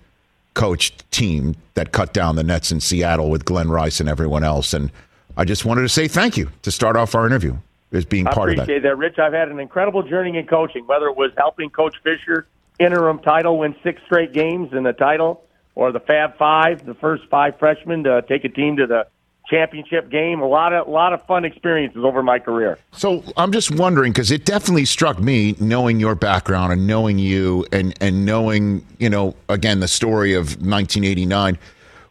coached 0.53 1.09
team 1.11 1.55
that 1.73 1.91
cut 1.91 2.13
down 2.13 2.35
the 2.35 2.43
Nets 2.43 2.71
in 2.71 2.79
Seattle 2.79 3.29
with 3.29 3.45
Glen 3.45 3.69
Rice 3.69 3.99
and 3.99 4.09
everyone 4.09 4.43
else. 4.43 4.73
And 4.73 4.91
I 5.37 5.45
just 5.45 5.65
wanted 5.65 5.81
to 5.81 5.89
say 5.89 6.07
thank 6.07 6.37
you 6.37 6.49
to 6.63 6.71
start 6.71 6.95
off 6.95 7.13
our 7.13 7.25
interview. 7.25 7.57
as 7.91 8.05
being 8.05 8.27
I 8.27 8.33
part 8.33 8.49
of 8.49 8.55
that. 8.55 8.61
I 8.61 8.63
appreciate 8.63 8.83
that. 8.83 8.89
that, 8.89 8.97
Rich. 8.97 9.19
I've 9.19 9.33
had 9.33 9.49
an 9.49 9.59
incredible 9.59 10.03
journey 10.03 10.37
in 10.37 10.47
coaching, 10.47 10.87
whether 10.87 11.07
it 11.07 11.17
was 11.17 11.31
helping 11.37 11.69
Coach 11.69 11.95
Fisher 12.03 12.47
interim 12.79 13.19
title 13.19 13.59
win 13.59 13.75
six 13.83 14.01
straight 14.05 14.33
games 14.33 14.73
in 14.73 14.83
the 14.83 14.93
title, 14.93 15.43
or 15.75 15.91
the 15.91 15.99
Fab 15.99 16.37
Five, 16.37 16.85
the 16.85 16.95
first 16.95 17.23
five 17.29 17.57
freshmen 17.59 18.03
to 18.03 18.21
take 18.27 18.43
a 18.45 18.49
team 18.49 18.77
to 18.77 18.87
the 18.87 19.07
championship 19.49 20.09
game. 20.09 20.41
A 20.41 20.47
lot 20.47 20.73
of 20.73 20.87
a 20.87 20.89
lot 20.89 21.13
of 21.13 21.25
fun 21.25 21.45
experiences 21.45 22.03
over 22.03 22.23
my 22.23 22.39
career. 22.39 22.77
So 22.91 23.23
I'm 23.37 23.51
just 23.51 23.71
wondering 23.71 24.11
because 24.11 24.31
it 24.31 24.45
definitely 24.45 24.85
struck 24.85 25.19
me 25.19 25.55
knowing 25.59 25.99
your 25.99 26.15
background 26.15 26.73
and 26.73 26.87
knowing 26.87 27.19
you 27.19 27.65
and 27.71 27.93
and 28.01 28.25
knowing 28.25 28.85
you 28.99 29.09
know 29.09 29.35
again 29.49 29.79
the 29.79 29.87
story 29.87 30.33
of 30.33 30.61
1989 30.61 31.57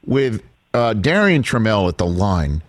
with 0.06 0.42
uh, 0.74 0.92
Darrion 0.94 1.42
Trammell 1.42 1.88
at 1.88 1.98
the 1.98 2.06
line, 2.06 2.62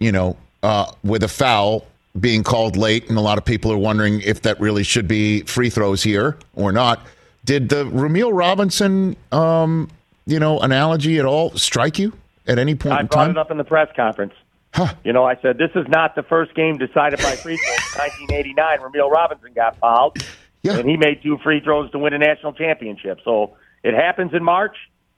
you 0.00 0.12
know, 0.12 0.36
uh, 0.62 0.90
with 1.02 1.22
a 1.22 1.28
foul 1.28 1.86
being 2.18 2.42
called 2.42 2.76
late, 2.76 3.08
and 3.08 3.16
a 3.18 3.20
lot 3.20 3.38
of 3.38 3.44
people 3.44 3.72
are 3.72 3.78
wondering 3.78 4.20
if 4.20 4.42
that 4.42 4.60
really 4.60 4.82
should 4.82 5.08
be 5.08 5.42
free 5.42 5.70
throws 5.70 6.02
here 6.02 6.36
or 6.54 6.72
not. 6.72 7.00
Did 7.44 7.68
the 7.68 7.84
Rumeal 7.84 8.30
Robinson, 8.32 9.16
um, 9.32 9.88
you 10.26 10.38
know, 10.38 10.60
analogy 10.60 11.18
at 11.18 11.24
all 11.24 11.50
strike 11.56 11.98
you 11.98 12.12
at 12.46 12.58
any 12.58 12.74
point 12.74 12.94
I 12.94 13.00
in 13.00 13.08
time? 13.08 13.20
I 13.20 13.24
brought 13.24 13.30
it 13.30 13.38
up 13.38 13.50
in 13.50 13.56
the 13.58 13.64
press 13.64 13.88
conference. 13.96 14.34
You 15.04 15.12
know, 15.12 15.24
I 15.24 15.36
said 15.40 15.56
this 15.56 15.70
is 15.76 15.86
not 15.88 16.16
the 16.16 16.24
first 16.24 16.52
game 16.56 16.78
decided 16.78 17.20
by 17.20 17.36
free 17.36 17.56
throws. 17.56 17.96
1989, 17.96 18.78
Rumeal 18.80 19.08
Robinson 19.08 19.52
got 19.54 19.76
fouled, 19.78 20.18
Yeah. 20.62 20.78
and 20.78 20.88
he 20.88 20.96
made 20.96 21.22
two 21.22 21.38
free 21.44 21.60
throws 21.60 21.92
to 21.92 21.98
win 22.00 22.12
a 22.12 22.18
national 22.18 22.54
championship. 22.54 23.20
So 23.24 23.56
it 23.84 23.94
happens 23.94 24.34
in 24.34 24.42
March, 24.42 24.76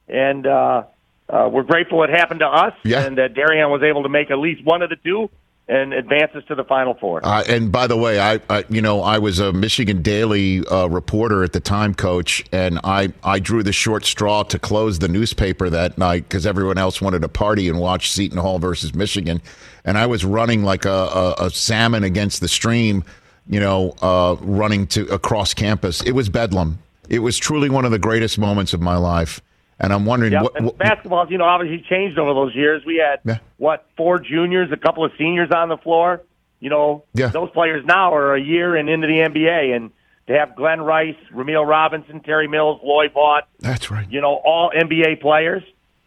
and 0.08 0.46
uh, 0.46 0.82
uh, 1.30 1.48
we're 1.50 1.62
grateful 1.62 2.02
it 2.04 2.10
happened 2.10 2.40
to 2.40 2.46
us, 2.46 2.74
Yeah. 2.84 3.06
and 3.06 3.16
that 3.16 3.32
Darrion 3.32 3.70
was 3.70 3.82
able 3.82 4.02
to 4.02 4.10
make 4.10 4.30
at 4.30 4.38
least 4.38 4.62
one 4.62 4.82
of 4.82 4.90
the 4.90 4.96
two 4.96 5.30
and 5.68 5.92
advances 5.92 6.44
to 6.46 6.55
the 6.55 6.62
Final 6.64 6.94
Four. 6.94 7.20
Uh, 7.24 7.42
and 7.48 7.72
by 7.72 7.87
the 7.87 7.96
way, 7.96 8.20
I, 8.20 8.40
I 8.48 8.64
you 8.68 8.81
know 8.81 9.00
I 9.00 9.18
was 9.18 9.38
a 9.38 9.52
Michigan 9.52 10.02
Daily 10.02 10.64
uh, 10.66 10.87
reporter 10.87 11.42
at 11.42 11.52
the 11.52 11.61
time, 11.61 11.94
coach, 11.94 12.44
and 12.52 12.79
I 12.85 13.12
I 13.24 13.38
drew 13.38 13.62
the 13.62 13.72
short 13.72 14.05
straw 14.05 14.44
to 14.44 14.59
close 14.59 14.98
the 14.98 15.09
newspaper 15.09 15.68
that 15.70 15.98
night 15.98 16.24
because 16.24 16.46
everyone 16.46 16.79
else 16.79 17.00
wanted 17.00 17.22
to 17.22 17.29
party 17.29 17.68
and 17.68 17.81
watch 17.81 18.12
Seton 18.12 18.38
Hall 18.38 18.59
versus 18.59 18.94
Michigan, 18.94 19.42
and 19.85 19.98
I 19.98 20.07
was 20.07 20.24
running 20.24 20.62
like 20.62 20.85
a, 20.85 20.90
a, 20.90 21.46
a 21.46 21.50
salmon 21.50 22.05
against 22.05 22.40
the 22.40 22.48
stream, 22.48 23.02
you 23.48 23.61
know, 23.61 23.94
uh, 24.02 24.37
running 24.40 24.87
to 24.88 25.07
across 25.07 25.52
campus. 25.52 26.00
It 26.02 26.12
was 26.12 26.29
bedlam. 26.29 26.79
It 27.09 27.20
was 27.20 27.38
truly 27.38 27.70
one 27.70 27.85
of 27.85 27.90
the 27.90 27.98
greatest 27.98 28.38
moments 28.38 28.72
of 28.72 28.81
my 28.81 28.96
life, 28.96 29.40
and 29.80 29.92
I'm 29.92 30.04
wondering 30.06 30.32
Yep. 30.32 30.42
what, 30.42 30.60
what 30.62 30.78
basketball's, 30.78 31.30
you 31.30 31.38
know, 31.38 31.44
obviously 31.44 31.84
changed 31.88 32.18
over 32.18 32.32
those 32.34 32.54
years. 32.54 32.82
We 32.86 32.96
had 32.96 33.20
Yeah. 33.24 33.38
what 33.58 33.86
four 33.96 34.18
juniors, 34.18 34.70
a 34.72 34.76
couple 34.76 35.04
of 35.04 35.12
seniors 35.18 35.50
on 35.50 35.68
the 35.68 35.76
floor. 35.76 36.22
You 36.60 36.70
know, 36.70 37.04
Yeah. 37.14 37.28
those 37.28 37.50
players 37.50 37.84
now 37.84 38.14
are 38.14 38.34
a 38.34 38.40
year 38.40 38.76
and 38.76 38.88
into 38.88 39.06
the 39.06 39.20
NBA, 39.20 39.72
and 39.76 39.90
to 40.28 40.32
have 40.38 40.56
Glen 40.56 40.80
Rice, 40.80 41.14
Rumeal 41.32 41.66
Robinson, 41.66 42.20
Terry 42.20 42.48
Mills, 42.48 42.80
Loy 42.82 43.08
Vaught, 43.08 43.42
that's 43.60 43.90
right. 43.90 44.06
you 44.10 44.20
know, 44.20 44.40
all 44.44 44.72
NBA 44.74 45.16
players. 45.20 45.62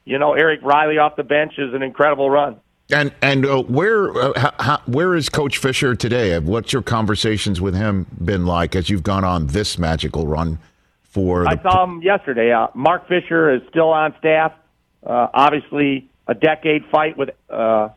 You 0.05 0.17
know, 0.17 0.33
Eric 0.33 0.61
Riley 0.63 0.97
off 0.97 1.15
the 1.15 1.23
bench 1.23 1.53
is 1.59 1.73
an 1.73 1.83
incredible 1.83 2.29
run. 2.31 2.57
And 2.91 3.11
and 3.21 3.45
uh, 3.45 3.61
where 3.61 4.11
uh, 4.19 4.51
how, 4.59 4.79
where 4.87 5.13
is 5.15 5.29
Coach 5.29 5.59
Fisher 5.59 5.93
today? 5.95 6.37
What's 6.39 6.73
your 6.73 6.81
conversations 6.81 7.61
with 7.61 7.75
him 7.75 8.07
been 8.25 8.47
like 8.47 8.75
as 8.75 8.89
you've 8.89 9.03
gone 9.03 9.23
on 9.23 9.45
this 9.47 9.77
magical 9.77 10.25
run 10.25 10.57
for 11.09 11.47
I 11.47 11.61
saw 11.61 11.83
him 11.83 12.01
yesterday. 12.01 12.51
Uh, 12.51 12.67
Mark 12.73 13.07
Fisher 13.07 13.53
is 13.53 13.61
still 13.69 13.89
on 13.89 14.15
staff. 14.19 14.53
Uh, 15.05 15.27
obviously, 15.33 16.09
a 16.27 16.33
decade 16.33 16.85
fight 16.91 17.17
with 17.17 17.29
uh, 17.49 17.89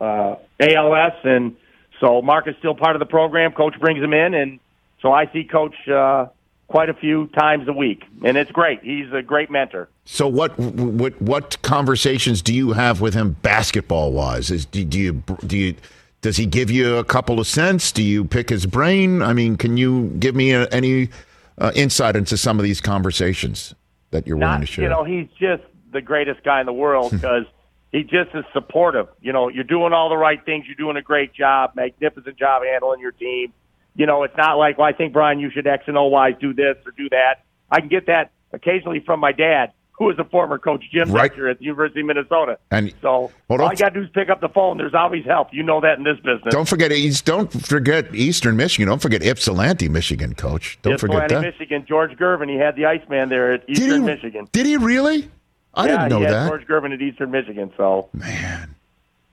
uh, 0.00 0.36
ALS, 0.60 1.12
and 1.24 1.56
so 2.00 2.22
Mark 2.22 2.46
is 2.46 2.54
still 2.58 2.74
part 2.74 2.96
of 2.96 3.00
the 3.00 3.06
program. 3.06 3.52
Coach 3.52 3.78
brings 3.80 4.02
him 4.02 4.12
in, 4.12 4.34
and 4.34 4.60
so 5.00 5.12
I 5.12 5.30
see 5.32 5.44
Coach 5.44 5.74
uh, 5.88 6.26
quite 6.68 6.90
a 6.90 6.94
few 6.94 7.28
times 7.28 7.66
a 7.68 7.72
week, 7.72 8.04
and 8.24 8.36
it's 8.36 8.50
great. 8.50 8.82
He's 8.82 9.12
a 9.12 9.22
great 9.22 9.50
mentor. 9.50 9.88
So 10.04 10.28
what 10.28 10.58
what 10.58 11.20
what 11.20 11.60
conversations 11.62 12.42
do 12.42 12.54
you 12.54 12.72
have 12.72 13.00
with 13.00 13.14
him 13.14 13.36
basketball 13.42 14.12
wise? 14.12 14.50
Is 14.50 14.66
do, 14.66 14.84
do 14.84 14.98
you 14.98 15.22
do 15.46 15.56
you 15.56 15.74
does 16.20 16.36
he 16.36 16.46
give 16.46 16.70
you 16.70 16.96
a 16.96 17.04
couple 17.04 17.38
of 17.38 17.46
cents? 17.46 17.92
Do 17.92 18.02
you 18.02 18.24
pick 18.24 18.50
his 18.50 18.66
brain? 18.66 19.22
I 19.22 19.32
mean, 19.32 19.56
can 19.56 19.76
you 19.76 20.08
give 20.18 20.34
me 20.34 20.52
a, 20.52 20.66
any 20.68 21.10
uh, 21.58 21.72
insight 21.74 22.16
into 22.16 22.36
some 22.36 22.58
of 22.58 22.64
these 22.64 22.80
conversations 22.80 23.74
that 24.10 24.26
you're 24.26 24.36
willing 24.36 24.60
to 24.60 24.66
share? 24.66 24.84
you 24.84 24.88
know, 24.88 25.04
he's 25.04 25.28
just 25.38 25.62
the 25.92 26.00
greatest 26.00 26.42
guy 26.44 26.60
in 26.60 26.66
the 26.66 26.72
world 26.72 27.12
because 27.12 27.44
he 27.92 28.02
just 28.02 28.34
is 28.34 28.44
supportive. 28.52 29.08
You 29.20 29.32
know, 29.32 29.48
you're 29.48 29.64
doing 29.64 29.92
all 29.92 30.08
the 30.08 30.16
right 30.16 30.42
things. 30.44 30.66
You're 30.66 30.76
doing 30.76 30.96
a 30.96 31.02
great 31.02 31.32
job, 31.32 31.72
magnificent 31.74 32.38
job 32.38 32.62
handling 32.64 33.00
your 33.00 33.12
team. 33.12 33.52
You 33.94 34.06
know, 34.06 34.22
it's 34.22 34.36
not 34.36 34.58
like, 34.58 34.78
well, 34.78 34.86
I 34.86 34.92
think 34.92 35.12
Brian, 35.12 35.40
you 35.40 35.50
should 35.50 35.66
X 35.66 35.84
and 35.86 35.96
O 35.96 36.04
Y 36.04 36.32
do 36.32 36.52
this 36.52 36.76
or 36.86 36.92
do 36.92 37.08
that. 37.10 37.44
I 37.70 37.80
can 37.80 37.88
get 37.88 38.06
that 38.06 38.30
occasionally 38.52 39.00
from 39.04 39.20
my 39.20 39.32
dad, 39.32 39.72
who 39.98 40.04
was 40.06 40.18
a 40.18 40.24
former 40.24 40.58
coach 40.58 40.84
Jim 40.92 41.10
Right. 41.10 41.30
at 41.36 41.58
the 41.58 41.64
University 41.64 42.00
of 42.00 42.06
Minnesota. 42.06 42.56
And- 42.70 42.94
so 43.02 43.30
all 43.50 43.58
you 43.58 43.58
got 43.58 43.76
to 43.76 43.90
do 43.90 44.02
is 44.02 44.08
pick 44.10 44.30
up 44.30 44.40
the 44.40 44.48
phone. 44.48 44.78
There's 44.78 44.94
always 44.94 45.24
help. 45.24 45.48
You 45.52 45.64
know 45.64 45.80
that 45.80 45.98
in 45.98 46.04
this 46.04 46.16
business. 46.18 46.50
don't 46.52 46.68
forget 46.68 46.92
East. 46.92 47.24
Don't 47.26 47.50
forget 47.52 48.14
Eastern 48.14 48.56
Michigan. 48.56 48.88
Don't 48.88 49.02
forget 49.02 49.22
Ypsilanti, 49.24 49.88
Michigan, 49.88 50.34
Coach. 50.34 50.78
Don't 50.82 50.98
forget 51.00 51.28
that. 51.28 51.42
Michigan. 51.42 51.84
George 51.86 52.12
Gervin, 52.16 52.48
he 52.48 52.56
had 52.56 52.76
the 52.76 52.86
Iceman 52.86 53.28
there 53.28 53.52
at 53.52 53.66
Did 53.66 53.78
Eastern 53.78 54.00
he, 54.02 54.06
Michigan. 54.06 54.48
Did 54.52 54.66
he 54.66 54.76
really? 54.76 55.28
I 55.74 55.86
yeah, 55.86 56.08
didn't 56.08 56.22
know 56.22 56.30
that. 56.30 56.48
George 56.48 56.66
Gervin 56.66 56.94
at 56.94 57.02
Eastern 57.02 57.30
Michigan. 57.32 57.72
So 57.76 58.08
Man, 58.12 58.74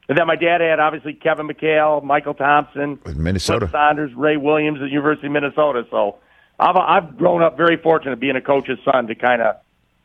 And 0.09 0.17
then 0.17 0.25
my 0.27 0.35
dad 0.35 0.61
had 0.61 0.79
obviously 0.79 1.13
Kevin 1.13 1.47
McHale, 1.47 2.03
Mychal 2.03 2.37
Thompson, 2.37 2.99
With 3.05 3.17
Minnesota. 3.17 3.69
Saunders, 3.71 4.13
Ray 4.15 4.37
Williams 4.37 4.77
at 4.79 4.85
the 4.85 4.89
University 4.89 5.27
of 5.27 5.33
Minnesota. 5.33 5.85
So 5.91 6.17
I've 6.59 6.75
I've 6.75 7.17
grown 7.17 7.41
up 7.43 7.55
very 7.57 7.77
fortunate 7.77 8.19
being 8.19 8.35
a 8.35 8.41
coach's 8.41 8.79
son 8.83 9.07
to 9.07 9.15
kind 9.15 9.41
of 9.41 9.55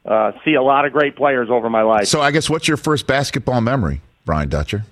uh, 0.05 0.33
see 0.45 0.55
a 0.55 0.63
lot 0.63 0.85
of 0.85 0.93
great 0.93 1.17
players 1.17 1.49
over 1.51 1.69
my 1.69 1.83
life. 1.83 2.07
So 2.07 2.21
I 2.21 2.31
guess 2.31 2.49
what's 2.49 2.67
your 2.67 2.77
first 2.77 3.07
basketball 3.07 3.61
memory, 3.61 4.01
Brian 4.25 4.49
Dutcher? 4.49 4.85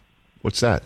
What's 0.43 0.61
that 0.61 0.83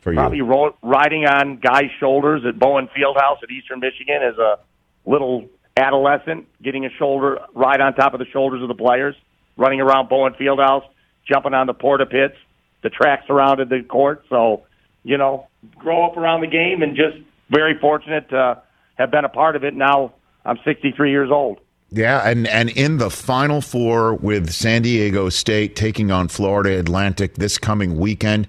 for 0.00 0.12
you? 0.12 0.18
Probably 0.18 0.40
ro- 0.42 0.76
riding 0.82 1.24
on 1.26 1.56
guys' 1.56 1.90
shoulders 2.00 2.42
at 2.46 2.58
Bowen 2.58 2.88
Fieldhouse 2.88 3.42
at 3.42 3.50
Eastern 3.50 3.80
Michigan 3.80 4.22
as 4.22 4.36
a 4.38 4.58
little 5.06 5.48
adolescent, 5.76 6.46
getting 6.62 6.84
a 6.84 6.90
shoulder 6.90 7.38
right 7.54 7.80
on 7.80 7.94
top 7.94 8.14
of 8.14 8.18
the 8.18 8.26
shoulders 8.26 8.62
of 8.62 8.68
the 8.68 8.74
players, 8.74 9.14
running 9.56 9.80
around 9.80 10.08
Bowen 10.08 10.34
Fieldhouse, 10.34 10.84
jumping 11.26 11.54
on 11.54 11.66
the 11.66 11.74
porta 11.74 12.06
pits. 12.06 12.36
The 12.82 12.90
track 12.90 13.24
surrounded 13.26 13.70
the 13.70 13.82
court, 13.82 14.24
so 14.28 14.64
you 15.04 15.18
know, 15.18 15.46
grow 15.76 16.06
up 16.06 16.16
around 16.16 16.40
the 16.40 16.46
game 16.46 16.82
and 16.82 16.96
just 16.96 17.16
very 17.50 17.78
fortunate 17.78 18.28
to 18.30 18.62
have 18.96 19.10
been 19.10 19.24
a 19.24 19.28
part 19.28 19.54
of 19.56 19.64
it. 19.64 19.74
Now 19.74 20.14
I'm 20.44 20.58
63 20.64 21.10
years 21.10 21.30
old. 21.30 21.60
Yeah, 21.94 22.28
and 22.28 22.46
and 22.48 22.70
in 22.70 22.98
the 22.98 23.08
Final 23.08 23.60
Four 23.60 24.14
with 24.14 24.50
San 24.52 24.82
Diego 24.82 25.28
State 25.28 25.76
taking 25.76 26.10
on 26.10 26.28
Florida 26.28 26.78
Atlantic 26.78 27.34
this 27.34 27.56
coming 27.56 27.96
weekend. 27.96 28.48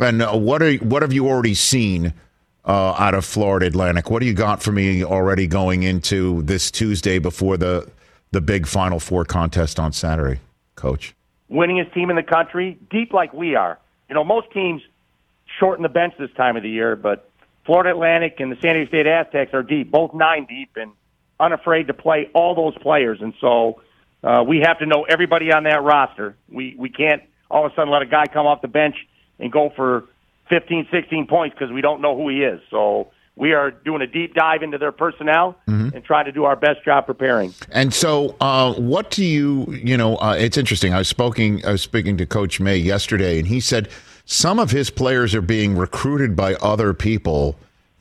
And 0.00 0.22
uh, 0.22 0.32
what 0.32 0.60
are 0.60 0.74
what 0.78 1.02
have 1.02 1.12
you 1.12 1.28
already 1.28 1.54
seen 1.54 2.12
uh, 2.64 2.94
out 2.98 3.14
of 3.14 3.24
Florida 3.24 3.66
Atlantic? 3.66 4.10
What 4.10 4.20
do 4.20 4.26
you 4.26 4.34
got 4.34 4.60
for 4.60 4.72
me 4.72 5.04
already 5.04 5.46
going 5.46 5.84
into 5.84 6.42
this 6.42 6.70
Tuesday 6.70 7.20
before 7.20 7.56
the 7.56 7.88
the 8.32 8.40
big 8.40 8.66
Final 8.66 8.98
Four 8.98 9.24
contest 9.24 9.78
on 9.78 9.92
Saturday, 9.92 10.40
Coach? 10.74 11.14
winningest 11.50 11.92
team 11.92 12.10
in 12.10 12.16
the 12.16 12.22
country, 12.22 12.78
deep 12.90 13.12
like 13.12 13.32
we 13.32 13.54
are. 13.54 13.78
You 14.08 14.14
know, 14.14 14.24
most 14.24 14.50
teams 14.52 14.82
shorten 15.58 15.82
the 15.82 15.88
bench 15.88 16.14
this 16.18 16.30
time 16.36 16.56
of 16.56 16.62
the 16.62 16.70
year, 16.70 16.96
but 16.96 17.30
Florida 17.64 17.90
Atlantic 17.90 18.40
and 18.40 18.50
the 18.52 18.56
San 18.60 18.74
Diego 18.74 18.88
State 18.88 19.06
Aztecs 19.06 19.52
are 19.52 19.62
deep, 19.62 19.90
both 19.90 20.14
nine 20.14 20.46
deep, 20.46 20.70
and 20.76 20.92
unafraid 21.40 21.86
to 21.86 21.94
play 21.94 22.30
all 22.34 22.54
those 22.54 22.76
players. 22.82 23.18
And 23.20 23.34
so 23.40 23.80
uh, 24.22 24.44
we 24.46 24.60
have 24.60 24.78
to 24.78 24.86
know 24.86 25.04
everybody 25.04 25.52
on 25.52 25.64
that 25.64 25.82
roster. 25.82 26.36
We 26.48 26.74
we 26.78 26.90
can't 26.90 27.22
all 27.50 27.66
of 27.66 27.72
a 27.72 27.74
sudden 27.74 27.90
let 27.90 28.02
a 28.02 28.06
guy 28.06 28.26
come 28.26 28.46
off 28.46 28.62
the 28.62 28.68
bench 28.68 28.94
and 29.38 29.50
go 29.50 29.72
for 29.74 30.04
15, 30.50 30.88
16 30.90 31.26
points 31.26 31.56
because 31.58 31.72
we 31.72 31.80
don't 31.80 32.00
know 32.00 32.16
who 32.16 32.28
he 32.28 32.42
is. 32.42 32.60
So 32.70 33.10
we 33.36 33.54
are 33.54 33.70
doing 33.70 34.02
a 34.02 34.06
deep 34.06 34.34
dive 34.34 34.62
into 34.62 34.76
their 34.76 34.92
personnel 34.92 35.56
and 35.94 36.04
trying 36.04 36.26
to 36.26 36.32
do 36.32 36.44
our 36.44 36.56
best 36.56 36.84
job 36.84 37.06
preparing. 37.06 37.54
And 37.70 37.94
so, 37.94 38.36
uh, 38.40 38.74
what 38.74 39.10
do 39.10 39.24
you, 39.24 39.66
you 39.72 39.96
know, 39.96 40.16
uh, 40.16 40.36
it's 40.38 40.58
interesting. 40.58 40.92
I 40.92 40.98
was 40.98 41.08
speaking, 41.08 41.64
I 41.64 41.72
was 41.72 41.82
speaking 41.82 42.16
to 42.18 42.26
Coach 42.26 42.60
May 42.60 42.76
yesterday, 42.76 43.38
and 43.38 43.48
he 43.48 43.60
said 43.60 43.88
some 44.26 44.58
of 44.58 44.70
his 44.70 44.90
players 44.90 45.34
are 45.34 45.40
being 45.40 45.76
recruited 45.76 46.36
by 46.36 46.54
other 46.56 46.92
people, 46.92 47.56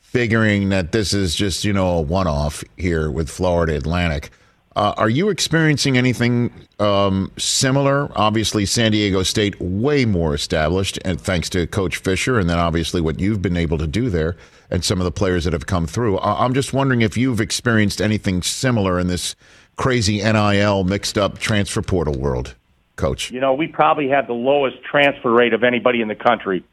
figuring 0.10 0.70
that 0.70 0.92
this 0.92 1.14
is 1.14 1.36
just, 1.36 1.64
you 1.64 1.72
know, 1.72 1.98
a 1.98 2.02
one-off 2.02 2.64
here 2.78 3.12
with 3.12 3.30
Florida 3.30 3.76
Atlantic. 3.76 4.32
Uh, 4.76 4.92
are 4.98 5.10
you 5.10 5.30
experiencing 5.30 6.00
anything 6.00 6.52
um, 6.80 7.32
similar? 7.38 8.10
Obviously, 8.16 8.66
San 8.66 8.92
Diego 8.92 9.22
State 9.22 9.60
way 9.62 10.06
more 10.06 10.34
established, 10.34 10.98
and 11.06 11.22
thanks 11.22 11.48
to 11.50 11.68
Coach 11.68 11.98
Fisher, 11.98 12.40
and 12.40 12.50
then 12.50 12.58
obviously 12.58 13.02
what 13.02 13.20
you've 13.20 13.42
been 13.44 13.58
able 13.58 13.78
to 13.78 13.86
do 13.86 14.10
there, 14.10 14.36
and 14.72 14.84
some 14.84 15.00
of 15.00 15.06
the 15.06 15.12
players 15.12 15.44
that 15.44 15.54
have 15.54 15.68
come 15.68 15.86
through. 15.86 16.18
I- 16.18 16.44
I'm 16.44 16.56
just 16.56 16.74
wondering 16.74 17.02
if 17.02 17.16
you've 17.16 17.40
experienced 17.40 18.02
anything 18.02 18.42
similar 18.42 19.00
in 19.00 19.08
this 19.08 19.36
crazy 19.76 20.24
NIL 20.24 20.86
mixed 20.86 21.20
up 21.20 21.38
transfer 21.38 21.84
portal 21.84 22.18
world, 22.18 22.56
Coach. 22.96 23.30
You 23.30 23.42
know, 23.42 23.54
we 23.54 23.68
probably 23.68 24.10
have 24.10 24.26
the 24.26 24.34
lowest 24.34 24.82
transfer 24.84 25.32
rate 25.32 25.54
of 25.54 25.64
anybody 25.64 26.02
in 26.02 26.08
the 26.08 26.16
country. 26.16 26.64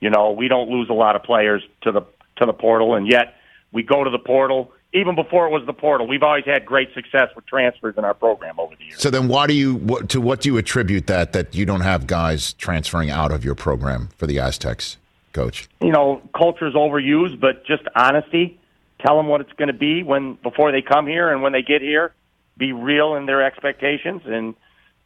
You 0.00 0.10
know, 0.10 0.32
we 0.32 0.48
don't 0.48 0.68
lose 0.68 0.90
a 0.90 0.94
lot 0.94 1.16
of 1.16 1.22
players 1.22 1.62
to 1.82 1.92
the 1.92 2.02
to 2.42 2.46
the 2.46 2.52
portal, 2.52 2.94
and 2.94 3.08
yet 3.08 3.34
we 3.72 3.82
go 3.82 4.04
to 4.04 4.10
the 4.10 4.18
portal 4.18 4.72
even 4.94 5.14
before 5.14 5.46
it 5.46 5.50
was 5.50 5.64
the 5.66 5.72
portal. 5.72 6.06
We've 6.06 6.22
always 6.22 6.44
had 6.44 6.66
great 6.66 6.92
success 6.94 7.28
with 7.34 7.46
transfers 7.46 7.94
in 7.96 8.04
our 8.04 8.14
program 8.14 8.60
over 8.60 8.74
the 8.76 8.84
years. 8.84 9.00
So 9.00 9.10
then, 9.10 9.28
why 9.28 9.46
do 9.46 9.54
you 9.54 9.76
what, 9.76 10.08
to 10.10 10.20
what 10.20 10.42
do 10.42 10.50
you 10.50 10.58
attribute 10.58 11.06
that 11.06 11.32
that 11.32 11.54
you 11.54 11.64
don't 11.64 11.80
have 11.80 12.06
guys 12.06 12.52
transferring 12.54 13.10
out 13.10 13.32
of 13.32 13.44
your 13.44 13.54
program 13.54 14.08
for 14.16 14.26
the 14.26 14.38
Aztecs, 14.38 14.98
coach? 15.32 15.68
You 15.80 15.92
know, 15.92 16.20
culture's 16.36 16.74
overused, 16.74 17.40
but 17.40 17.64
just 17.64 17.82
honesty. 17.96 18.58
Tell 19.04 19.16
them 19.16 19.26
what 19.26 19.40
it's 19.40 19.52
going 19.54 19.68
to 19.68 19.74
be 19.74 20.02
when 20.02 20.34
before 20.42 20.70
they 20.70 20.82
come 20.82 21.06
here 21.06 21.32
and 21.32 21.42
when 21.42 21.52
they 21.52 21.62
get 21.62 21.80
here. 21.80 22.12
Be 22.58 22.72
real 22.72 23.14
in 23.16 23.26
their 23.26 23.42
expectations, 23.42 24.22
and 24.26 24.54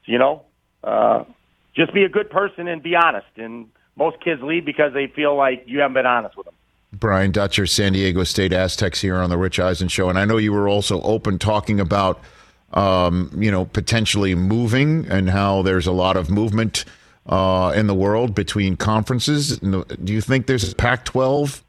you 0.04 0.18
know, 0.18 0.42
uh, 0.82 1.24
just 1.74 1.94
be 1.94 2.02
a 2.02 2.08
good 2.08 2.28
person 2.28 2.66
and 2.66 2.82
be 2.82 2.96
honest. 2.96 3.26
And 3.36 3.68
most 3.94 4.20
kids 4.22 4.42
leave 4.42 4.64
because 4.66 4.92
they 4.92 5.06
feel 5.06 5.36
like 5.36 5.64
you 5.66 5.78
haven't 5.78 5.94
been 5.94 6.06
honest 6.06 6.36
with 6.36 6.46
them. 6.46 6.54
Brian 6.98 7.30
Dutcher, 7.30 7.66
San 7.66 7.92
Diego 7.92 8.24
State 8.24 8.52
Aztecs 8.52 9.00
here 9.00 9.16
on 9.16 9.30
the 9.30 9.36
Rich 9.36 9.60
Eisen 9.60 9.88
show, 9.88 10.08
and 10.08 10.18
I 10.18 10.24
know 10.24 10.36
you 10.36 10.52
were 10.52 10.68
also 10.68 11.00
open 11.02 11.38
talking 11.38 11.80
about 11.80 12.20
um, 12.72 13.30
you 13.36 13.50
know 13.50 13.64
potentially 13.64 14.34
moving 14.34 15.06
and 15.08 15.30
how 15.30 15.62
there's 15.62 15.86
a 15.86 15.92
lot 15.92 16.16
of 16.16 16.30
movement 16.30 16.84
uh, 17.26 17.72
in 17.76 17.86
the 17.86 17.94
world 17.94 18.34
between 18.34 18.76
conferences. 18.76 19.58
Do 19.58 20.12
you 20.12 20.20
think 20.20 20.46
there's 20.46 20.72
a 20.72 20.74
Pac-12 20.74 21.62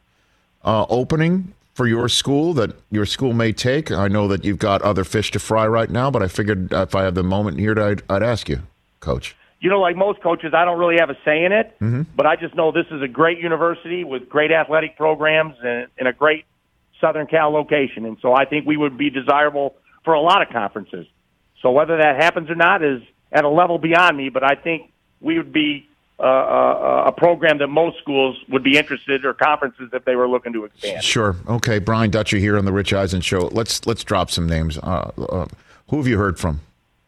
uh, 0.64 0.86
opening 0.90 1.54
for 1.74 1.88
your 1.88 2.10
school 2.10 2.54
that 2.54 2.76
your 2.92 3.06
school 3.06 3.34
may 3.34 3.54
take? 3.54 3.92
I 3.92 4.08
know 4.08 4.28
that 4.28 4.46
you've 4.46 4.60
got 4.60 4.82
other 4.82 5.04
fish 5.04 5.32
to 5.32 5.40
fry 5.40 5.68
right 5.68 5.90
now, 5.90 6.12
but 6.12 6.24
I 6.24 6.28
figured 6.28 6.72
if 6.74 6.96
I 6.96 7.04
had 7.04 7.16
the 7.16 7.24
moment 7.24 7.60
here, 7.60 7.80
I'd, 7.80 8.04
I'd 8.10 8.24
ask 8.24 8.50
you, 8.50 8.62
Coach 9.00 9.37
you 9.60 9.70
know, 9.70 9.80
like 9.80 9.96
most 9.96 10.22
coaches, 10.22 10.54
I 10.54 10.66
don't 10.66 10.78
really 10.78 10.98
have 11.00 11.10
a 11.10 11.18
say 11.26 11.44
in 11.44 11.52
it, 11.52 11.76
mm-hmm. 11.80 12.04
but 12.16 12.26
I 12.26 12.36
just 12.36 12.56
know 12.56 12.72
this 12.72 12.86
is 12.92 13.02
a 13.02 13.08
great 13.08 13.40
university 13.40 14.04
with 14.04 14.30
great 14.30 14.52
athletic 14.52 14.98
programs 14.98 15.56
and, 15.64 15.88
and 15.98 16.08
a 16.08 16.14
great 16.14 16.46
Southern 17.02 17.28
Cal 17.28 17.52
location. 17.52 18.06
And 18.06 18.18
so 18.22 18.34
I 18.34 18.46
think 18.46 18.66
we 18.66 18.78
would 18.78 18.98
be 18.98 19.10
desirable 19.10 19.76
for 20.04 20.14
a 20.14 20.22
lot 20.22 20.42
of 20.42 20.50
conferences. 20.50 21.08
So 21.62 21.72
whether 21.72 21.98
that 21.98 22.22
happens 22.22 22.50
or 22.50 22.56
not 22.56 22.84
is 22.84 23.02
at 23.32 23.44
a 23.44 23.50
level 23.50 23.80
beyond 23.80 24.16
me, 24.16 24.30
but 24.30 24.44
I 24.44 24.56
think 24.56 24.92
we 25.22 25.38
would 25.38 25.52
be 25.52 25.88
uh, 26.20 26.24
a, 26.24 27.04
a 27.08 27.12
program 27.12 27.60
that 27.60 27.68
most 27.68 27.98
schools 28.00 28.38
would 28.50 28.64
be 28.64 28.78
interested 28.78 29.22
in 29.22 29.28
or 29.28 29.34
conferences 29.34 29.90
if 29.94 30.06
they 30.06 30.16
were 30.16 30.28
looking 30.28 30.54
to 30.54 30.66
expand. 30.66 31.04
Sure. 31.04 31.36
Okay. 31.48 31.80
Brian 31.80 32.10
Dutcher 32.10 32.38
here 32.38 32.58
on 32.58 32.66
the 32.66 32.72
Rich 32.72 32.94
Eisen 32.94 33.22
show. 33.22 33.50
Let's 33.52 33.86
let's 33.86 34.04
drop 34.04 34.32
some 34.32 34.48
names. 34.48 34.78
Uh, 34.78 35.12
uh, 35.18 35.46
who 35.90 35.98
have 35.98 36.08
you 36.08 36.18
heard 36.18 36.40
from? 36.40 36.62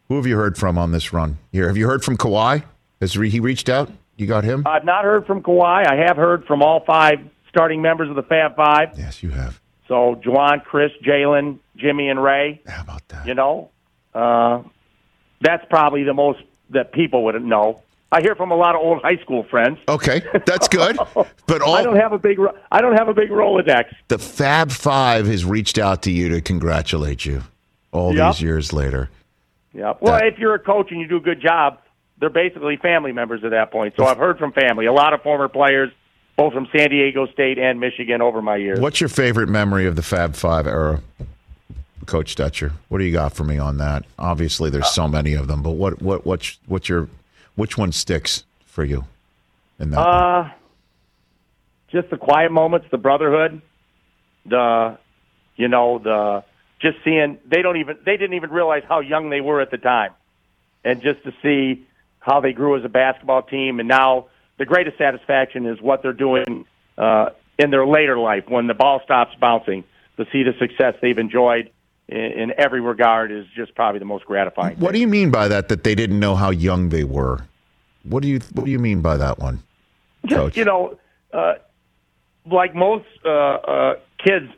Who 0.10 0.15
have 0.15 0.26
you 0.26 0.36
heard 0.36 0.58
from 0.58 0.78
on 0.78 0.91
this 0.91 1.13
run 1.13 1.38
here? 1.52 1.67
Have 1.67 1.78
you 1.78 1.88
heard 1.88 2.04
from 2.04 2.17
Kawhi? 2.17 2.63
Has 3.00 3.13
he 3.13 3.39
reached 3.39 3.69
out? 3.69 3.91
You 4.17 4.26
got 4.26 4.43
him? 4.43 4.63
I've 4.65 4.84
not 4.84 5.06
heard 5.06 5.28
from 5.28 5.43
Kawhi. 5.43 5.88
I 5.88 5.95
have 6.08 6.17
heard 6.17 6.45
from 6.45 6.63
all 6.63 6.84
five 6.84 7.19
starting 7.48 7.82
members 7.82 8.10
of 8.10 8.15
the 8.15 8.24
Fab 8.24 8.56
Five. 8.56 8.98
Yes, 8.98 9.22
you 9.22 9.30
have. 9.30 9.62
So 9.88 10.19
Juwan, 10.26 10.63
Chris, 10.65 10.91
Jalen, 11.04 11.60
Jimmy, 11.78 12.10
and 12.10 12.22
Ray. 12.22 12.62
How 12.67 12.82
about 12.82 13.08
that? 13.10 13.28
You 13.28 13.36
know, 13.36 13.69
uh, 14.15 14.63
that's 15.41 15.63
probably 15.69 16.04
the 16.04 16.13
most 16.13 16.39
that 16.72 16.91
people 16.91 17.24
would 17.26 17.41
know. 17.43 17.84
I 18.12 18.22
hear 18.22 18.36
from 18.36 18.50
a 18.50 18.56
lot 18.56 18.74
of 18.74 18.82
old 18.82 19.04
high 19.04 19.17
school 19.17 19.43
friends. 19.43 19.78
Okay, 19.88 20.24
that's 20.45 20.67
good. 20.67 20.98
But 21.45 21.62
all, 21.63 21.76
I 21.76 21.82
don't 21.82 21.95
have 21.95 22.13
a 22.13 22.19
big 22.19 22.38
I 22.72 22.82
don't 22.82 22.95
have 22.95 23.10
a 23.10 23.13
big 23.13 23.30
Rolodex. 23.30 23.86
The 24.08 24.19
Fab 24.19 24.72
Five 24.72 25.28
has 25.28 25.45
reached 25.45 25.78
out 25.78 26.04
to 26.04 26.12
you 26.12 26.30
to 26.30 26.41
congratulate 26.41 27.26
you 27.26 27.43
all 27.91 28.15
yep. 28.15 28.34
these 28.34 28.41
years 28.41 28.74
later. 28.74 29.10
Yeah. 29.73 29.93
Well, 29.99 30.13
that, 30.13 30.27
if 30.27 30.39
you're 30.39 30.55
a 30.55 30.60
coach 30.60 30.91
and 30.91 30.99
you 30.99 31.08
do 31.08 31.17
a 31.17 31.21
good 31.21 31.41
job, 31.41 31.79
they're 32.19 32.29
basically 32.29 32.77
family 32.77 33.12
members 33.12 33.43
at 33.43 33.51
that 33.51 33.71
point. 33.71 33.93
So 33.97 34.05
I've 34.05 34.17
heard 34.17 34.38
from 34.38 34.51
family, 34.51 34.86
a 34.86 34.93
lot 34.93 35.13
of 35.13 35.21
former 35.21 35.47
players, 35.47 35.91
both 36.36 36.53
from 36.53 36.67
San 36.75 36.89
Diego 36.89 37.27
State 37.27 37.58
and 37.58 37.79
Michigan 37.79 38.21
over 38.21 38.41
my 38.41 38.55
years. 38.58 38.79
What's 38.79 38.99
your 38.99 39.10
favorite 39.10 39.47
memory 39.47 39.86
of 39.86 39.95
the 39.95 40.01
Fab 40.01 40.36
Five 40.36 40.67
era, 40.67 41.01
Coach 42.05 42.36
Dutcher? 42.36 42.73
What 42.89 42.97
do 42.97 43.03
you 43.03 43.12
got 43.12 43.34
for 43.34 43.43
me 43.43 43.58
on 43.58 43.77
that? 43.77 44.05
Obviously, 44.17 44.69
there's 44.69 44.89
so 44.89 45.08
many 45.08 45.34
of 45.34 45.47
them, 45.47 45.62
but 45.62 45.71
what 45.71 46.01
what 46.01 46.25
what's 46.25 46.58
what's 46.65 46.89
your 46.89 47.10
which 47.55 47.77
one 47.77 47.91
sticks 47.91 48.43
for 48.65 48.84
you 48.84 49.05
in 49.79 49.91
that? 49.91 49.99
Uh, 49.99 50.43
one? 50.43 50.51
just 51.91 52.10
the 52.10 52.17
quiet 52.17 52.51
moments, 52.51 52.88
the 52.91 52.97
brotherhood, 52.97 53.62
the 54.45 54.97
you 55.55 55.67
know 55.67 55.99
the 55.99 56.43
just 56.80 56.98
seeing 57.04 57.38
they 57.46 57.62
don't 57.62 57.78
even 57.78 57.98
they 58.06 58.18
didn't 58.18 58.36
even 58.36 58.50
realize 58.50 58.84
how 58.88 59.00
young 59.00 59.30
they 59.30 59.42
were 59.42 59.62
at 59.62 59.72
the 59.72 59.78
time, 59.78 60.12
and 60.84 61.02
just 61.02 61.24
to 61.24 61.34
see 61.42 61.86
how 62.20 62.39
they 62.39 62.54
grew 62.54 62.78
as 62.78 62.86
a 62.86 62.89
basketball 62.89 63.42
team, 63.42 63.80
and 63.80 63.88
now 63.88 64.28
the 64.58 64.65
greatest 64.65 64.98
satisfaction 64.98 65.65
is 65.65 65.82
what 65.82 66.02
they're 66.02 66.13
doing 66.13 66.65
uh, 66.98 67.30
in 67.58 67.72
their 67.72 67.86
later 67.86 68.18
life 68.18 68.46
when 68.48 68.68
the 68.68 68.74
ball 68.74 69.02
stops 69.04 69.36
bouncing. 69.39 69.84
To 70.18 70.26
see 70.34 70.44
the 70.44 70.52
success 70.60 70.96
they've 71.02 71.18
enjoyed 71.18 71.72
in, 72.10 72.18
in 72.18 72.54
every 72.58 72.82
regard 72.82 73.32
is 73.32 73.46
just 73.56 73.74
probably 73.74 74.00
the 74.00 74.06
most 74.06 74.26
gratifying. 74.26 74.78
What 74.78 74.89
thing. 74.89 74.96
do 74.96 75.00
you 75.00 75.08
mean 75.08 75.32
by 75.32 75.48
that? 75.48 75.70
That 75.70 75.86
they 75.86 75.96
didn't 75.96 76.20
know 76.20 76.36
how 76.36 76.50
young 76.50 76.89
they 76.89 77.06
were? 77.06 77.46
What 78.04 78.22
do 78.22 78.28
you 78.28 78.42
What 78.54 78.65
do 78.65 78.72
you 78.72 78.80
mean 78.80 79.02
by 79.02 79.15
that 79.15 79.39
one, 79.39 79.63
Coach? 80.30 80.58
You 80.58 80.65
know, 80.65 81.00
uh, 81.32 81.54
like 82.46 82.76
most 82.76 83.06
uh, 83.24 83.30
uh, 83.30 83.94
kids, 84.18 84.52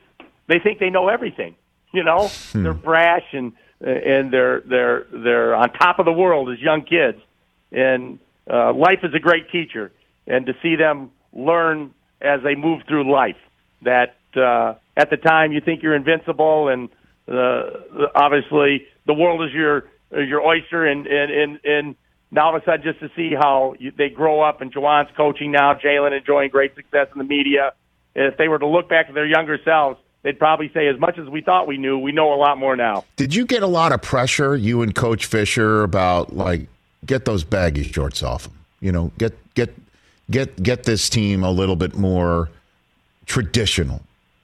they 0.47 0.57
think 0.57 0.79
they 0.79 0.89
know 0.89 1.09
everything. 1.09 1.55
You 1.93 2.03
know, 2.03 2.27
hmm. 2.27 2.63
they're 2.63 2.73
brash 2.73 3.25
and 3.33 3.53
and 3.81 4.31
they're 4.31 4.61
they're 4.61 5.05
they're 5.11 5.55
on 5.55 5.71
top 5.73 5.99
of 5.99 6.05
the 6.05 6.11
world 6.11 6.49
as 6.51 6.59
young 6.59 6.83
kids. 6.83 7.19
And 7.71 8.19
uh, 8.51 8.73
life 8.73 8.99
is 9.03 9.13
a 9.13 9.19
great 9.19 9.49
teacher, 9.51 9.91
and 10.27 10.45
to 10.45 10.53
see 10.61 10.75
them 10.75 11.11
learn 11.33 11.93
as 12.21 12.41
they 12.43 12.55
move 12.55 12.81
through 12.87 13.11
life. 13.11 13.37
That 13.83 14.15
uh, 14.35 14.75
at 14.95 15.09
the 15.09 15.17
time 15.17 15.51
you 15.51 15.61
think 15.61 15.83
you're 15.83 15.95
invincible, 15.95 16.67
and 16.67 16.89
uh, 17.27 18.07
obviously 18.13 18.87
the 19.05 19.13
world 19.13 19.43
is 19.43 19.53
your 19.53 19.89
is 20.11 20.27
your 20.27 20.41
oyster, 20.41 20.85
and 20.85 21.07
and 21.07 21.31
and, 21.31 21.59
and 21.63 21.95
now 22.31 22.47
all 22.47 22.55
of 22.55 22.61
a 22.61 22.65
sudden 22.65 22.83
just 22.83 22.99
to 22.99 23.09
see 23.15 23.33
how 23.35 23.75
you, 23.79 23.91
they 23.97 24.09
grow 24.09 24.41
up 24.41 24.61
and 24.61 24.73
Juwan's 24.73 25.09
coaching 25.17 25.51
now, 25.51 25.73
Jalen 25.73 26.17
enjoying 26.17 26.49
great 26.49 26.75
success 26.75 27.07
in 27.13 27.17
the 27.17 27.25
media. 27.25 27.73
If 28.15 28.37
they 28.37 28.47
were 28.47 28.59
to 28.59 28.67
look 28.67 28.89
back 28.89 29.07
at 29.09 29.15
their 29.15 29.25
younger 29.25 29.57
selves, 29.63 29.99
they'd 30.23 30.39
probably 30.39 30.71
say, 30.73 30.87
as 30.87 30.99
much 30.99 31.17
as 31.17 31.27
we 31.27 31.41
thought 31.41 31.67
we 31.67 31.77
knew, 31.77 31.97
we 31.97 32.11
know 32.11 32.33
a 32.33 32.35
lot 32.35 32.57
more 32.57 32.75
now. 32.75 33.05
Did 33.15 33.33
you 33.33 33.45
get 33.45 33.63
a 33.63 33.67
lot 33.67 33.91
of 33.91 34.01
pressure, 34.01 34.55
you 34.55 34.81
and 34.81 34.93
Coach 34.93 35.25
Fisher, 35.25 35.83
about 35.83 36.35
like 36.35 36.67
get 37.05 37.25
those 37.25 37.43
baggy 37.43 37.83
shorts 37.83 38.23
off 38.23 38.43
them? 38.43 38.53
You 38.79 38.91
know, 38.91 39.11
get 39.17 39.37
get 39.53 39.73
get 40.29 40.61
get 40.61 40.83
this 40.83 41.09
team 41.09 41.43
a 41.43 41.51
little 41.51 41.75
bit 41.75 41.95
more 41.95 42.49
traditional. 43.25 44.01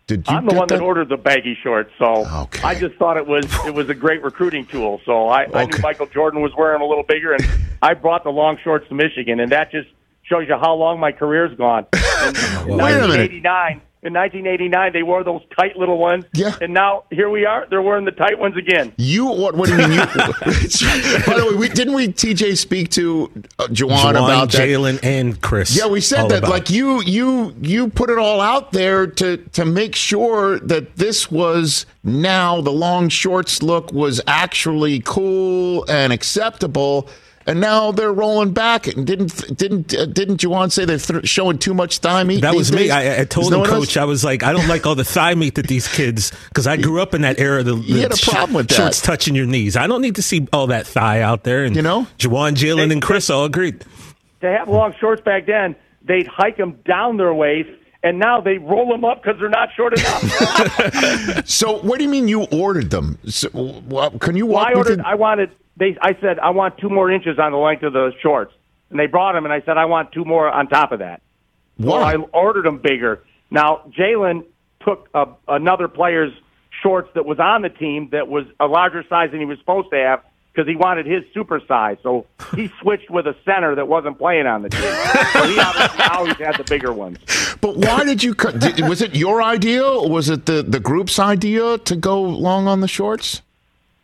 Did 0.08 0.26
you 0.30 0.38
I'm 0.38 0.46
the 0.46 0.56
one 0.56 0.70
that? 0.70 0.76
that 0.76 0.82
ordered 0.82 1.10
the 1.10 1.18
baggy 1.18 1.58
shorts, 1.62 1.92
so 2.00 2.26
okay. 2.26 2.64
I 2.64 2.80
just 2.80 2.96
thought 2.96 3.18
it 3.18 3.28
was 3.28 3.46
it 3.66 3.74
was 3.74 3.90
a 3.90 3.94
great 3.94 4.24
recruiting 4.24 4.66
tool. 4.66 5.02
So 5.06 5.28
I, 5.28 5.46
okay. 5.46 5.60
I 5.60 5.66
knew 5.66 5.78
Michael 5.80 6.06
Jordan 6.06 6.42
was 6.42 6.54
wearing 6.58 6.82
a 6.82 6.86
little 6.86 7.04
bigger, 7.04 7.34
and 7.34 7.46
I 7.82 7.94
brought 7.94 8.24
the 8.24 8.30
long 8.30 8.58
shorts 8.64 8.88
to 8.88 8.96
Michigan, 8.96 9.42
and 9.42 9.52
that 9.52 9.70
just 9.70 9.90
shows 10.24 10.48
you 10.48 10.56
how 10.56 10.76
long 10.76 11.00
my 11.00 11.12
career's 11.12 11.58
gone. 11.58 11.88
In 12.66 12.78
Wait 12.78 12.94
a 12.96 13.08
minute. 13.08 13.32
In 14.04 14.14
1989, 14.14 14.94
they 14.94 15.02
wore 15.02 15.24
those 15.24 15.42
tight 15.58 15.76
little 15.76 15.98
ones. 15.98 16.24
Yeah. 16.34 16.56
And 16.62 16.72
now 16.72 17.06
here 17.10 17.32
we 17.32 17.46
are. 17.46 17.66
They're 17.68 17.82
wearing 17.82 18.06
the 18.06 18.12
tight 18.12 18.38
ones 18.38 18.56
again. 18.56 18.94
You 18.98 19.26
what? 19.26 19.56
What 19.56 19.70
do 19.70 19.72
you 19.72 19.88
mean? 19.88 19.92
You, 19.94 19.98
by 20.06 21.34
the 21.36 21.48
way, 21.50 21.58
we, 21.58 21.70
didn't 21.70 21.96
we 21.96 22.10
TJ 22.10 22.58
speak 22.58 22.90
to 22.92 23.32
uh, 23.58 23.68
Juwan, 23.68 24.12
about 24.12 24.50
Jalen 24.50 25.00
and 25.02 25.42
Chris? 25.42 25.76
Yeah, 25.76 25.88
we 25.88 26.00
said 26.00 26.30
that. 26.30 26.40
About. 26.40 26.52
Like 26.52 26.70
you, 26.70 27.02
you, 27.02 27.56
you 27.60 27.90
put 27.90 28.12
it 28.12 28.20
all 28.20 28.40
out 28.40 28.72
there 28.72 29.08
to 29.08 29.38
to 29.38 29.66
make 29.66 29.96
sure 29.96 30.60
that 30.60 30.98
this 30.98 31.32
was 31.32 31.88
now 32.04 32.62
the 32.62 32.72
long 32.72 33.10
shorts 33.10 33.64
look 33.64 33.92
was 33.92 34.22
actually 34.28 35.00
cool 35.00 35.90
and 35.90 36.14
acceptable 36.14 37.10
and 37.48 37.62
now 37.62 37.92
they're 37.92 38.14
rolling 38.14 38.52
back. 38.52 38.88
And 38.88 39.08
didn't 39.08 39.58
didn't 39.58 39.94
uh, 39.94 40.06
didn't 40.06 40.42
Juwan 40.42 40.72
say 40.72 40.86
they're 40.86 41.00
th- 41.00 41.28
showing 41.28 41.58
too 41.58 41.74
much 41.74 42.00
thigh 42.00 42.24
meat? 42.24 42.42
That 42.42 42.54
was 42.54 42.70
days? 42.70 42.80
me. 42.80 42.92
I, 42.92 43.22
I 43.22 43.26
told 43.26 43.54
him, 43.54 43.64
Coach, 43.64 43.96
else? 43.96 43.98
I 43.98 44.04
was 44.04 44.24
like, 44.24 44.44
I 44.44 44.52
don't 44.52 44.68
like 44.68 44.86
all 44.86 44.96
the 44.96 45.06
thigh 45.06 45.34
meat 45.34 45.56
that 45.56 45.68
these 45.68 45.88
kids 45.88 46.32
because 46.50 46.68
I 46.68 46.78
grew 46.78 47.02
up 47.02 47.14
in 47.14 47.22
that 47.22 47.40
era. 47.40 47.64
The, 47.64 47.76
the 47.76 48.02
had 48.02 48.14
a 48.14 48.18
problem 48.18 48.54
with 48.54 48.68
that. 48.68 48.76
Shorts 48.76 49.02
touching 49.02 49.34
your 49.34 49.46
knees. 49.48 49.78
I 49.78 49.88
don't 49.88 50.02
need 50.02 50.16
to 50.16 50.22
see 50.22 50.48
all 50.52 50.68
that 50.68 50.86
thigh 50.86 51.22
out 51.22 51.44
there. 51.44 51.64
And 51.64 51.76
you 51.76 51.82
know, 51.82 52.06
Juwan, 52.20 52.54
Jalen, 52.54 52.92
and 52.92 53.02
Chris 53.02 53.30
all 53.30 53.46
agreed. 53.46 53.84
To 54.42 54.48
have 54.48 54.68
long 54.68 54.94
shorts 55.00 55.22
back 55.22 55.48
then, 55.48 55.76
they'd 56.04 56.28
hike 56.28 56.58
them 56.58 56.80
down 56.86 57.18
their 57.18 57.34
waist 57.34 57.70
and 58.04 58.20
now 58.20 58.40
they 58.40 58.58
roll 58.58 58.90
them 58.90 59.04
up 59.04 59.24
because 59.24 59.40
they're 59.40 59.50
not 59.50 59.70
short 59.76 59.94
enough. 59.98 61.46
so, 61.48 61.80
what 61.80 61.98
do 61.98 62.04
you 62.04 62.10
mean 62.10 62.28
you 62.28 62.44
ordered 62.44 62.92
them? 62.92 63.18
So, 63.26 63.50
well, 63.54 64.12
can 64.12 64.36
you 64.36 64.46
walk? 64.46 64.68
Well, 64.68 64.76
I 64.76 64.78
ordered. 64.78 65.02
I 65.02 65.16
wanted 65.16 65.50
they 65.78 65.98
I 66.02 66.18
said 66.20 66.40
I 66.40 66.50
want 66.50 66.78
two 66.78 66.90
more 66.90 67.12
inches 67.12 67.40
on 67.40 67.52
the 67.52 67.58
length 67.58 67.84
of 67.84 67.94
the 67.94 68.12
shorts, 68.22 68.54
and 68.90 69.00
they 69.00 69.08
brought 69.08 69.34
them, 69.34 69.46
and 69.46 69.54
I 69.54 69.62
said 69.62 69.78
I 69.78 69.86
want 69.86 70.12
two 70.12 70.26
more 70.26 70.50
on 70.50 70.68
top 70.68 70.92
of 70.92 71.00
that. 71.00 71.22
Why? 71.78 72.14
So 72.14 72.24
I 72.24 72.26
ordered 72.34 72.66
them 72.66 72.80
bigger. 72.80 73.24
Now 73.50 73.84
Jalen 73.98 74.46
took 74.84 75.10
a, 75.14 75.28
another 75.48 75.88
player's 75.88 76.34
shorts 76.82 77.10
that 77.16 77.26
was 77.26 77.40
on 77.40 77.62
the 77.62 77.70
team 77.70 78.10
that 78.12 78.28
was 78.28 78.46
a 78.60 78.68
larger 78.68 79.04
size 79.08 79.32
than 79.32 79.40
he 79.40 79.46
was 79.46 79.58
supposed 79.60 79.90
to 79.92 79.98
have 79.98 80.24
because 80.58 80.68
he 80.68 80.76
wanted 80.76 81.06
his 81.06 81.24
super 81.34 81.62
size. 81.68 81.98
So 82.02 82.26
he 82.56 82.72
switched 82.82 83.12
with 83.12 83.28
a 83.28 83.36
center 83.46 83.76
that 83.76 83.88
wasn't 83.88 84.18
playing 84.18 84.48
on 84.48 84.64
the 84.64 84.70
team. 84.70 84.82
so 84.82 85.48
he 85.48 85.60
obviously 85.60 86.06
always 86.12 86.38
had 86.38 86.58
the 86.58 86.64
bigger 86.64 86.92
ones. 86.92 87.20
But 87.62 87.78
why 87.78 88.04
did 88.04 88.24
you 88.24 88.34
cut? 88.34 88.60
Did, 88.60 88.88
was 88.88 89.02
it 89.02 89.16
your 89.16 89.42
idea 89.44 89.86
or 89.86 90.10
was 90.10 90.30
it 90.30 90.48
the, 90.48 90.64
the 90.64 90.80
group's 90.80 91.20
idea 91.20 91.78
to 91.78 91.96
go 91.96 92.22
long 92.22 92.68
on 92.68 92.80
the 92.82 92.88
shorts? 92.88 93.42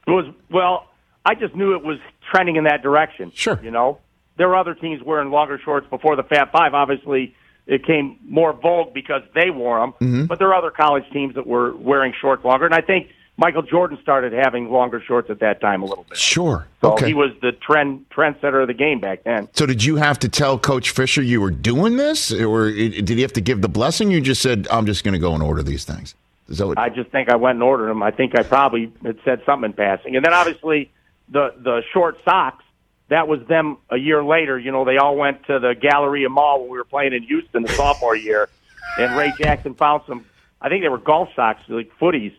It 0.06 0.12
was 0.12 0.32
well. 0.50 0.88
I 1.26 1.36
just 1.36 1.56
knew 1.56 1.76
it 1.76 1.84
was 1.84 2.00
trending 2.32 2.58
in 2.58 2.66
that 2.66 2.82
direction. 2.82 3.32
Sure. 3.34 3.60
You 3.64 3.72
know, 3.72 4.00
there 4.38 4.48
were 4.48 4.56
other 4.56 4.76
teams 4.76 5.02
wearing 5.04 5.32
longer 5.32 5.60
shorts 5.64 5.88
before 5.90 6.16
the 6.16 6.24
Fab 6.24 6.52
Five. 6.52 6.74
Obviously, 6.74 7.36
it 7.66 7.86
came 7.86 8.18
more 8.28 8.54
vogue 8.54 8.94
because 8.94 9.22
they 9.34 9.50
wore 9.50 9.80
them. 9.80 9.94
Mm-hmm. 9.94 10.26
But 10.26 10.40
there 10.40 10.50
are 10.50 10.56
other 10.56 10.72
college 10.72 11.06
teams 11.12 11.36
that 11.36 11.48
were 11.48 11.76
wearing 11.76 12.14
shorts 12.20 12.44
longer, 12.44 12.66
and 12.66 12.76
I 12.76 12.82
think 12.82 13.10
Michael 13.38 13.64
Jordan 13.64 13.98
started 14.02 14.32
having 14.34 14.70
longer 14.70 15.02
shorts 15.02 15.30
at 15.30 15.40
that 15.40 15.60
time 15.60 15.82
a 15.82 15.86
little 15.86 16.06
bit. 16.08 16.18
Sure. 16.18 16.68
So 16.82 16.94
okay. 16.94 17.08
he 17.08 17.14
was 17.14 17.32
the 17.42 17.52
trend 17.52 18.06
trendsetter 18.10 18.62
of 18.62 18.68
the 18.68 18.74
game 18.74 19.00
back 19.00 19.24
then. 19.24 19.48
So 19.54 19.66
did 19.66 19.84
you 19.84 19.96
have 19.96 20.20
to 20.20 20.30
tell 20.30 20.60
Coach 20.60 20.92
Fisher 20.92 21.22
you 21.22 21.42
were 21.42 21.52
doing 21.52 21.98
this, 21.98 22.32
or 22.32 22.70
did 22.70 23.10
he 23.10 23.22
have 23.22 23.34
to 23.34 23.42
give 23.42 23.62
the 23.62 23.70
blessing? 23.70 24.12
You 24.12 24.22
just 24.22 24.42
said, 24.42 24.68
"I'm 24.70 24.86
just 24.86 25.04
going 25.04 25.14
to 25.14 25.20
go 25.20 25.34
and 25.34 25.42
order 25.42 25.64
these 25.64 25.84
things." 25.84 26.16
Is 26.50 26.60
that 26.60 26.68
what? 26.68 26.78
I 26.78 26.90
just 26.90 27.10
think 27.10 27.30
I 27.30 27.36
went 27.36 27.56
and 27.56 27.64
ordered 27.64 27.88
them. 27.88 28.04
I 28.04 28.12
think 28.12 28.38
I 28.38 28.44
probably 28.44 28.92
had 29.04 29.18
said 29.26 29.42
something 29.46 29.72
in 29.72 29.74
passing, 29.74 30.16
and 30.16 30.24
then 30.24 30.34
obviously 30.34 30.92
the 31.30 31.54
the 31.58 31.82
short 31.94 32.18
socks. 32.26 32.64
That 33.10 33.28
was 33.28 33.42
them 33.48 33.78
a 33.90 33.98
year 33.98 34.24
later. 34.24 34.58
You 34.58 34.72
know, 34.72 34.86
they 34.86 34.98
all 34.98 35.16
went 35.16 35.46
to 35.48 35.60
the 35.60 35.76
Galleria 35.80 36.30
Mall 36.30 36.62
when 36.62 36.72
we 36.72 36.78
were 36.78 36.86
playing 36.86 37.14
in 37.14 37.24
Houston 37.24 37.64
the 37.64 37.74
sophomore 37.74 38.16
year, 38.16 38.50
and 38.98 39.16
Ray 39.16 39.34
Jackson 39.38 39.76
found 39.76 40.04
some. 40.08 40.26
I 40.62 40.70
think 40.70 40.84
they 40.84 40.90
were 40.90 40.98
golf 40.98 41.30
socks, 41.36 41.62
like 41.68 41.92
footies, 42.00 42.34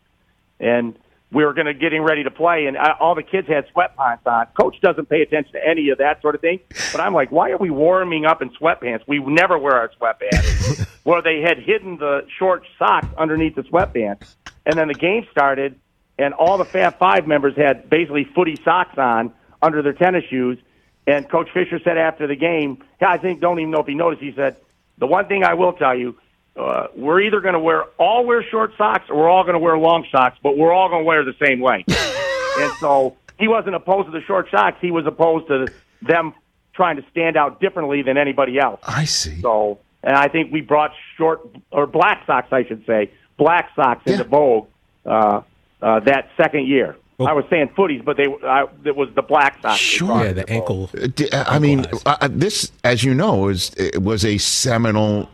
and 0.59 0.99
we 1.35 1.45
were 1.45 1.53
going 1.53 1.67
to 1.67 1.75
getting 1.75 2.03
ready 2.03 2.23
to 2.23 2.31
play, 2.31 2.67
and 2.67 2.79
I, 2.79 2.93
all 2.99 3.15
the 3.15 3.23
kids 3.23 3.49
had 3.49 3.67
sweatpants 3.75 4.25
on. 4.25 4.47
Coach 4.59 4.81
doesn't 4.81 5.09
pay 5.09 5.21
attention 5.21 5.53
to 5.53 5.67
any 5.67 5.91
of 5.91 5.99
that 5.99 6.23
sort 6.23 6.35
of 6.35 6.41
thing, 6.41 6.61
but 6.93 7.01
I'm 7.01 7.13
like, 7.13 7.33
why 7.33 7.51
are 7.51 7.59
we 7.59 7.71
warming 7.71 8.25
up 8.25 8.41
in 8.41 8.51
sweatpants? 8.51 9.01
We 9.07 9.19
never 9.19 9.59
wear 9.59 9.75
our 9.75 9.91
sweatpants. 10.01 10.89
well, 11.05 11.23
they 11.23 11.41
had 11.41 11.59
hidden 11.59 11.99
the 11.99 12.27
short 12.39 12.65
socks 12.79 13.09
underneath 13.19 13.57
the 13.57 13.63
sweatpants, 13.63 14.37
and 14.65 14.79
then 14.79 14.89
the 14.89 14.95
game 14.95 15.27
started, 15.31 15.79
and 16.19 16.35
all 16.35 16.59
the 16.59 16.65
Fab 16.65 16.99
Five 16.99 17.27
members 17.27 17.57
had 17.57 17.89
basically 17.91 18.25
footy 18.35 18.57
socks 18.65 18.97
on 18.99 19.33
under 19.63 19.83
their 19.83 19.93
tennis 19.93 20.25
shoes. 20.31 20.59
And 21.07 21.29
Coach 21.29 21.49
Fisher 21.53 21.79
said 21.85 21.99
after 21.99 22.27
the 22.27 22.37
game, 22.37 22.83
I 23.01 23.19
think 23.19 23.41
don't 23.41 23.59
even 23.61 23.71
know 23.71 23.81
if 23.81 23.87
he 23.87 23.95
noticed. 23.95 24.23
He 24.23 24.33
said, 24.35 24.57
"The 24.99 25.07
one 25.07 25.27
thing 25.27 25.45
I 25.45 25.55
will 25.55 25.73
tell 25.73 25.97
you." 25.97 26.17
Uh, 26.57 26.87
we're 26.95 27.21
either 27.21 27.41
going 27.41 27.55
to 27.55 27.59
wear 27.59 27.83
all 27.99 28.25
wear 28.25 28.41
short 28.49 28.71
socks 28.79 29.11
or 29.11 29.17
we're 29.17 29.29
all 29.29 29.43
going 29.43 29.55
to 29.55 29.59
wear 29.59 29.77
long 29.77 30.07
socks, 30.13 30.39
but 30.41 30.57
we're 30.57 30.73
all 30.73 30.89
going 30.89 31.03
to 31.03 31.05
wear 31.05 31.25
the 31.25 31.35
same 31.45 31.59
way. 31.59 31.85
and 32.59 32.73
so 32.79 33.17
he 33.41 33.49
wasn't 33.49 33.75
opposed 33.75 34.07
to 34.07 34.13
the 34.13 34.21
short 34.25 34.47
socks; 34.53 34.77
he 34.81 34.93
was 34.93 35.05
opposed 35.05 35.49
to 35.49 35.67
them 36.01 36.33
trying 36.73 36.95
to 36.97 37.05
stand 37.11 37.37
out 37.37 37.61
differently 37.61 38.03
than 38.03 38.17
anybody 38.17 38.59
else. 38.59 38.79
I 38.85 39.05
see. 39.05 39.41
So, 39.41 39.81
and 40.05 40.17
I 40.17 40.29
think 40.29 40.53
we 40.53 40.61
brought 40.61 40.93
short 41.17 41.41
or 41.73 41.87
black 41.89 42.23
socks, 42.27 42.49
I 42.53 42.65
should 42.65 42.87
say, 42.87 43.11
black 43.37 43.71
socks 43.75 44.03
Yeah. 44.07 44.13
into 44.13 44.25
vogue 44.25 44.69
uh, 45.05 45.41
uh, 45.85 46.01
that 46.01 46.31
second 46.37 46.67
year. 46.67 46.97
I 47.21 47.33
was 47.33 47.45
saying 47.49 47.69
footies, 47.79 48.05
but 48.05 48.17
they 48.17 48.27
I, 48.45 48.67
it 48.85 48.97
was 48.97 49.09
the 49.15 49.23
black 49.23 49.63
socks. 49.63 49.79
Sure. 49.79 50.25
Yeah, 50.25 50.33
the 50.33 50.51
ankle. 50.51 50.91
Uh, 51.01 51.07
d- 51.15 51.29
I 51.33 51.61
mean, 51.61 51.87
uh, 52.05 52.29
this, 52.29 52.73
as 52.83 53.05
you 53.05 53.15
know, 53.15 53.47
is 53.49 53.71
it 53.77 54.03
was 54.03 54.25
a 54.25 54.37
seminal 54.39 55.29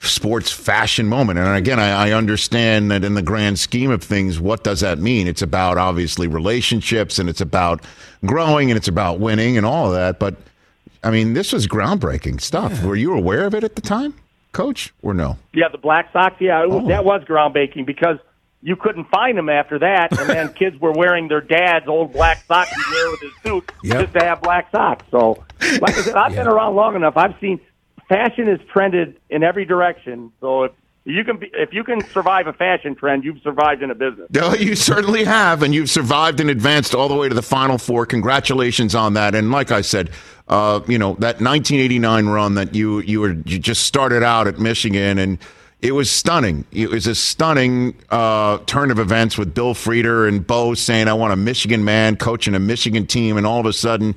sports 0.00 0.50
fashion 0.50 1.06
moment. 1.06 1.38
And 1.38 1.46
again, 1.56 1.78
I, 1.78 2.08
I 2.08 2.12
understand 2.12 2.90
that 2.90 3.04
in 3.04 3.14
the 3.14 3.22
grand 3.22 3.60
scheme 3.60 3.92
of 3.92 4.02
things, 4.02 4.40
what 4.40 4.64
does 4.64 4.80
that 4.80 4.98
mean? 4.98 5.28
It's 5.28 5.42
about 5.42 5.78
obviously 5.78 6.26
relationships, 6.26 7.20
and 7.20 7.28
it's 7.28 7.40
about 7.40 7.84
growing, 8.26 8.72
and 8.72 8.76
it's 8.76 8.88
about 8.88 9.20
winning, 9.20 9.56
and 9.56 9.64
all 9.64 9.86
of 9.86 9.92
that. 9.92 10.18
But 10.18 10.34
I 11.04 11.12
mean, 11.12 11.34
this 11.34 11.52
was 11.52 11.68
groundbreaking 11.68 12.40
stuff. 12.40 12.82
Were 12.82 12.96
you 12.96 13.14
aware 13.14 13.44
of 13.46 13.54
it 13.54 13.62
at 13.62 13.76
the 13.76 13.82
time, 13.82 14.14
Coach, 14.50 14.92
or 15.02 15.14
no? 15.14 15.38
Yeah, 15.54 15.68
the 15.68 15.78
black 15.78 16.12
socks. 16.12 16.40
Yeah, 16.40 16.64
it 16.64 16.68
was, 16.68 16.82
Oh. 16.82 16.88
that 16.88 17.04
was 17.04 17.22
groundbreaking 17.22 17.86
because 17.86 18.18
you 18.62 18.76
couldn't 18.76 19.04
find 19.10 19.36
them 19.36 19.48
after 19.48 19.78
that, 19.80 20.16
and 20.18 20.28
then 20.28 20.52
kids 20.54 20.80
were 20.80 20.92
wearing 20.92 21.28
their 21.28 21.40
dad's 21.40 21.88
old 21.88 22.12
black 22.12 22.44
socks 22.46 22.70
he 22.70 22.92
wear 22.94 23.10
with 23.10 23.20
his 23.20 23.32
suit 23.42 23.72
Yep. 23.82 24.00
just 24.02 24.12
to 24.14 24.20
have 24.24 24.40
black 24.40 24.70
socks. 24.70 25.04
So, 25.10 25.44
like 25.80 25.96
I 25.98 26.02
said, 26.02 26.14
I've 26.14 26.34
been 26.34 26.46
around 26.46 26.76
long 26.76 26.94
enough. 26.94 27.16
I've 27.16 27.34
seen 27.40 27.60
fashion 28.08 28.48
is 28.48 28.60
trended 28.72 29.16
in 29.30 29.42
every 29.42 29.64
direction. 29.64 30.32
So 30.40 30.64
if 30.64 30.72
you 31.04 31.24
can 31.24 31.38
be, 31.38 31.50
if 31.54 31.72
you 31.72 31.82
can 31.82 32.00
survive 32.10 32.46
a 32.46 32.52
fashion 32.52 32.94
trend, 32.94 33.24
you've 33.24 33.40
survived 33.42 33.82
in 33.82 33.90
a 33.90 33.94
business. 33.94 34.28
No, 34.32 34.54
you 34.54 34.76
certainly 34.76 35.24
have, 35.24 35.62
and 35.62 35.74
you've 35.74 35.90
survived 35.90 36.38
and 36.38 36.48
advanced 36.50 36.94
all 36.94 37.08
the 37.08 37.16
way 37.16 37.28
to 37.28 37.34
the 37.34 37.42
Final 37.42 37.78
Four. 37.78 38.06
Congratulations 38.06 38.94
on 38.94 39.14
that! 39.14 39.34
And 39.34 39.50
like 39.50 39.72
I 39.72 39.80
said, 39.80 40.10
uh, 40.46 40.80
you 40.86 40.98
know 40.98 41.14
that 41.14 41.40
1989 41.40 42.26
run 42.26 42.54
that 42.54 42.74
you 42.76 43.00
you 43.00 43.20
were 43.20 43.32
you 43.32 43.58
just 43.58 43.84
started 43.84 44.22
out 44.22 44.46
at 44.46 44.60
Michigan, 44.60 45.18
and 45.18 45.38
it 45.82 45.92
was 45.92 46.10
stunning. 46.10 46.64
It 46.70 46.90
was 46.90 47.08
a 47.08 47.14
stunning 47.14 47.94
uh, 48.08 48.58
turn 48.66 48.92
of 48.92 49.00
events 49.00 49.36
with 49.36 49.52
Bill 49.52 49.74
Frieder 49.74 50.28
and 50.28 50.46
Bo 50.46 50.74
saying, 50.74 51.08
"I 51.08 51.14
want 51.14 51.32
a 51.32 51.36
Michigan 51.36 51.84
man 51.84 52.16
coaching 52.16 52.54
a 52.54 52.60
Michigan 52.60 53.06
team," 53.06 53.36
and 53.36 53.46
all 53.46 53.60
of 53.60 53.66
a 53.66 53.72
sudden. 53.72 54.14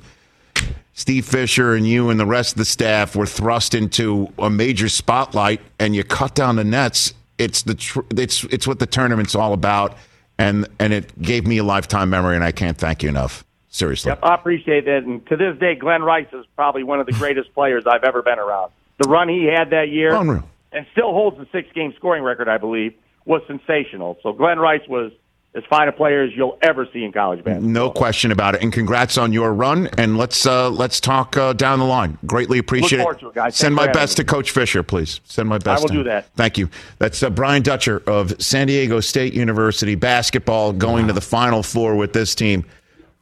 Steve 0.94 1.26
Fisher 1.26 1.74
and 1.74 1.86
you 1.86 2.08
and 2.08 2.18
the 2.18 2.24
rest 2.24 2.52
of 2.52 2.58
the 2.58 2.64
staff 2.64 3.14
were 3.14 3.26
thrust 3.26 3.74
into 3.74 4.32
a 4.38 4.48
major 4.48 4.88
spotlight, 4.88 5.60
and 5.78 5.94
you 5.94 6.02
cut 6.02 6.34
down 6.34 6.56
the 6.56 6.64
nets. 6.64 7.12
It's 7.36 7.60
the 7.60 7.74
tr- 7.74 8.00
it's 8.16 8.44
it's 8.44 8.66
what 8.66 8.78
the 8.78 8.86
tournament's 8.86 9.34
all 9.34 9.52
about, 9.52 9.98
and 10.38 10.66
and 10.78 10.94
it 10.94 11.20
gave 11.20 11.46
me 11.46 11.58
a 11.58 11.64
lifetime 11.64 12.08
memory, 12.08 12.34
and 12.34 12.42
I 12.42 12.50
can't 12.50 12.78
thank 12.78 13.02
you 13.02 13.10
enough. 13.10 13.44
Seriously, 13.68 14.08
Yep, 14.08 14.20
I 14.22 14.34
appreciate 14.36 14.86
that. 14.86 15.02
And 15.04 15.26
to 15.26 15.36
this 15.36 15.58
day, 15.58 15.74
Glen 15.74 16.02
Rice 16.02 16.32
is 16.32 16.46
probably 16.56 16.82
one 16.82 16.98
of 16.98 17.04
the 17.04 17.12
greatest 17.12 17.52
players 17.52 17.84
I've 17.86 18.04
ever 18.04 18.22
been 18.22 18.38
around. 18.38 18.72
The 18.96 19.06
run 19.10 19.28
he 19.28 19.44
had 19.44 19.68
that 19.70 19.90
year, 19.90 20.14
Unreal. 20.14 20.48
And 20.76 20.86
still 20.92 21.12
holds 21.12 21.38
the 21.38 21.46
six-game 21.52 21.94
scoring 21.96 22.22
record, 22.22 22.48
I 22.48 22.58
believe, 22.58 22.92
was 23.24 23.40
sensational. 23.46 24.18
So 24.22 24.32
Glen 24.34 24.58
Rice 24.58 24.86
was 24.88 25.10
as 25.54 25.64
fine 25.70 25.88
a 25.88 25.92
player 25.92 26.22
as 26.22 26.32
you'll 26.36 26.58
ever 26.60 26.86
see 26.92 27.02
in 27.02 27.12
college 27.12 27.42
basketball. 27.42 27.70
no 27.70 27.90
question 27.90 28.30
about 28.30 28.54
it. 28.54 28.62
And 28.62 28.70
congrats 28.70 29.16
on 29.16 29.32
your 29.32 29.54
run. 29.54 29.88
And 29.96 30.18
let's 30.18 30.44
uh, 30.44 30.68
let's 30.68 31.00
talk 31.00 31.34
uh, 31.36 31.54
down 31.54 31.78
the 31.78 31.86
line. 31.86 32.18
Greatly 32.26 32.58
appreciate 32.58 32.98
forward 32.98 33.16
it. 33.16 33.20
to 33.20 33.28
it, 33.30 33.34
guys. 33.34 33.56
Send 33.56 33.74
my 33.74 33.90
best 33.90 34.18
to. 34.18 34.24
Coach 34.24 34.50
Fisher, 34.50 34.82
please. 34.82 35.20
Send 35.24 35.48
my 35.48 35.56
best. 35.56 35.78
I 35.78 35.80
will 35.80 35.88
to 35.88 35.94
do 35.94 36.00
him. 36.00 36.06
that. 36.08 36.28
Thank 36.36 36.58
you. 36.58 36.68
That's 36.98 37.22
uh, 37.22 37.30
Brian 37.30 37.62
Dutcher 37.62 38.02
of 38.06 38.40
San 38.42 38.66
Diego 38.66 39.00
State 39.00 39.32
University 39.32 39.94
basketball 39.94 40.74
going 40.74 41.06
to 41.06 41.14
the 41.14 41.22
Final 41.22 41.62
Four 41.62 41.96
with 41.96 42.12
this 42.12 42.34
team 42.34 42.66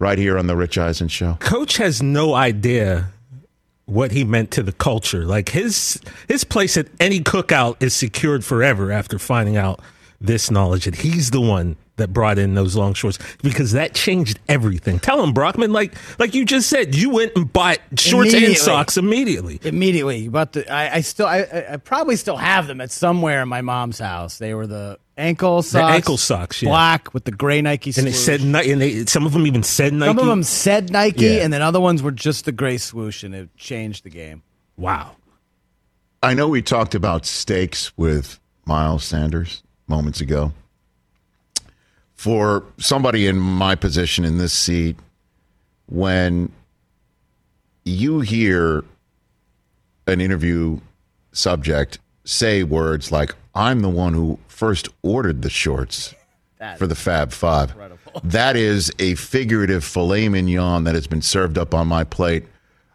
right 0.00 0.18
here 0.18 0.36
on 0.36 0.48
the 0.48 0.56
Rich 0.56 0.76
Eisen 0.76 1.06
Show. 1.06 1.36
Coach 1.38 1.76
has 1.76 2.02
no 2.02 2.34
idea 2.34 3.10
what 3.86 4.12
he 4.12 4.24
meant 4.24 4.50
to 4.52 4.62
the 4.62 4.72
culture. 4.72 5.24
Like 5.24 5.50
his 5.50 6.00
his 6.28 6.44
place 6.44 6.76
at 6.76 6.86
any 7.00 7.20
cookout 7.20 7.82
is 7.82 7.94
secured 7.94 8.44
forever 8.44 8.90
after 8.90 9.18
finding 9.18 9.56
out 9.56 9.80
this 10.20 10.50
knowledge 10.50 10.84
that 10.86 10.96
he's 10.96 11.30
the 11.30 11.40
one 11.40 11.76
that 11.96 12.12
brought 12.12 12.38
in 12.38 12.54
those 12.54 12.74
long 12.74 12.92
shorts 12.94 13.18
because 13.42 13.72
that 13.72 13.94
changed 13.94 14.40
everything. 14.48 14.98
Tell 14.98 15.22
him, 15.22 15.32
Brockman, 15.32 15.72
like 15.72 15.94
like 16.18 16.34
you 16.34 16.44
just 16.44 16.68
said, 16.70 16.94
you 16.94 17.10
went 17.10 17.32
and 17.36 17.52
bought 17.52 17.78
shorts 17.96 18.32
and 18.34 18.56
socks 18.56 18.96
immediately. 18.96 19.60
Immediately, 19.62 20.28
but 20.28 20.54
the, 20.54 20.72
I, 20.72 20.96
I 20.96 21.00
still, 21.02 21.26
I- 21.26 21.40
I, 21.40 21.66
I 21.74 21.76
probably 21.76 22.16
still 22.16 22.36
have 22.36 22.66
them 22.66 22.80
at 22.80 22.90
somewhere 22.90 23.42
in 23.42 23.48
my 23.48 23.60
mom's 23.60 23.98
house. 23.98 24.38
They 24.38 24.54
were 24.54 24.66
the 24.66 24.98
ankle 25.16 25.62
socks, 25.62 25.94
ankle 25.94 26.16
socks, 26.16 26.62
yeah. 26.62 26.68
black 26.70 27.14
with 27.14 27.24
the 27.24 27.30
gray 27.30 27.60
Nike. 27.62 27.92
And 27.96 28.06
they 28.06 28.12
said 28.12 28.42
Nike, 28.42 28.72
and 28.72 28.80
they, 28.80 29.04
some 29.06 29.26
of 29.26 29.32
them 29.32 29.46
even 29.46 29.62
said 29.62 29.92
Nike. 29.92 30.08
some 30.10 30.18
of 30.18 30.26
them 30.26 30.42
said 30.42 30.90
Nike, 30.90 31.24
Yeah. 31.26 31.44
and 31.44 31.52
then 31.52 31.62
other 31.62 31.80
ones 31.80 32.02
were 32.02 32.10
just 32.10 32.44
the 32.44 32.52
gray 32.52 32.78
swoosh, 32.78 33.22
and 33.22 33.34
it 33.34 33.56
changed 33.56 34.04
the 34.04 34.10
game. 34.10 34.42
Wow. 34.76 35.16
I 36.22 36.34
know 36.34 36.48
we 36.48 36.62
talked 36.62 36.94
about 36.94 37.26
steaks 37.26 37.96
with 37.96 38.40
Miles 38.64 39.04
Sanders 39.04 39.62
moments 39.86 40.20
ago. 40.20 40.52
For 42.14 42.64
somebody 42.78 43.26
in 43.26 43.38
my 43.38 43.74
position 43.74 44.24
in 44.24 44.38
this 44.38 44.52
seat, 44.52 44.96
when 45.86 46.50
you 47.84 48.20
hear 48.20 48.84
an 50.06 50.20
interview 50.20 50.80
subject 51.32 51.98
say 52.24 52.62
words 52.62 53.12
like, 53.12 53.34
I'm 53.54 53.80
the 53.80 53.88
one 53.88 54.14
who 54.14 54.38
first 54.48 54.88
ordered 55.02 55.42
the 55.42 55.50
shorts 55.50 56.14
for 56.78 56.86
the 56.86 56.94
Fab 56.94 57.32
Five, 57.32 57.74
that 58.24 58.56
is 58.56 58.90
a 58.98 59.14
figurative 59.16 59.84
filet 59.84 60.28
mignon 60.28 60.84
that 60.84 60.94
has 60.94 61.06
been 61.06 61.22
served 61.22 61.58
up 61.58 61.74
on 61.74 61.86
my 61.86 62.04
plate. 62.04 62.44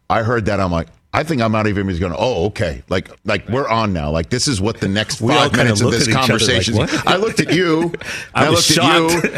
I 0.10 0.24
heard 0.24 0.46
that. 0.46 0.60
I'm 0.60 0.72
like, 0.72 0.88
I 1.12 1.24
think 1.24 1.41
I'm 1.41 1.51
not 1.51 1.66
even 1.66 1.88
going 1.88 2.12
to. 2.12 2.18
Oh, 2.18 2.45
okay. 2.47 2.84
Like, 2.88 3.10
like 3.26 3.49
we're 3.49 3.68
on 3.68 3.93
now. 3.93 4.12
Like 4.12 4.30
this 4.30 4.47
is 4.47 4.62
what 4.62 4.80
the 4.80 4.88
next 4.88 5.16
five 5.16 5.51
minutes 5.53 5.82
of 5.82 5.89
this 5.89 6.03
at 6.03 6.10
each 6.10 6.16
other 6.16 6.20
like, 6.20 6.28
conversation. 6.28 6.74
is. 6.76 6.80
what? 6.80 7.07
I 7.07 7.16
looked 7.16 7.39
at 7.39 7.51
you. 7.51 7.91
I 8.36 8.45
I, 8.45 8.49
looked 8.49 8.70
at 8.70 8.78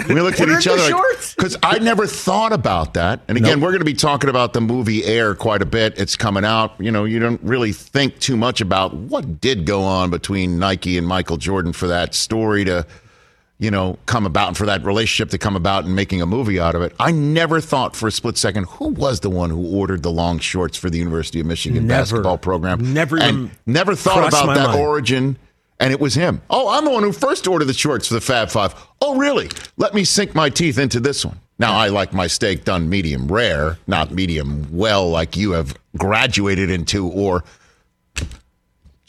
you. 0.09 0.13
We 0.13 0.19
looked 0.19 0.41
at 0.41 0.49
each 0.49 0.67
other 0.67 0.91
because 1.37 1.55
I 1.63 1.79
never 1.79 2.07
thought 2.07 2.51
about 2.51 2.95
that. 2.95 3.21
And 3.29 3.37
again, 3.37 3.59
Nope. 3.59 3.63
we're 3.63 3.71
going 3.71 3.79
to 3.79 3.85
be 3.85 3.93
talking 3.93 4.29
about 4.29 4.51
the 4.51 4.59
movie 4.59 5.05
Air 5.05 5.33
quite 5.33 5.61
a 5.61 5.65
bit. 5.65 5.97
It's 5.97 6.17
coming 6.17 6.43
out. 6.43 6.73
You 6.77 6.91
know, 6.91 7.05
you 7.05 7.19
don't 7.19 7.41
really 7.41 7.71
think 7.71 8.19
too 8.19 8.35
much 8.35 8.59
about 8.59 8.93
what 8.93 9.39
did 9.39 9.65
go 9.65 9.83
on 9.83 10.09
between 10.09 10.59
Nike 10.59 10.97
and 10.97 11.07
Michael 11.07 11.37
Jordan 11.37 11.71
for 11.71 11.87
that 11.87 12.13
story 12.13 12.65
to 12.65 12.85
you 13.61 13.69
know, 13.69 13.95
come 14.07 14.25
about 14.25 14.47
and 14.47 14.57
for 14.57 14.65
that 14.65 14.83
relationship 14.83 15.29
to 15.29 15.37
come 15.37 15.55
about 15.55 15.85
and 15.85 15.95
making 15.95 16.19
a 16.19 16.25
movie 16.25 16.59
out 16.59 16.73
of 16.73 16.81
it. 16.81 16.93
I 16.99 17.11
never 17.11 17.61
thought 17.61 17.95
for 17.95 18.07
a 18.07 18.11
split 18.11 18.35
second 18.35 18.65
who 18.65 18.87
was 18.87 19.19
the 19.19 19.29
one 19.29 19.51
who 19.51 19.77
ordered 19.77 20.01
the 20.01 20.11
long 20.11 20.39
shorts 20.39 20.79
for 20.79 20.89
the 20.89 20.97
University 20.97 21.39
of 21.39 21.45
Michigan 21.45 21.85
Never. 21.85 22.01
basketball 22.01 22.39
program. 22.39 22.91
Never 22.91 23.19
and 23.19 23.37
even 23.37 23.51
never 23.67 23.95
thought 23.95 24.27
about 24.27 24.55
that 24.55 24.69
mind. 24.69 24.79
origin. 24.81 25.37
And 25.79 25.93
it 25.93 25.99
was 25.99 26.15
him. 26.15 26.41
Oh, 26.49 26.69
I'm 26.69 26.85
the 26.85 26.91
one 26.91 27.03
who 27.03 27.11
first 27.11 27.47
ordered 27.47 27.65
the 27.65 27.73
shorts 27.73 28.07
for 28.07 28.15
the 28.15 28.21
Fab 28.21 28.49
Five. 28.49 28.73
Oh, 28.99 29.17
really? 29.17 29.49
Let 29.77 29.93
me 29.93 30.03
sink 30.05 30.33
my 30.33 30.49
teeth 30.49 30.79
into 30.79 30.99
this 30.99 31.23
one. 31.23 31.39
Now, 31.59 31.73
I 31.73 31.89
like 31.89 32.13
my 32.13 32.25
steak 32.25 32.63
done 32.65 32.89
medium 32.89 33.27
rare, 33.27 33.77
not 33.85 34.11
medium 34.11 34.67
well, 34.71 35.07
like 35.09 35.37
you 35.37 35.51
have 35.51 35.75
graduated 35.97 36.71
into, 36.71 37.07
or 37.07 37.43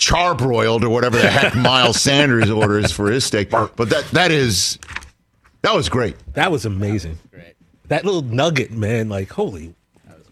charbroiled, 0.07 0.83
or 0.83 0.89
whatever 0.89 1.17
the 1.19 1.29
heck 1.29 1.55
Miles 1.57 2.01
Sanders 2.01 2.51
orders 2.51 2.93
for 2.93 3.11
his 3.11 3.25
steak. 3.25 3.51
But 3.51 3.77
that 3.77 4.05
that 4.13 4.31
is 4.31 4.79
that 5.63 5.75
was 5.75 5.89
great. 5.89 6.17
That 6.35 6.51
was 6.51 6.65
amazing. 6.67 7.19
Great. 7.31 7.55
That 7.89 8.05
little 8.05 8.23
nugget, 8.23 8.71
man, 8.73 9.09
like 9.09 9.31
holy. 9.31 9.75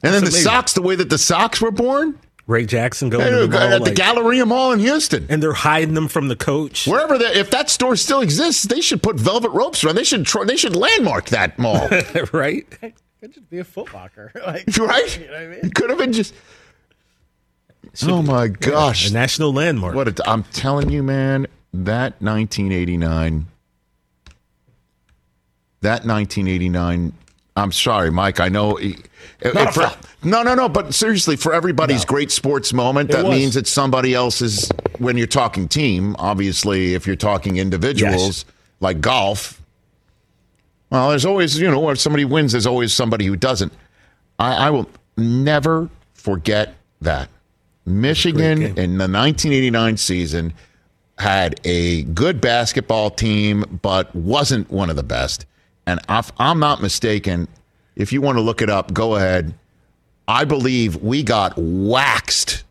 And 0.03 0.15
then 0.15 0.23
the 0.25 0.29
amazing. 0.29 0.43
socks, 0.43 0.73
the 0.73 0.83
way 0.83 0.95
that 0.97 1.11
the 1.11 1.19
socks 1.19 1.61
were 1.61 1.71
born, 1.71 2.19
Ray 2.47 2.65
Jackson 2.65 3.11
going 3.11 3.27
at 3.27 3.31
to 3.31 3.47
the 3.47 3.49
mall, 3.49 3.69
the 3.69 3.79
like- 3.81 3.95
Galleria 3.95 4.47
Mall 4.47 4.73
in 4.73 4.79
Houston. 4.81 5.27
and 5.29 5.43
they're 5.43 5.53
hiding 5.53 5.93
them 5.93 6.09
from 6.09 6.29
the 6.29 6.37
coach. 6.37 6.87
Wherever 6.87 7.19
that, 7.19 7.37
if 7.37 7.51
that 7.51 7.69
store 7.69 7.97
still 7.97 8.23
exists, 8.23 8.63
they 8.63 8.81
should 8.81 9.03
put 9.03 9.17
velvet 9.21 9.51
ropes 9.51 9.85
around. 9.85 9.97
They 9.97 10.05
should 10.05 10.25
tr- 10.25 10.45
they 10.47 10.57
should 10.57 10.75
landmark 10.75 11.27
that 11.29 11.59
mall, 11.59 11.87
right? 12.33 12.67
Could 13.21 13.35
just 13.35 13.51
be 13.51 13.59
a 13.59 13.65
Foot 13.65 13.93
Locker. 13.93 14.33
like, 14.47 14.65
right? 14.79 15.21
You 15.21 15.27
know 15.27 15.33
what 15.33 15.41
I 15.43 15.47
mean? 15.49 15.61
It 15.65 15.75
could 15.75 15.91
have 15.91 15.99
been 15.99 16.15
just. 16.15 16.33
Oh 18.07 18.23
my 18.23 18.49
gosh! 18.49 19.11
A 19.11 19.13
national 19.13 19.53
landmark. 19.53 19.95
What 19.95 20.09
a, 20.21 20.31
I'm 20.31 20.45
telling 20.45 20.91
you, 20.91 21.03
man, 21.03 21.47
that 21.73 22.21
1989, 22.23 23.47
that 25.83 26.05
1989. 26.07 27.13
I'm 27.57 27.73
sorry, 27.73 28.11
Mike. 28.11 28.41
I 28.41 28.49
know. 28.49 28.79
Not 29.45 29.69
a 29.69 29.73
for- 29.73 29.91
no, 30.23 30.43
no, 30.43 30.55
no. 30.55 30.69
But 30.69 30.95
seriously, 30.95 31.37
for 31.37 31.53
everybody's 31.53 32.05
great 32.05 32.31
sports 32.31 32.73
moment, 32.73 33.11
It 33.11 33.15
that 33.17 33.25
was. 33.25 33.37
means 33.37 33.57
it's 33.57 33.71
somebody 33.71 34.15
else's. 34.15 34.71
When 34.99 35.17
you're 35.17 35.27
talking 35.27 35.67
team, 35.67 36.15
obviously, 36.19 36.95
if 36.95 37.07
you're 37.07 37.17
talking 37.17 37.57
individuals 37.57 38.45
like 38.81 39.01
golf, 39.01 39.61
well, 40.91 41.09
there's 41.11 41.25
always 41.25 41.59
you 41.59 41.71
know, 41.71 41.89
if 41.91 41.99
somebody 41.99 42.25
wins, 42.25 42.53
there's 42.53 42.67
always 42.67 42.93
somebody 42.93 43.25
who 43.27 43.35
doesn't. 43.37 43.73
I, 44.39 44.55
I 44.67 44.71
will 44.71 44.89
never 45.17 45.89
forget 46.15 46.75
that. 47.01 47.29
Michigan 47.87 48.63
in 48.63 48.99
the 48.99 49.09
1989 49.09 49.97
season 49.97 50.55
had 51.19 51.61
a 51.65 52.03
good 52.05 52.41
basketball 52.41 53.11
team, 53.11 53.81
but 53.83 54.15
wasn't 54.15 54.71
one 54.71 54.91
of 54.91 54.97
the 54.97 55.03
best. 55.03 55.47
And 55.87 56.01
if 56.09 56.33
I'm 56.39 56.59
not 56.59 56.81
mistaken, 56.81 57.49
if 57.97 58.13
you 58.13 58.21
want 58.21 58.39
to 58.39 58.43
look 58.43 58.63
it 58.63 58.71
up, 58.71 58.93
go 58.95 59.17
ahead. 59.17 59.55
I 60.27 60.45
believe 60.45 60.97
we 60.97 61.23
got 61.23 61.55
waxed 61.57 62.65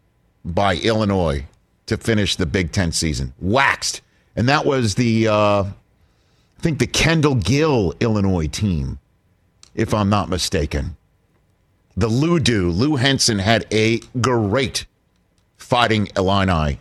by 0.45 0.77
Illinois 0.77 1.45
to 1.87 1.97
finish 1.97 2.35
the 2.35 2.45
Big 2.45 2.71
Ten 2.71 2.91
season. 2.91 3.33
Waxed. 3.39 4.01
And 4.35 4.47
that 4.47 4.65
was 4.65 4.95
the, 4.95 5.27
uh, 5.27 5.63
I 5.63 5.73
think, 6.59 6.79
the 6.79 6.87
Kendall 6.87 7.35
Gill 7.35 7.93
Illinois 7.99 8.47
team, 8.47 8.99
if 9.75 9.93
I'm 9.93 10.09
not 10.09 10.29
mistaken. 10.29 10.95
The 11.97 12.07
Lou 12.07 12.39
Do, 12.39 12.69
Lou 12.69 12.95
Henson 12.95 13.39
had 13.39 13.65
a 13.73 13.99
great 14.21 14.85
fighting 15.69 16.09
Illini 16.17 16.79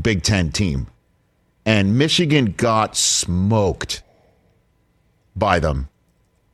Big 0.00 0.22
Ten 0.22 0.52
team. 0.52 0.86
And 1.66 1.98
Michigan 1.98 2.54
got 2.56 2.96
smoked 2.96 4.04
by 5.34 5.58
them. 5.58 5.88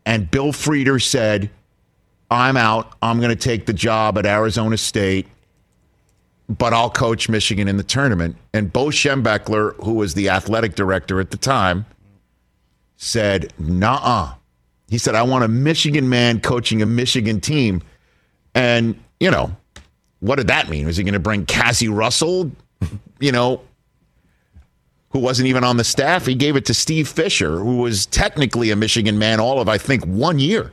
And 0.07 0.31
Bill 0.31 0.53
Frieder 0.53 1.03
said, 1.03 1.51
I'm 2.31 2.57
out. 2.57 2.95
I'm 3.03 3.19
going 3.19 3.31
to 3.31 3.37
take 3.37 3.67
the 3.67 3.75
job 3.75 4.17
at 4.17 4.25
Arizona 4.25 4.79
State, 4.79 5.29
but 6.49 6.73
I'll 6.73 6.89
coach 6.89 7.29
Michigan 7.29 7.69
in 7.69 7.77
the 7.77 7.83
tournament. 7.83 8.37
And 8.55 8.73
Bo 8.73 8.87
Schembechler, 8.87 9.77
who 9.85 9.93
was 9.93 10.15
the 10.15 10.31
athletic 10.31 10.77
director 10.77 11.21
at 11.21 11.31
the 11.31 11.37
time, 11.37 11.85
said, 12.97 13.53
nah. 13.59 14.35
He 14.89 14.97
said, 14.97 15.15
I 15.15 15.25
want 15.25 15.45
a 15.45 15.49
Michigan 15.49 16.09
man 16.09 16.41
coaching 16.41 16.81
a 16.81 16.87
Michigan 16.87 17.39
team. 17.39 17.83
And, 18.55 18.99
you 19.21 19.31
know, 19.31 19.55
what 20.27 20.37
did 20.37 20.49
that 20.49 20.69
mean? 20.69 20.87
Was 20.87 20.97
he 20.97 21.05
going 21.05 21.15
to 21.15 21.21
bring 21.21 21.47
Cazzie 21.47 21.89
Russell, 21.89 22.51
you 23.21 23.33
know, 23.33 23.61
who 25.11 25.21
wasn't 25.21 25.49
even 25.49 25.65
on 25.65 25.77
the 25.77 25.85
staff? 25.85 26.27
He 26.27 26.35
gave 26.35 26.57
it 26.57 26.67
to 26.67 26.75
Steve 26.75 27.09
Fisher, 27.09 27.59
who 27.59 27.79
was 27.79 28.07
technically 28.07 28.71
a 28.71 28.77
Michigan 28.77 29.19
man 29.19 29.41
all 29.41 29.61
of, 29.61 29.69
I 29.69 29.79
think, 29.79 30.05
one 30.05 30.39
year. 30.39 30.73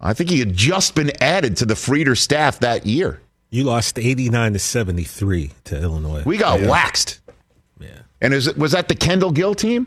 I 0.00 0.12
think 0.12 0.30
he 0.30 0.38
had 0.38 0.54
just 0.54 0.94
been 0.94 1.10
added 1.22 1.56
to 1.58 1.66
the 1.66 1.74
Frieder 1.74 2.16
staff 2.16 2.58
that 2.60 2.84
year. 2.84 3.20
You 3.50 3.64
lost 3.64 3.98
89 3.98 4.52
to 4.52 4.58
73 4.58 5.50
to 5.64 5.80
Illinois. 5.80 6.22
We 6.24 6.36
got 6.36 6.60
waxed. 6.60 7.20
Yeah. 7.80 8.00
And 8.20 8.34
is 8.34 8.48
it, 8.48 8.58
was 8.58 8.72
that 8.72 8.88
the 8.88 8.94
Kendall 8.94 9.32
Gill 9.32 9.54
team? 9.54 9.86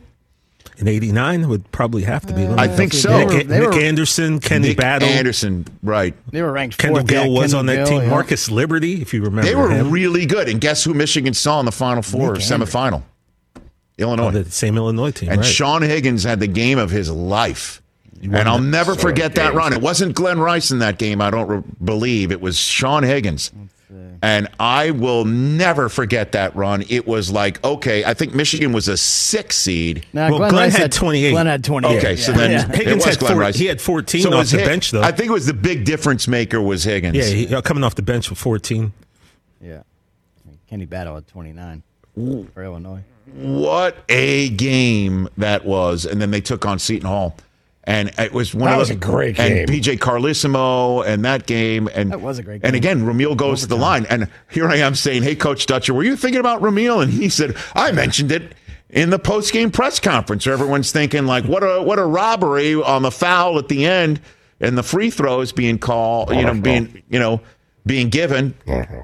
In 0.77 0.87
89 0.87 1.47
would 1.49 1.71
probably 1.71 2.03
have 2.03 2.25
to 2.27 2.33
be. 2.33 2.45
Uh, 2.45 2.49
Let 2.49 2.57
me 2.57 2.63
I 2.63 2.67
think 2.67 2.93
look. 2.93 3.01
so. 3.01 3.25
Nick, 3.27 3.47
They 3.47 3.59
were- 3.61 3.69
Nick 3.71 3.81
Anderson, 3.81 4.39
Kenny 4.39 4.69
Nick 4.69 4.77
Battle, 4.77 5.07
Anderson, 5.09 5.65
right. 5.81 6.13
They 6.31 6.41
were 6.41 6.51
ranked 6.51 6.77
Kendall 6.77 6.99
fourth. 7.01 7.09
Gill 7.09 7.25
yeah, 7.25 7.29
was 7.29 7.39
Kendall 7.53 7.59
on 7.59 7.65
that 7.67 7.75
Gill, 7.75 7.85
team. 7.87 8.01
yeah. 8.03 8.09
Marcus 8.09 8.49
Liberty, 8.51 9.01
if 9.01 9.13
you 9.13 9.21
remember 9.23 9.47
They 9.49 9.55
were 9.55 9.69
him. 9.69 9.89
really 9.91 10.25
good. 10.25 10.49
And 10.49 10.61
guess 10.61 10.83
who 10.83 10.93
Michigan 10.93 11.33
saw 11.33 11.59
in 11.59 11.65
the 11.65 11.71
Final 11.71 12.01
Four, 12.03 12.33
Nick 12.33 12.41
semifinal? 12.41 13.03
Illinois. 13.97 14.27
Oh, 14.27 14.31
the 14.31 14.51
same 14.51 14.77
Illinois 14.77 15.11
team, 15.11 15.29
And 15.29 15.39
right? 15.41 15.45
Sean 15.45 15.81
Higgins 15.81 16.23
had 16.23 16.39
the 16.39 16.47
game 16.47 16.77
of 16.77 16.91
his 16.91 17.09
life. 17.09 17.81
And 18.21 18.35
I'll 18.49 18.59
never 18.59 18.91
sort 18.93 18.97
of 18.97 19.01
forget 19.01 19.35
that 19.35 19.53
run. 19.53 19.73
It 19.73 19.81
wasn't 19.81 20.15
Glen 20.15 20.39
Rice 20.39 20.71
in 20.71 20.79
that 20.79 20.97
game, 20.97 21.21
I 21.21 21.29
don't 21.29 21.47
re- 21.47 21.63
believe. 21.83 22.31
It 22.31 22.41
was 22.41 22.57
Sean 22.57 23.03
Higgins. 23.03 23.51
And 24.21 24.49
I 24.59 24.91
will 24.91 25.23
never 25.23 25.87
forget 25.87 26.33
that 26.33 26.53
run. 26.55 26.83
It 26.89 27.07
was 27.07 27.31
like, 27.31 27.63
okay, 27.63 28.03
I 28.03 28.13
think 28.13 28.33
Michigan 28.35 28.73
was 28.73 28.89
a 28.89 28.97
six 28.97 29.57
seed. 29.57 30.05
Nah, 30.11 30.29
Well, 30.29 30.39
Glen, 30.39 30.49
Glen 30.51 30.63
Rice 30.65 30.75
had 30.75 30.91
28. 30.91 31.31
Glen 31.31 31.45
had 31.45 31.63
28. 31.63 31.97
Okay, 31.97 32.15
so 32.17 32.31
then 32.33 32.51
Yeah. 32.51 32.67
Higgins 32.75 33.05
had 33.05 33.17
Glen 33.19 33.31
four- 33.33 33.41
Rice. 33.41 33.55
he 33.55 33.65
had 33.65 33.79
14 33.79 34.21
So 34.23 34.29
off 34.29 34.35
was 34.39 34.51
the 34.51 34.59
Hi- 34.59 34.65
bench, 34.65 34.91
though. 34.91 35.01
I 35.03 35.11
think 35.11 35.29
it 35.29 35.33
was 35.33 35.45
the 35.45 35.53
big 35.53 35.85
difference 35.85 36.27
maker 36.27 36.61
was 36.61 36.83
Higgins. 36.83 37.15
yeah, 37.15 37.23
he, 37.23 37.55
uh, 37.55 37.61
coming 37.61 37.83
off 37.85 37.95
the 37.95 38.01
bench 38.01 38.29
with 38.29 38.39
14. 38.39 38.91
yeah. 39.61 39.83
Kenny 40.69 40.85
Battle 40.85 41.15
at 41.15 41.25
29 41.29 41.81
for 42.53 42.63
Illinois. 42.63 43.03
What 43.33 43.95
a 44.09 44.49
game 44.49 45.29
that 45.37 45.65
was. 45.65 46.05
And 46.05 46.21
then 46.21 46.31
they 46.31 46.41
took 46.41 46.65
on 46.65 46.77
Seton 46.79 47.07
Hall. 47.07 47.37
And 47.89 48.11
it 48.19 48.33
was 48.33 48.53
one 48.53 48.65
That 48.65 48.73
of 48.73 48.79
was 48.79 48.89
the- 48.89 48.95
a 48.95 48.97
great 48.97 49.39
And 49.39 49.65
game. 49.65 49.67
PJ 49.81 49.97
Carlesimo 49.99 51.07
and 51.07 51.23
that 51.23 51.45
game. 51.45 51.87
And 51.95 52.11
That 52.11 52.19
was 52.19 52.37
a 52.37 52.43
great 52.43 52.61
game. 52.61 52.67
And 52.67 52.75
again, 52.75 53.03
Rumeal 53.05 53.37
goes 53.37 53.61
to 53.61 53.67
the 53.67 53.77
line. 53.77 54.05
And 54.09 54.27
here 54.51 54.67
I 54.67 54.75
am 54.75 54.93
saying, 54.93 55.23
Hey, 55.23 55.35
Coach 55.35 55.65
Dutcher, 55.67 55.93
were 55.93 56.03
you 56.03 56.17
thinking 56.17 56.41
about 56.41 56.61
Rumeal? 56.61 57.01
And 57.01 57.13
he 57.13 57.29
said, 57.29 57.55
I 57.73 57.93
mentioned 57.93 58.33
it 58.33 58.53
in 58.89 59.09
the 59.09 59.17
post 59.19 59.53
game 59.53 59.71
press 59.71 60.01
conference. 60.01 60.45
Everyone's 60.45 60.91
thinking, 60.91 61.25
like, 61.25 61.45
what 61.45 61.63
a 61.63 61.81
what 61.81 61.97
a 61.97 62.05
robbery 62.05 62.75
on 62.75 63.03
the 63.03 63.11
foul 63.11 63.57
at 63.57 63.69
the 63.69 63.85
end 63.85 64.19
and 64.59 64.77
the 64.77 64.83
free 64.83 65.09
throws 65.09 65.53
being 65.53 65.79
called, 65.79 66.29
you 66.35 66.41
know, 66.43 66.53
being 66.55 66.87
uh-huh. 66.87 66.97
you 67.09 67.19
know, 67.19 67.41
being 67.85 68.09
given. 68.09 68.53
Uh-huh. 68.67 69.03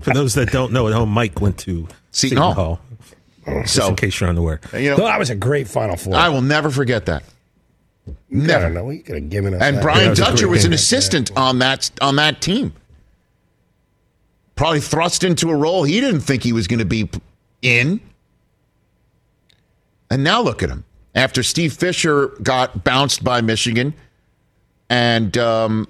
For 0.00 0.14
those 0.14 0.32
that 0.34 0.50
don't 0.50 0.72
know 0.72 0.88
at 0.88 0.94
home, 0.94 1.10
Mike 1.10 1.40
went 1.42 1.58
to 1.58 1.88
Seton 2.10 2.38
Hall. 2.38 2.80
Just 3.46 3.74
So 3.74 3.88
in 3.88 3.96
case 3.96 4.18
you're 4.18 4.30
unaware. 4.30 4.60
you 4.72 4.90
know, 4.90 4.96
that 4.96 5.18
was 5.18 5.28
a 5.28 5.34
great 5.34 5.68
Final 5.68 5.96
Four. 5.96 6.14
I 6.16 6.30
will 6.30 6.40
never 6.40 6.70
forget 6.70 7.04
that. 7.06 7.22
Never. 8.28 8.70
know. 8.70 8.90
You 8.90 9.02
could 9.02 9.14
have 9.14 9.30
given 9.30 9.54
us 9.54 9.62
And 9.62 9.76
that. 9.76 9.82
Brian 9.82 10.08
Yeah, 10.08 10.14
Dutcher 10.14 10.48
was 10.48 10.64
an 10.64 10.72
assistant 10.72 11.30
on 11.36 11.58
that 11.60 11.90
on 12.00 12.16
that 12.16 12.40
team. 12.40 12.72
Probably 14.56 14.80
thrust 14.80 15.24
into 15.24 15.50
a 15.50 15.56
role 15.56 15.84
he 15.84 16.00
didn't 16.00 16.20
think 16.20 16.42
he 16.42 16.52
was 16.52 16.66
going 16.66 16.78
to 16.78 16.84
be 16.84 17.08
in. 17.62 18.00
And 20.10 20.22
now 20.22 20.40
look 20.42 20.62
at 20.62 20.68
him. 20.70 20.84
After 21.14 21.42
Steve 21.42 21.72
Fisher 21.72 22.28
got 22.42 22.84
bounced 22.84 23.24
by 23.24 23.40
Michigan 23.40 23.94
and 24.90 25.36
um, 25.38 25.88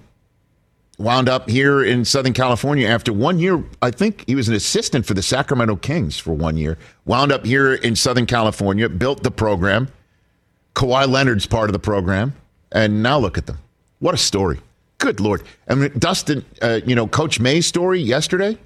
wound 0.98 1.28
up 1.28 1.48
here 1.48 1.82
in 1.82 2.04
Southern 2.04 2.32
California 2.32 2.86
after 2.86 3.12
one 3.12 3.38
year, 3.38 3.62
I 3.82 3.90
think 3.90 4.24
he 4.26 4.34
was 4.34 4.48
an 4.48 4.54
assistant 4.54 5.04
for 5.06 5.14
the 5.14 5.22
Sacramento 5.22 5.76
Kings 5.76 6.18
for 6.18 6.32
one 6.32 6.56
year. 6.56 6.78
Wound 7.06 7.32
up 7.32 7.44
here 7.44 7.74
in 7.74 7.96
Southern 7.96 8.26
California, 8.26 8.88
built 8.88 9.22
the 9.22 9.30
program. 9.30 9.88
Kawhi 10.74 11.08
Leonard's 11.08 11.46
part 11.46 11.68
of 11.68 11.72
the 11.72 11.78
program, 11.78 12.34
and 12.72 13.02
now 13.02 13.18
look 13.18 13.38
at 13.38 13.46
them. 13.46 13.58
What 14.00 14.14
a 14.14 14.18
story! 14.18 14.60
Good 14.98 15.20
lord! 15.20 15.42
I 15.68 15.74
mean, 15.74 15.92
Dustin, 15.98 16.44
uh, 16.62 16.80
you 16.84 16.94
know, 16.94 17.06
Coach 17.06 17.38
May's 17.40 17.66
story 17.66 18.00
yesterday, 18.00 18.58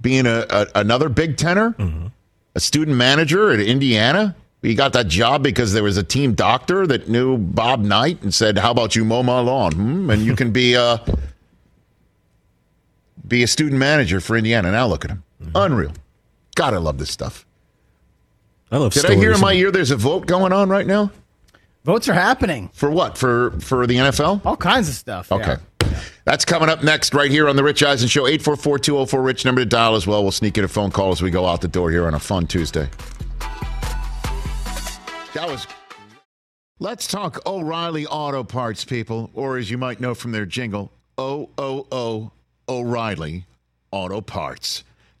being 0.00 0.26
a, 0.26 0.46
a 0.50 0.66
another 0.76 1.08
Big 1.08 1.36
Tenor, 1.36 1.74
a 2.54 2.60
student 2.60 2.96
manager 2.96 3.50
at 3.50 3.60
Indiana. 3.60 4.36
He 4.62 4.74
got 4.74 4.94
that 4.94 5.08
job 5.08 5.42
because 5.42 5.74
there 5.74 5.82
was 5.82 5.98
a 5.98 6.02
team 6.02 6.32
doctor 6.34 6.86
that 6.86 7.06
knew 7.08 7.36
Bob 7.36 7.80
Knight 7.80 8.22
and 8.22 8.32
said, 8.32 8.56
"How 8.58 8.70
about 8.70 8.96
you 8.96 9.04
mow 9.04 9.22
my 9.22 9.40
lawn? 9.40 9.72
Hmm? 9.72 10.10
And 10.10 10.22
you 10.22 10.34
can 10.36 10.52
be 10.52 10.74
a 10.74 11.04
be 13.26 13.42
a 13.42 13.46
student 13.46 13.78
manager 13.78 14.20
for 14.20 14.36
Indiana." 14.36 14.70
Now 14.72 14.86
look 14.86 15.04
at 15.04 15.10
him, 15.10 15.22
unreal. 15.54 15.92
God, 16.54 16.72
I 16.72 16.78
love 16.78 16.98
this 16.98 17.10
stuff. 17.10 17.44
I 18.74 18.78
love 18.78 18.92
Did 18.92 19.06
I 19.06 19.14
hear 19.14 19.30
in 19.30 19.38
my 19.38 19.52
ear 19.52 19.70
there's 19.70 19.92
a 19.92 19.96
vote 19.96 20.26
going 20.26 20.52
on 20.52 20.68
right 20.68 20.84
now? 20.84 21.12
Votes 21.84 22.08
are 22.08 22.14
happening. 22.14 22.70
For 22.72 22.90
what? 22.90 23.16
For 23.16 23.52
for 23.60 23.86
the 23.86 23.94
NFL? 23.94 24.44
All 24.44 24.56
kinds 24.56 24.88
of 24.88 24.96
stuff. 24.96 25.30
Okay. 25.30 25.58
That's 26.24 26.44
coming 26.44 26.68
up 26.68 26.82
next 26.82 27.14
right 27.14 27.30
here 27.30 27.48
on 27.48 27.54
the 27.54 27.62
Rich 27.62 27.84
Eisen 27.84 28.08
Show. 28.08 28.24
844-204-RICH 28.24 29.44
number 29.44 29.60
to 29.60 29.66
dial 29.66 29.94
as 29.94 30.08
well. 30.08 30.22
We'll 30.22 30.32
sneak 30.32 30.58
in 30.58 30.64
a 30.64 30.68
phone 30.68 30.90
call 30.90 31.12
as 31.12 31.22
we 31.22 31.30
go 31.30 31.46
out 31.46 31.60
the 31.60 31.68
door 31.68 31.92
here 31.92 32.08
on 32.08 32.14
a 32.14 32.18
fun 32.18 32.48
Tuesday. 32.48 32.88
That 35.34 35.46
was 35.46 35.68
Let's 36.80 37.06
talk 37.06 37.46
O'Reilly 37.46 38.06
Auto 38.06 38.42
Parts, 38.42 38.84
people, 38.84 39.30
or 39.34 39.56
as 39.56 39.70
you 39.70 39.78
might 39.78 40.00
know 40.00 40.16
from 40.16 40.32
their 40.32 40.46
jingle, 40.46 40.90
O 41.16 41.48
O 41.58 41.86
O 41.92 42.32
O'Reilly 42.68 43.46
Auto 43.92 44.20
Parts. 44.20 44.82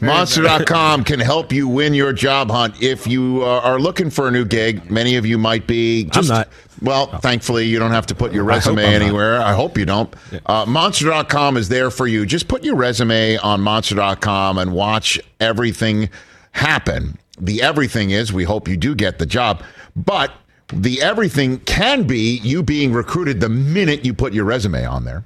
Monster.com 0.00 1.04
can 1.04 1.20
help 1.20 1.52
you 1.52 1.68
win 1.68 1.94
your 1.94 2.12
job 2.12 2.50
hunt. 2.50 2.82
If 2.82 3.06
you 3.06 3.42
uh, 3.42 3.60
are 3.60 3.78
looking 3.78 4.10
for 4.10 4.28
a 4.28 4.30
new 4.30 4.44
gig, 4.44 4.90
many 4.90 5.16
of 5.16 5.26
you 5.26 5.38
might 5.38 5.66
be. 5.66 6.04
Just, 6.04 6.28
not. 6.28 6.48
Well, 6.82 7.06
thankfully, 7.18 7.66
you 7.66 7.78
don't 7.78 7.90
have 7.90 8.06
to 8.06 8.14
put 8.14 8.32
your 8.32 8.44
resume 8.44 8.84
I'm 8.84 8.92
not. 8.92 9.02
anywhere. 9.02 9.40
I 9.40 9.52
hope 9.52 9.76
you 9.76 9.84
don't. 9.86 10.14
Uh, 10.46 10.64
Monster.com 10.66 11.56
is 11.56 11.68
there 11.68 11.90
for 11.90 12.06
you. 12.06 12.24
Just 12.26 12.48
put 12.48 12.64
your 12.64 12.76
resume 12.76 13.36
on 13.38 13.60
Monster.com 13.60 14.58
and 14.58 14.72
watch 14.72 15.20
everything 15.40 16.08
happen. 16.52 17.18
The 17.38 17.62
everything 17.62 18.10
is 18.10 18.32
we 18.32 18.44
hope 18.44 18.68
you 18.68 18.76
do 18.76 18.94
get 18.94 19.18
the 19.18 19.26
job, 19.26 19.62
but 19.96 20.32
the 20.72 21.00
everything 21.02 21.58
can 21.60 22.04
be 22.04 22.38
you 22.42 22.62
being 22.62 22.92
recruited 22.92 23.40
the 23.40 23.48
minute 23.48 24.04
you 24.04 24.14
put 24.14 24.32
your 24.32 24.44
resume 24.44 24.84
on 24.84 25.04
there. 25.04 25.24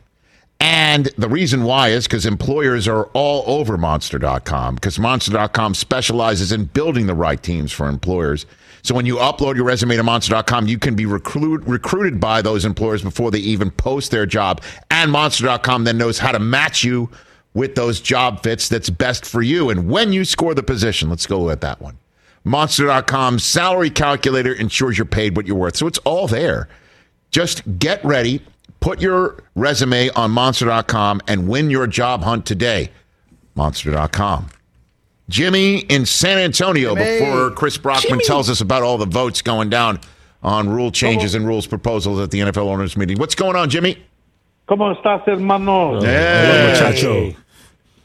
And 0.60 1.06
the 1.18 1.28
reason 1.28 1.64
why 1.64 1.88
is 1.88 2.06
because 2.06 2.24
employers 2.24 2.88
are 2.88 3.04
all 3.12 3.44
over 3.46 3.76
monster.com 3.76 4.76
because 4.76 4.98
monster.com 4.98 5.74
specializes 5.74 6.52
in 6.52 6.66
building 6.66 7.06
the 7.06 7.14
right 7.14 7.42
teams 7.42 7.72
for 7.72 7.88
employers. 7.88 8.46
So 8.82 8.94
when 8.94 9.06
you 9.06 9.16
upload 9.16 9.56
your 9.56 9.64
resume 9.64 9.96
to 9.96 10.02
monster.com, 10.02 10.68
you 10.68 10.78
can 10.78 10.94
be 10.94 11.06
recruit, 11.06 11.62
recruited 11.66 12.20
by 12.20 12.42
those 12.42 12.64
employers 12.64 13.02
before 13.02 13.30
they 13.30 13.38
even 13.38 13.70
post 13.70 14.10
their 14.10 14.26
job. 14.26 14.62
And 14.90 15.10
monster.com 15.10 15.84
then 15.84 15.98
knows 15.98 16.18
how 16.18 16.32
to 16.32 16.38
match 16.38 16.84
you 16.84 17.10
with 17.54 17.76
those 17.76 18.00
job 18.00 18.42
fits 18.42 18.68
that's 18.68 18.90
best 18.90 19.24
for 19.24 19.40
you. 19.40 19.70
And 19.70 19.88
when 19.88 20.12
you 20.12 20.24
score 20.24 20.54
the 20.54 20.62
position, 20.62 21.08
let's 21.08 21.26
go 21.26 21.44
with 21.44 21.60
that 21.62 21.80
one. 21.80 21.98
Monster.com's 22.44 23.42
salary 23.42 23.88
calculator 23.88 24.52
ensures 24.52 24.98
you're 24.98 25.06
paid 25.06 25.34
what 25.34 25.46
you're 25.46 25.56
worth. 25.56 25.76
So 25.76 25.86
it's 25.86 25.98
all 25.98 26.28
there. 26.28 26.68
Just 27.30 27.62
get 27.78 28.04
ready, 28.04 28.42
put 28.84 29.00
your 29.00 29.42
resume 29.54 30.10
on 30.10 30.30
monster.com, 30.30 31.22
and 31.26 31.48
win 31.48 31.70
your 31.70 31.86
job 31.86 32.22
hunt 32.22 32.44
today. 32.44 32.90
Monster.com. 33.54 34.48
Jimmy 35.30 35.78
in 35.78 36.04
San 36.04 36.36
Antonio, 36.36 36.94
Jimmy. 36.94 37.18
before 37.18 37.50
Chris 37.52 37.78
Brockman 37.78 38.20
tells 38.20 38.50
us 38.50 38.60
about 38.60 38.82
all 38.82 38.98
the 38.98 39.06
votes 39.06 39.40
going 39.40 39.70
down 39.70 40.00
on 40.42 40.68
rule 40.68 40.90
changes 40.90 41.34
and 41.34 41.46
rules 41.46 41.66
proposals 41.66 42.20
at 42.20 42.30
the 42.30 42.40
NFL 42.40 42.66
owners 42.66 42.94
meeting. 42.94 43.18
What's 43.18 43.34
going 43.34 43.56
on, 43.56 43.70
Jimmy? 43.70 43.96
¿Cómo 44.68 44.94
estás, 44.94 45.26
hermano? 45.26 45.96
Oh, 45.96 46.00
hey. 46.02 46.74
muchacho. 46.74 47.34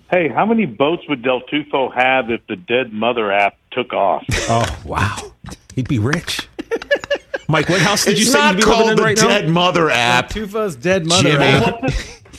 Hey, 0.09 0.29
how 0.29 0.45
many 0.45 0.65
boats 0.65 1.03
would 1.09 1.21
Del 1.21 1.41
Tufo 1.41 1.93
have 1.93 2.29
if 2.31 2.39
the 2.47 2.55
Dead 2.55 2.93
Mother 2.93 3.33
app 3.33 3.57
took 3.71 3.91
off? 3.91 4.23
Oh, 4.49 4.81
wow. 4.85 5.33
He'd 5.75 5.89
be 5.89 5.99
rich. 5.99 6.47
Mike, 7.49 7.67
what 7.67 7.81
house 7.81 8.05
did 8.05 8.17
you 8.19 8.23
It's 8.23 8.31
say 8.31 8.47
you'd 8.47 8.57
be 8.57 8.63
living 8.65 8.89
in 8.89 8.95
the 8.95 9.01
right 9.03 9.17
Dead 9.17 9.45
now? 9.47 9.51
Mother 9.53 9.89
app. 9.89 10.29
Tufo's 10.29 10.75
dead 10.75 11.07
mother. 11.07 11.23
Jimmy. 11.29 11.45
app. 11.45 11.81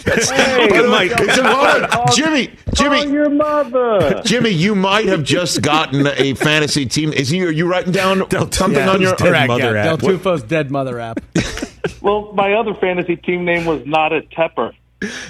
By 0.05 0.15
the 0.15 0.89
way, 0.91 1.07
it's 1.11 1.37
a- 1.37 1.43
hold 1.47 1.83
on. 2.09 2.15
Jimmy, 2.15 2.47
Call 2.47 2.75
Jimmy, 2.75 3.13
your 3.13 3.29
mother. 3.29 4.23
Jimmy, 4.25 4.49
you 4.51 4.75
might 4.75 5.07
have 5.07 5.25
just 5.25 5.61
gotten 5.63 6.07
a 6.07 6.35
fantasy 6.35 6.87
team. 6.87 7.13
Is 7.13 7.29
he? 7.29 7.45
Are 7.45 7.51
you 7.51 7.67
writing 7.71 7.93
down 7.93 8.31
something 8.31 8.73
Yeah, 8.77 8.89
on 8.91 9.03
your 9.03 9.13
it's 9.13 9.21
correct, 9.23 9.49
mother 9.49 9.75
yeah. 9.75 9.93
app. 9.93 9.99
Del 10.01 10.11
Tufo's 10.17 10.43
dead 10.45 10.71
mother 10.71 10.99
app. 11.01 11.21
well, 12.01 12.33
my 12.33 12.55
other 12.55 12.73
fantasy 12.75 13.17
team 13.17 13.45
name 13.45 13.67
was 13.67 13.85
Not 13.85 14.13
a 14.15 14.23
Tepper. 14.23 14.73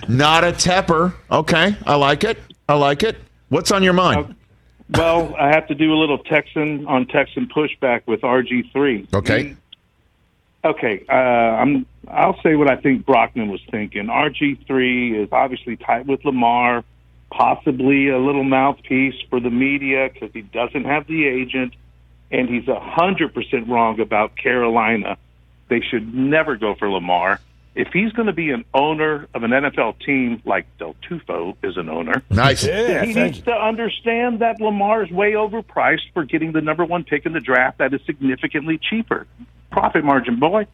Not 0.08 0.44
a 0.44 0.48
Tepper. 0.52 1.14
Okay, 1.30 1.74
I 1.86 1.94
like 1.96 2.22
it. 2.22 2.38
I 2.68 2.74
like 2.74 3.02
it. 3.02 3.16
What's 3.48 3.72
on 3.72 3.82
your 3.82 3.94
mind? 3.94 4.26
Uh, 4.26 4.34
well, 4.98 5.34
I 5.36 5.48
have 5.48 5.66
to 5.68 5.74
do 5.74 5.92
a 5.92 5.98
little 5.98 6.18
Texan 6.18 6.86
on 6.86 7.06
Texan 7.06 7.48
pushback 7.48 8.02
with 8.06 8.20
RG3. 8.20 9.12
Okay. 9.14 9.56
Okay, 10.64 11.04
uh, 11.08 11.12
I'm. 11.12 11.86
I'll 12.08 12.38
say 12.42 12.54
what 12.54 12.68
I 12.70 12.76
think 12.76 13.06
Brockman 13.06 13.50
was 13.50 13.60
thinking. 13.70 14.06
RG 14.06 14.66
three 14.66 15.16
is 15.18 15.28
obviously 15.32 15.76
tight 15.76 16.06
with 16.06 16.24
Lamar, 16.24 16.84
possibly 17.30 18.08
a 18.08 18.18
little 18.18 18.44
mouthpiece 18.44 19.14
for 19.30 19.40
the 19.40 19.48
media 19.50 20.10
because 20.12 20.30
he 20.34 20.42
doesn't 20.42 20.84
have 20.84 21.06
the 21.06 21.26
agent, 21.26 21.74
and 22.30 22.48
he's 22.48 22.68
a 22.68 22.78
hundred 22.78 23.32
percent 23.32 23.68
wrong 23.68 24.00
about 24.00 24.36
Carolina. 24.36 25.16
They 25.68 25.80
should 25.80 26.12
never 26.14 26.56
go 26.56 26.74
for 26.74 26.90
Lamar. 26.90 27.40
If 27.76 27.88
he's 27.92 28.12
going 28.12 28.26
to 28.26 28.32
be 28.32 28.50
an 28.50 28.64
owner 28.74 29.28
of 29.32 29.44
an 29.44 29.52
NFL 29.52 30.00
team 30.04 30.42
like 30.44 30.66
Del 30.78 30.96
Tufo 31.08 31.56
is 31.62 31.76
an 31.76 31.88
owner, 31.88 32.22
Nice. 32.28 32.62
then 32.64 33.06
he 33.08 33.14
needs 33.14 33.40
to 33.42 33.52
understand 33.52 34.40
that 34.40 34.60
Lamar 34.60 35.04
is 35.04 35.10
way 35.10 35.32
overpriced 35.32 36.12
for 36.12 36.24
getting 36.24 36.50
the 36.52 36.60
number 36.60 36.84
one 36.84 37.04
pick 37.04 37.24
in 37.24 37.32
the 37.32 37.40
draft 37.40 37.78
that 37.78 37.94
is 37.94 38.00
significantly 38.04 38.76
cheaper. 38.76 39.26
Profit 39.70 40.04
margin, 40.04 40.36
boy. 40.36 40.66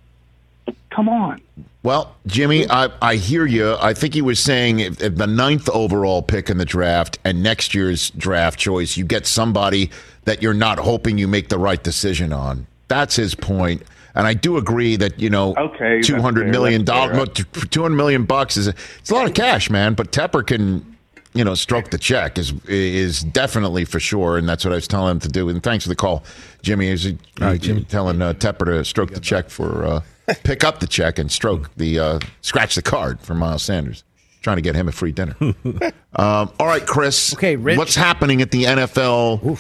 Come 0.91 1.09
on. 1.09 1.41
Well, 1.83 2.17
Jimmy, 2.27 2.69
I, 2.69 2.91
I 3.01 3.15
hear 3.17 3.47
you. 3.47 3.77
I 3.81 3.95
think 3.95 4.15
he 4.15 4.23
was 4.23 4.41
saying 4.41 4.81
if, 4.81 5.01
if 5.01 5.15
the 5.15 5.27
ninth 5.27 5.69
overall 5.69 6.21
pick 6.21 6.51
in 6.51 6.59
the 6.59 6.65
draft 6.65 7.19
and 7.25 7.43
next 7.43 7.75
year's 7.75 8.11
draft 8.11 8.59
choice, 8.59 8.97
you 8.97 9.05
get 9.05 9.27
somebody 9.27 9.91
that 10.25 10.43
you're 10.43 10.55
not 10.55 10.79
hoping 10.81 11.19
you 11.19 11.29
make 11.29 11.49
the 11.49 11.59
right 11.59 11.81
decision 11.81 12.33
on. 12.33 12.67
That's 12.89 13.15
his 13.15 13.35
point. 13.37 13.83
And 14.17 14.27
I 14.27 14.35
do 14.35 14.57
agree 14.57 14.97
that 14.97 15.21
you 15.21 15.31
know, 15.31 15.55
Okay, 15.57 16.01
two 16.01 16.21
hundred 16.21 16.49
million 16.49 16.85
dollars, 16.85 17.29
two 17.71 17.83
hundred 17.83 17.97
million 17.97 18.25
bucks 18.25 18.57
is 18.57 18.67
a, 18.67 18.75
it's 18.99 19.11
a 19.11 19.15
lot 19.15 19.27
of 19.27 19.35
cash, 19.35 19.69
man. 19.71 19.95
But 19.95 20.11
Tepper 20.11 20.45
can, 20.45 20.96
you 21.37 21.45
know, 21.45 21.55
stroke 21.55 21.91
the 21.91 21.99
check 21.99 22.39
is 22.39 22.53
is 22.67 23.23
definitely 23.23 23.85
for 23.85 24.01
sure, 24.01 24.39
and 24.39 24.49
that's 24.49 24.65
what 24.65 24.73
I 24.73 24.77
was 24.77 24.89
telling 24.89 25.13
him 25.13 25.21
to 25.21 25.29
do. 25.29 25.49
And 25.49 25.63
thanks 25.63 25.85
for 25.85 25.89
the 25.89 25.97
call, 25.97 26.25
Jimmy. 26.63 26.89
Is 26.89 27.05
he, 27.05 27.19
All 27.41 27.49
right, 27.49 27.61
Jimmy. 27.61 27.85
telling 27.85 28.21
uh, 28.23 28.33
Tepper 28.35 28.67
to 28.67 28.85
stroke 28.85 29.13
the 29.13 29.21
check 29.21 29.51
for 29.51 29.85
uh, 29.85 30.01
pick 30.45 30.65
up 30.65 30.81
the 30.81 30.87
check 30.87 31.19
and 31.19 31.31
stroke 31.31 31.71
the 31.77 31.99
uh, 31.99 32.19
scratch 32.41 32.75
the 32.75 32.83
card 32.83 33.21
for 33.21 33.35
Miles 33.35 33.63
Sanders, 33.63 34.05
trying 34.43 34.57
to 34.57 34.63
get 34.63 34.75
him 34.75 34.89
a 34.89 34.93
free 34.93 35.13
dinner. 35.13 35.37
um, 35.41 36.51
all 36.59 36.67
right, 36.67 36.87
Chris. 36.87 37.35
Okay, 37.35 37.57
Rich. 37.57 37.79
What's 37.79 37.95
happening 37.95 38.43
at 38.43 38.51
the 38.51 38.65
NFL 38.65 39.59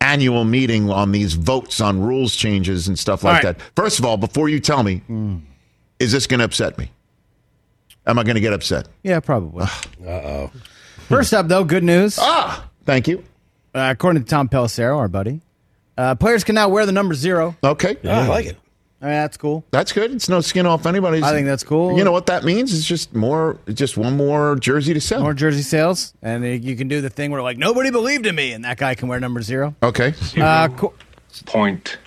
annual 0.00 0.44
meeting 0.44 0.90
on 0.90 1.12
these 1.12 1.34
votes 1.34 1.80
on 1.80 2.00
rules 2.00 2.34
changes 2.36 2.88
and 2.88 2.98
stuff 2.98 3.24
like 3.24 3.44
All 3.44 3.50
right. 3.50 3.58
that. 3.58 3.66
First 3.74 3.98
of 3.98 4.04
all, 4.04 4.16
before 4.16 4.48
you 4.48 4.60
tell 4.60 4.82
me, 4.82 5.02
is 5.98 6.12
this 6.12 6.26
going 6.26 6.38
to 6.38 6.44
upset 6.44 6.78
me? 6.78 6.90
Am 8.06 8.18
I 8.18 8.22
going 8.22 8.36
to 8.36 8.40
get 8.40 8.52
upset? 8.52 8.88
Yeah, 9.02 9.20
probably. 9.20 9.64
uh 9.64 9.68
oh. 10.06 10.50
First 11.08 11.32
up, 11.34 11.48
though, 11.48 11.64
good 11.64 11.84
news. 11.84 12.18
Ah, 12.20 12.68
thank 12.84 13.08
you. 13.08 13.24
Uh, 13.74 13.88
according 13.92 14.22
to 14.24 14.28
Tom 14.28 14.48
Pelissero, 14.48 14.96
our 14.98 15.08
buddy, 15.08 15.40
uh, 15.96 16.14
players 16.14 16.44
can 16.44 16.54
now 16.54 16.68
wear 16.68 16.86
the 16.86 16.92
number 16.92 17.14
zero. 17.14 17.56
Okay. 17.62 17.96
Yeah, 18.02 18.20
I 18.20 18.26
like 18.26 18.46
it. 18.46 18.56
I 19.00 19.04
mean, 19.04 19.14
that's 19.14 19.36
cool. 19.36 19.64
That's 19.70 19.92
good. 19.92 20.10
It's 20.12 20.28
no 20.28 20.40
skin 20.40 20.66
off 20.66 20.84
anybody's. 20.84 21.22
I 21.22 21.30
think 21.32 21.46
that's 21.46 21.62
cool. 21.62 21.96
You 21.96 22.02
know 22.02 22.10
what 22.10 22.26
that 22.26 22.42
means? 22.42 22.76
It's 22.76 22.86
just 22.86 23.14
more, 23.14 23.56
just 23.72 23.96
one 23.96 24.16
more 24.16 24.56
jersey 24.56 24.92
to 24.92 25.00
sell. 25.00 25.20
More 25.20 25.34
jersey 25.34 25.62
sales, 25.62 26.14
and 26.20 26.42
uh, 26.42 26.48
you 26.48 26.74
can 26.74 26.88
do 26.88 27.00
the 27.00 27.08
thing 27.10 27.30
where 27.30 27.40
like 27.42 27.58
nobody 27.58 27.90
believed 27.90 28.26
in 28.26 28.34
me, 28.34 28.52
and 28.52 28.64
that 28.64 28.76
guy 28.76 28.96
can 28.96 29.06
wear 29.06 29.20
number 29.20 29.40
zero. 29.40 29.76
Okay. 29.82 30.14
Uh, 30.36 30.68
co- 30.68 30.94
Point 31.46 31.98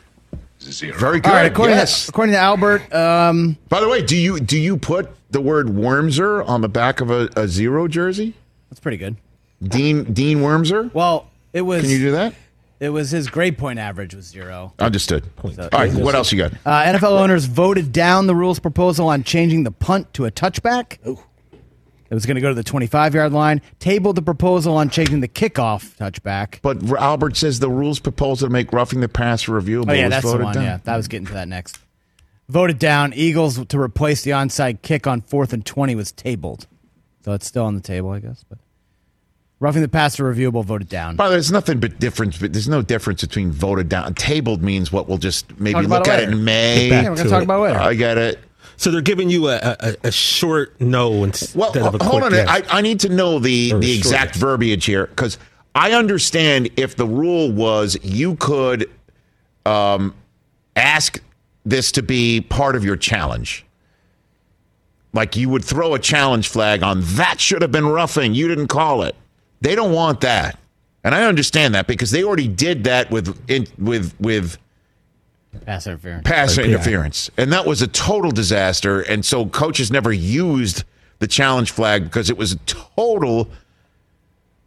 zero. 0.62 0.98
Very 0.98 1.22
good. 1.22 1.30
all 1.30 1.36
right, 1.36 1.50
according, 1.50 1.76
yes. 1.78 2.06
to, 2.08 2.10
according 2.10 2.34
to 2.34 2.39
Albert, 2.39 2.94
um, 2.94 3.58
By 3.70 3.80
the 3.80 3.88
way, 3.88 4.02
do 4.02 4.18
you 4.18 4.42
do 4.42 4.60
you 4.60 4.76
put 4.76 5.10
the 5.32 5.39
word 5.39 5.68
Wormer 5.68 6.46
on 6.46 6.60
the 6.60 6.68
back 6.70 7.00
of 7.00 7.10
a, 7.10 7.30
a 7.38 7.48
zero 7.48 7.88
jersey? 7.88 8.34
That's 8.72 8.80
pretty 8.80 8.97
good. 8.97 9.17
Dean 9.61 10.05
Dean 10.13 10.39
Wormer. 10.39 10.91
Well, 10.93 11.28
it 11.53 11.61
was. 11.61 11.82
Can 11.84 11.91
you 11.91 11.99
do 11.99 12.11
that? 12.13 12.34
It 12.80 12.89
was 12.89 13.11
his 13.11 13.30
grade 13.30 13.59
point 13.59 13.78
average 13.78 14.15
was 14.15 14.26
zero. 14.26 14.74
Understood. 14.80 15.26
All 15.43 15.51
right. 15.72 15.93
What 15.93 16.15
else 16.15 16.32
you 16.32 16.39
got? 16.39 16.53
Uh, 16.65 16.82
NFL 16.84 17.11
owners 17.11 17.45
voted 17.45 17.91
down 17.91 18.26
the 18.26 18.34
rules 18.34 18.57
proposal 18.59 19.07
on 19.09 19.24
changing 19.24 19.63
the 19.65 19.72
punt 19.72 20.11
to 20.15 20.26
a 20.26 20.32
touchback. 20.32 20.97
Ooh. 21.05 21.19
It 22.09 22.13
was 22.15 22.26
going 22.26 22.36
to 22.36 22.41
go 22.41 22.49
to 22.49 22.55
the 22.55 22.63
25 22.63 23.13
yard 23.13 23.32
line. 23.34 23.61
Tabled 23.80 24.15
the 24.15 24.22
proposal 24.24 24.76
on 24.78 24.89
changing 24.89 25.19
the 25.19 25.28
kickoff 25.28 25.95
touchback. 25.97 26.59
But 26.63 26.84
Albert 26.99 27.38
says 27.38 27.59
the 27.59 27.69
rules 27.69 27.99
proposal 27.99 28.47
to 28.47 28.51
make 28.51 28.74
roughing 28.74 28.99
the 28.99 29.07
passer 29.07 29.51
reviewable 29.51 29.91
Oh 29.91 29.93
yeah, 29.93 30.05
was 30.05 30.09
that's 30.09 30.26
the 30.26 30.32
voted 30.32 30.45
one. 30.45 30.53
down. 30.55 30.63
Yeah, 30.63 30.78
that 30.84 30.97
was 30.97 31.07
getting 31.07 31.28
to 31.28 31.34
that 31.34 31.47
next. 31.47 31.78
Voted 32.49 32.80
down. 32.80 33.13
Eagles 33.13 33.63
to 33.65 33.80
replace 33.80 34.24
the 34.24 34.32
onside 34.32 34.82
kick 34.82 35.05
on 35.05 35.22
fourth 35.22 35.53
and 35.53 35.63
20 35.65 35.93
was 35.95 36.11
tabled, 36.11 36.65
so 37.24 37.34
it's 37.34 37.45
still 37.47 37.65
on 37.65 37.76
the 37.76 37.82
table, 37.82 38.09
I 38.11 38.19
guess. 38.19 38.43
But 38.47 38.57
roughing 39.59 39.82
the 39.82 39.88
passer 39.88 40.24
reviewable 40.34 40.63
voted 40.65 40.89
down. 40.89 41.15
By 41.15 41.26
the 41.28 41.32
way, 41.32 41.36
there's 41.36 41.51
nothing 41.51 41.80
but 41.80 41.99
difference. 41.99 42.38
But 42.38 42.53
there's 42.53 42.69
no 42.69 42.82
difference 42.82 43.22
between 43.22 43.51
voted 43.51 43.89
down. 43.89 44.13
Tabled 44.15 44.61
means 44.61 44.91
what 44.91 45.07
we'll 45.07 45.17
just 45.17 45.59
maybe 45.59 45.74
Talk 45.74 45.86
about 45.86 45.99
look 45.99 46.07
it 46.07 46.11
at 46.11 46.24
it 46.24 46.30
in 46.30 46.43
May. 46.43 46.89
Yeah, 46.89 47.09
we're 47.09 47.15
gonna 47.17 47.30
talk 47.30 47.43
about 47.43 47.59
it 47.59 47.67
later. 47.67 47.80
I 47.80 47.93
get 47.93 48.17
it. 48.17 48.39
So 48.78 48.89
they're 48.89 49.01
giving 49.01 49.30
you 49.30 49.47
a, 49.49 49.57
a, 49.80 49.95
a 50.05 50.11
short 50.11 50.80
no 50.82 51.24
instead 51.24 51.55
Well, 51.59 51.88
of 51.88 52.01
a 52.01 52.03
hold 52.03 52.24
on. 52.24 52.32
yes. 52.32 52.47
I, 52.49 52.78
I 52.80 52.82
need 52.82 52.99
to 53.01 53.09
know 53.09 53.38
the 53.38 53.74
Or 53.74 53.80
the 53.80 53.95
exact 53.95 54.32
yes. 54.36 54.38
verbiage 54.38 54.86
here 54.86 55.05
because 55.05 55.38
I 55.76 55.91
understand 55.91 56.69
if 56.78 56.95
the 56.95 57.05
rule 57.05 57.51
was 57.51 57.95
you 58.01 58.36
could 58.38 58.89
um, 59.67 60.15
ask 60.76 61.22
this 61.63 61.91
to 61.91 62.01
be 62.01 62.41
part 62.41 62.76
of 62.76 62.84
your 62.84 62.95
challenge. 62.97 63.65
Like 65.14 65.36
you 65.36 65.49
would 65.49 65.64
throw 65.66 65.93
a 65.93 65.99
challenge 65.99 66.47
flag 66.47 66.84
on 66.84 67.01
that 67.16 67.39
should 67.39 67.62
have 67.62 67.72
been 67.72 67.86
roughing. 67.88 68.34
You 68.34 68.47
didn't 68.47 68.68
call 68.68 69.03
it. 69.03 69.16
They 69.59 69.76
don't 69.76 69.91
want 69.91 70.22
that, 70.22 70.57
and 71.03 71.14
I 71.14 71.24
understand 71.26 71.76
that 71.76 71.86
because 71.86 72.12
they 72.12 72.24
already 72.24 72.47
did 72.47 72.86
that 72.86 73.12
with 73.12 73.38
in, 73.49 73.68
with 73.78 74.14
with 74.20 74.57
Pass 75.66 75.86
interference. 75.86 76.24
pass 76.28 76.57
Or 76.57 76.62
PI. 76.62 76.68
interference. 76.70 77.30
And 77.38 77.51
that 77.51 77.66
was 77.66 77.82
a 77.82 77.88
total 77.88 78.32
disaster. 78.32 79.01
And 79.01 79.24
so 79.26 79.45
coaches 79.47 79.91
never 79.91 80.14
used 80.14 80.86
the 81.20 81.28
challenge 81.28 81.72
flag 81.72 82.05
because 82.05 82.30
it 82.30 82.38
was 82.38 82.53
a 82.53 82.57
total 82.59 83.49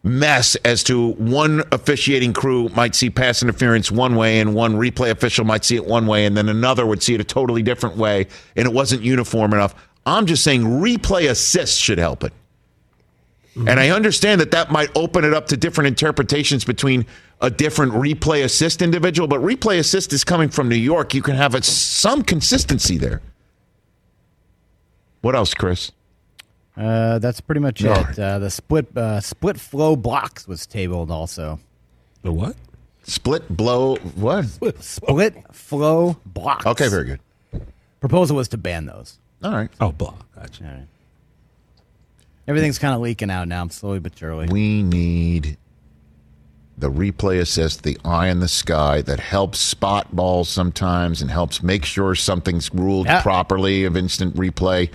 mess 0.02 0.54
as 0.56 0.84
to 0.84 1.12
one 1.12 1.62
officiating 1.72 2.34
crew 2.34 2.68
might 2.76 2.94
see 2.94 3.08
pass 3.08 3.42
interference 3.42 3.90
one 3.90 4.14
way 4.14 4.38
and 4.40 4.54
one 4.54 4.74
replay 4.74 5.10
official 5.10 5.46
might 5.46 5.64
see 5.64 5.76
it 5.76 5.86
one 5.86 6.06
way 6.06 6.26
and 6.26 6.36
then 6.36 6.50
another 6.50 6.84
would 6.84 7.02
see 7.02 7.14
it 7.14 7.20
a 7.22 7.24
totally 7.24 7.62
different 7.62 7.96
way 7.96 8.26
and 8.54 8.66
it 8.66 8.72
wasn't 8.72 9.00
uniform 9.00 9.54
enough. 9.54 9.74
I'm 10.06 10.26
just 10.26 10.44
saying 10.44 10.62
replay 10.62 11.30
assist 11.30 11.80
should 11.80 11.98
help 11.98 12.24
it. 12.24 12.32
And 13.56 13.78
I 13.78 13.90
understand 13.90 14.40
that 14.40 14.50
that 14.50 14.72
might 14.72 14.90
open 14.96 15.24
it 15.24 15.32
up 15.32 15.46
to 15.46 15.56
different 15.56 15.86
interpretations 15.86 16.64
between 16.64 17.06
a 17.40 17.50
different 17.50 17.92
replay 17.92 18.42
assist 18.42 18.82
individual, 18.82 19.28
but 19.28 19.40
replay 19.40 19.78
assist 19.78 20.12
is 20.12 20.24
coming 20.24 20.48
from 20.48 20.68
New 20.68 20.74
York. 20.74 21.14
You 21.14 21.22
can 21.22 21.36
have 21.36 21.54
a, 21.54 21.62
some 21.62 22.22
consistency 22.22 22.98
there. 22.98 23.22
What 25.20 25.36
else, 25.36 25.54
Chris? 25.54 25.92
Uh, 26.76 27.20
that's 27.20 27.40
pretty 27.40 27.60
much 27.60 27.84
All 27.84 27.96
it. 27.96 28.18
Uh, 28.18 28.40
the 28.40 28.50
split 28.50 28.96
uh, 28.96 29.20
split 29.20 29.60
flow 29.60 29.94
blocks 29.94 30.48
was 30.48 30.66
tabled 30.66 31.10
also. 31.10 31.60
The 32.22 32.32
what? 32.32 32.56
Split 33.04 33.48
blow. 33.48 33.96
What? 33.96 34.46
Split 34.80 35.54
flow 35.54 36.16
blocks. 36.26 36.66
Okay, 36.66 36.88
very 36.88 37.04
good. 37.04 37.20
Proposal 38.00 38.36
was 38.36 38.48
to 38.48 38.58
ban 38.58 38.86
those. 38.86 39.18
All 39.44 39.52
right. 39.52 39.70
Oh, 39.80 39.92
blah. 39.92 40.14
Gotcha. 40.34 40.64
All 40.64 40.70
right. 40.70 40.86
Everything's 42.48 42.78
kind 42.78 42.94
of 42.94 43.00
leaking 43.00 43.30
out 43.30 43.46
now. 43.48 43.60
I'm 43.62 43.70
slowly 43.70 44.00
but 44.00 44.16
surely. 44.18 44.46
We 44.48 44.82
need 44.82 45.56
the 46.76 46.90
replay 46.90 47.40
assist, 47.40 47.84
the 47.84 47.96
eye 48.04 48.28
in 48.28 48.40
the 48.40 48.48
sky 48.48 49.00
that 49.02 49.20
helps 49.20 49.58
spot 49.60 50.14
balls 50.16 50.48
sometimes 50.48 51.22
and 51.22 51.30
helps 51.30 51.62
make 51.62 51.84
sure 51.84 52.14
something's 52.14 52.72
ruled 52.74 53.06
Yeah. 53.06 53.22
properly 53.22 53.84
of 53.84 53.96
instant 53.96 54.34
replay. 54.36 54.90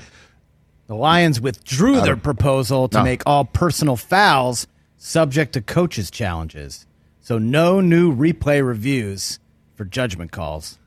The 0.88 0.95
Lions 0.95 1.39
withdrew 1.39 2.02
their 2.02 2.18
proposal 2.18 2.89
to 2.89 2.97
No. 2.97 3.04
make 3.04 3.22
all 3.26 3.45
personal 3.45 3.95
fouls 3.95 4.68
subject 4.97 5.54
to 5.54 5.62
coaches' 5.62 6.12
challenges. 6.12 6.86
So 7.22 7.38
no 7.38 7.80
new 7.80 8.14
replay 8.14 8.66
reviews 8.66 9.39
for 9.76 9.86
judgment 9.86 10.32
calls. 10.32 10.78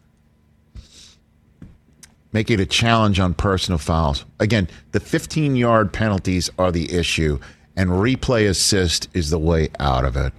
Make 2.32 2.50
it 2.50 2.60
a 2.60 2.66
challenge 2.66 3.20
on 3.20 3.34
personal 3.34 3.78
fouls. 3.78 4.24
Again, 4.40 4.68
the 4.92 5.00
15 5.00 5.56
yard 5.56 5.92
penalties 5.92 6.50
are 6.58 6.72
the 6.72 6.92
issue, 6.92 7.38
and 7.76 7.90
replay 7.90 8.48
assist 8.48 9.08
is 9.14 9.30
the 9.30 9.38
way 9.38 9.68
out 9.78 10.04
of 10.04 10.16
it. 10.16 10.32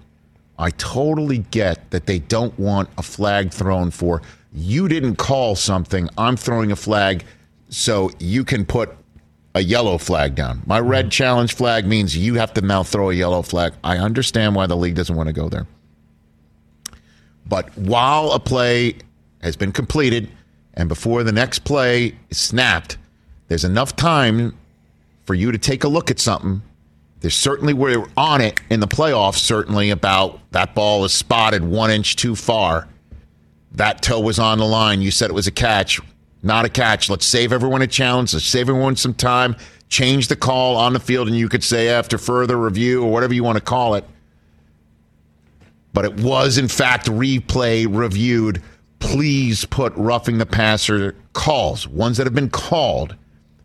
I 0.57 0.71
totally 0.71 1.39
get 1.39 1.91
that 1.91 2.05
they 2.05 2.19
don't 2.19 2.57
want 2.59 2.89
a 2.97 3.03
flag 3.03 3.51
thrown 3.51 3.91
for 3.91 4.21
you 4.53 4.87
didn't 4.87 5.15
call 5.15 5.55
something. 5.55 6.09
I'm 6.17 6.37
throwing 6.37 6.71
a 6.71 6.75
flag 6.75 7.25
so 7.69 8.11
you 8.19 8.43
can 8.43 8.65
put 8.65 8.95
a 9.55 9.61
yellow 9.61 9.97
flag 9.97 10.35
down. 10.35 10.61
My 10.65 10.79
mm-hmm. 10.79 10.89
red 10.89 11.11
challenge 11.11 11.55
flag 11.55 11.85
means 11.85 12.15
you 12.15 12.35
have 12.35 12.53
to 12.53 12.61
now 12.61 12.83
throw 12.83 13.09
a 13.09 13.13
yellow 13.13 13.41
flag. 13.41 13.73
I 13.83 13.97
understand 13.97 14.55
why 14.55 14.67
the 14.67 14.77
league 14.77 14.95
doesn't 14.95 15.15
want 15.15 15.27
to 15.27 15.33
go 15.33 15.49
there. 15.49 15.67
But 17.47 17.75
while 17.77 18.31
a 18.31 18.39
play 18.39 18.97
has 19.41 19.55
been 19.55 19.71
completed 19.71 20.29
and 20.73 20.89
before 20.89 21.23
the 21.23 21.31
next 21.31 21.59
play 21.59 22.15
is 22.29 22.37
snapped, 22.37 22.97
there's 23.47 23.63
enough 23.63 23.95
time 23.95 24.57
for 25.25 25.33
you 25.33 25.51
to 25.51 25.57
take 25.57 25.83
a 25.83 25.87
look 25.87 26.09
at 26.09 26.19
something. 26.19 26.61
There's 27.19 27.35
certainly 27.35 27.73
we're 27.73 28.05
on 28.17 28.41
it 28.41 28.59
in 28.69 28.79
the 28.79 28.87
playoffs, 28.87 29.37
certainly 29.37 29.89
about 29.91 30.39
that 30.51 30.75
ball 30.75 31.05
is 31.05 31.13
spotted 31.13 31.63
one 31.63 31.89
inch 31.89 32.15
too 32.15 32.35
far. 32.35 32.87
That 33.73 34.01
toe 34.01 34.19
was 34.19 34.39
on 34.39 34.57
the 34.57 34.65
line. 34.65 35.01
You 35.01 35.09
said 35.09 35.29
it 35.29 35.33
was 35.33 35.47
a 35.47 35.51
catch. 35.51 35.99
Not 36.43 36.65
a 36.65 36.69
catch. 36.69 37.09
Let's 37.09 37.25
save 37.25 37.53
everyone 37.53 37.81
a 37.81 37.87
challenge. 37.87 38.33
Let's 38.33 38.45
save 38.45 38.69
everyone 38.69 38.95
some 38.97 39.13
time. 39.13 39.55
Change 39.87 40.27
the 40.27 40.35
call 40.35 40.75
on 40.75 40.93
the 40.93 40.99
field, 40.99 41.27
and 41.27 41.37
you 41.37 41.47
could 41.47 41.63
say 41.63 41.89
after 41.89 42.17
further 42.17 42.57
review 42.57 43.03
or 43.03 43.11
whatever 43.11 43.33
you 43.33 43.43
want 43.43 43.57
to 43.57 43.63
call 43.63 43.95
it. 43.95 44.05
But 45.93 46.05
it 46.05 46.19
was, 46.19 46.57
in 46.57 46.67
fact, 46.67 47.05
replay 47.07 47.87
reviewed. 47.89 48.61
Please 49.03 49.65
put 49.65 49.93
roughing 49.95 50.37
the 50.37 50.45
passer 50.45 51.13
calls, 51.33 51.87
ones 51.87 52.17
that 52.17 52.25
have 52.25 52.33
been 52.33 52.49
called, 52.49 53.15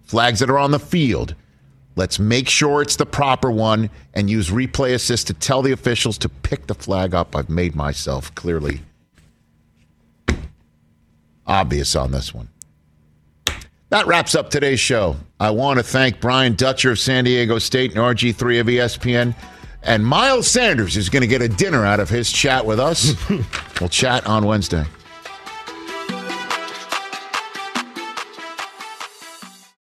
flags 0.03 0.41
that 0.41 0.51
are 0.51 0.59
on 0.59 0.73
the 0.73 0.79
field. 0.79 1.35
Let's 1.97 2.19
make 2.19 2.49
sure 2.49 2.83
it's 2.83 2.97
the 2.97 3.07
proper 3.07 3.51
one 3.51 3.89
and 4.15 4.29
use 4.29 4.51
replay 4.51 4.95
assist 4.95 5.27
to 5.29 5.35
tell 5.35 5.63
the 5.63 5.73
officials 5.73 6.19
to 6.19 6.29
pick 6.29 6.67
the 6.67 6.75
flag 6.75 7.15
up. 7.15 7.35
I've 7.35 7.49
made 7.49 7.75
myself 7.75 8.35
clearly 8.35 8.81
obvious 11.47 11.97
on 11.97 12.11
this 12.11 12.35
one. 12.35 12.49
That 13.91 14.07
wraps 14.07 14.35
up 14.35 14.51
today's 14.51 14.81
show. 14.81 15.17
I 15.41 15.51
want 15.51 15.79
to 15.79 15.83
thank 15.83 16.21
Brian 16.21 16.55
Dutcher 16.55 16.91
of 16.91 16.99
San 16.99 17.25
Diego 17.25 17.59
State 17.59 17.93
and 17.93 18.01
RG3 18.01 18.61
of 18.61 18.67
ESPN. 18.67 19.35
And 19.83 20.05
Miles 20.05 20.49
Sanders 20.49 20.97
is 20.97 21.09
going 21.09 21.23
to 21.23 21.27
get 21.27 21.41
a 21.41 21.49
dinner 21.49 21.87
out 21.87 22.01
of 22.01 22.11
his 22.11 22.31
chat 22.31 22.67
with 22.67 22.79
us. 22.79 23.15
we'll 23.81 23.89
chat 23.89 24.27
on 24.27 24.45
Wednesday. 24.45 24.85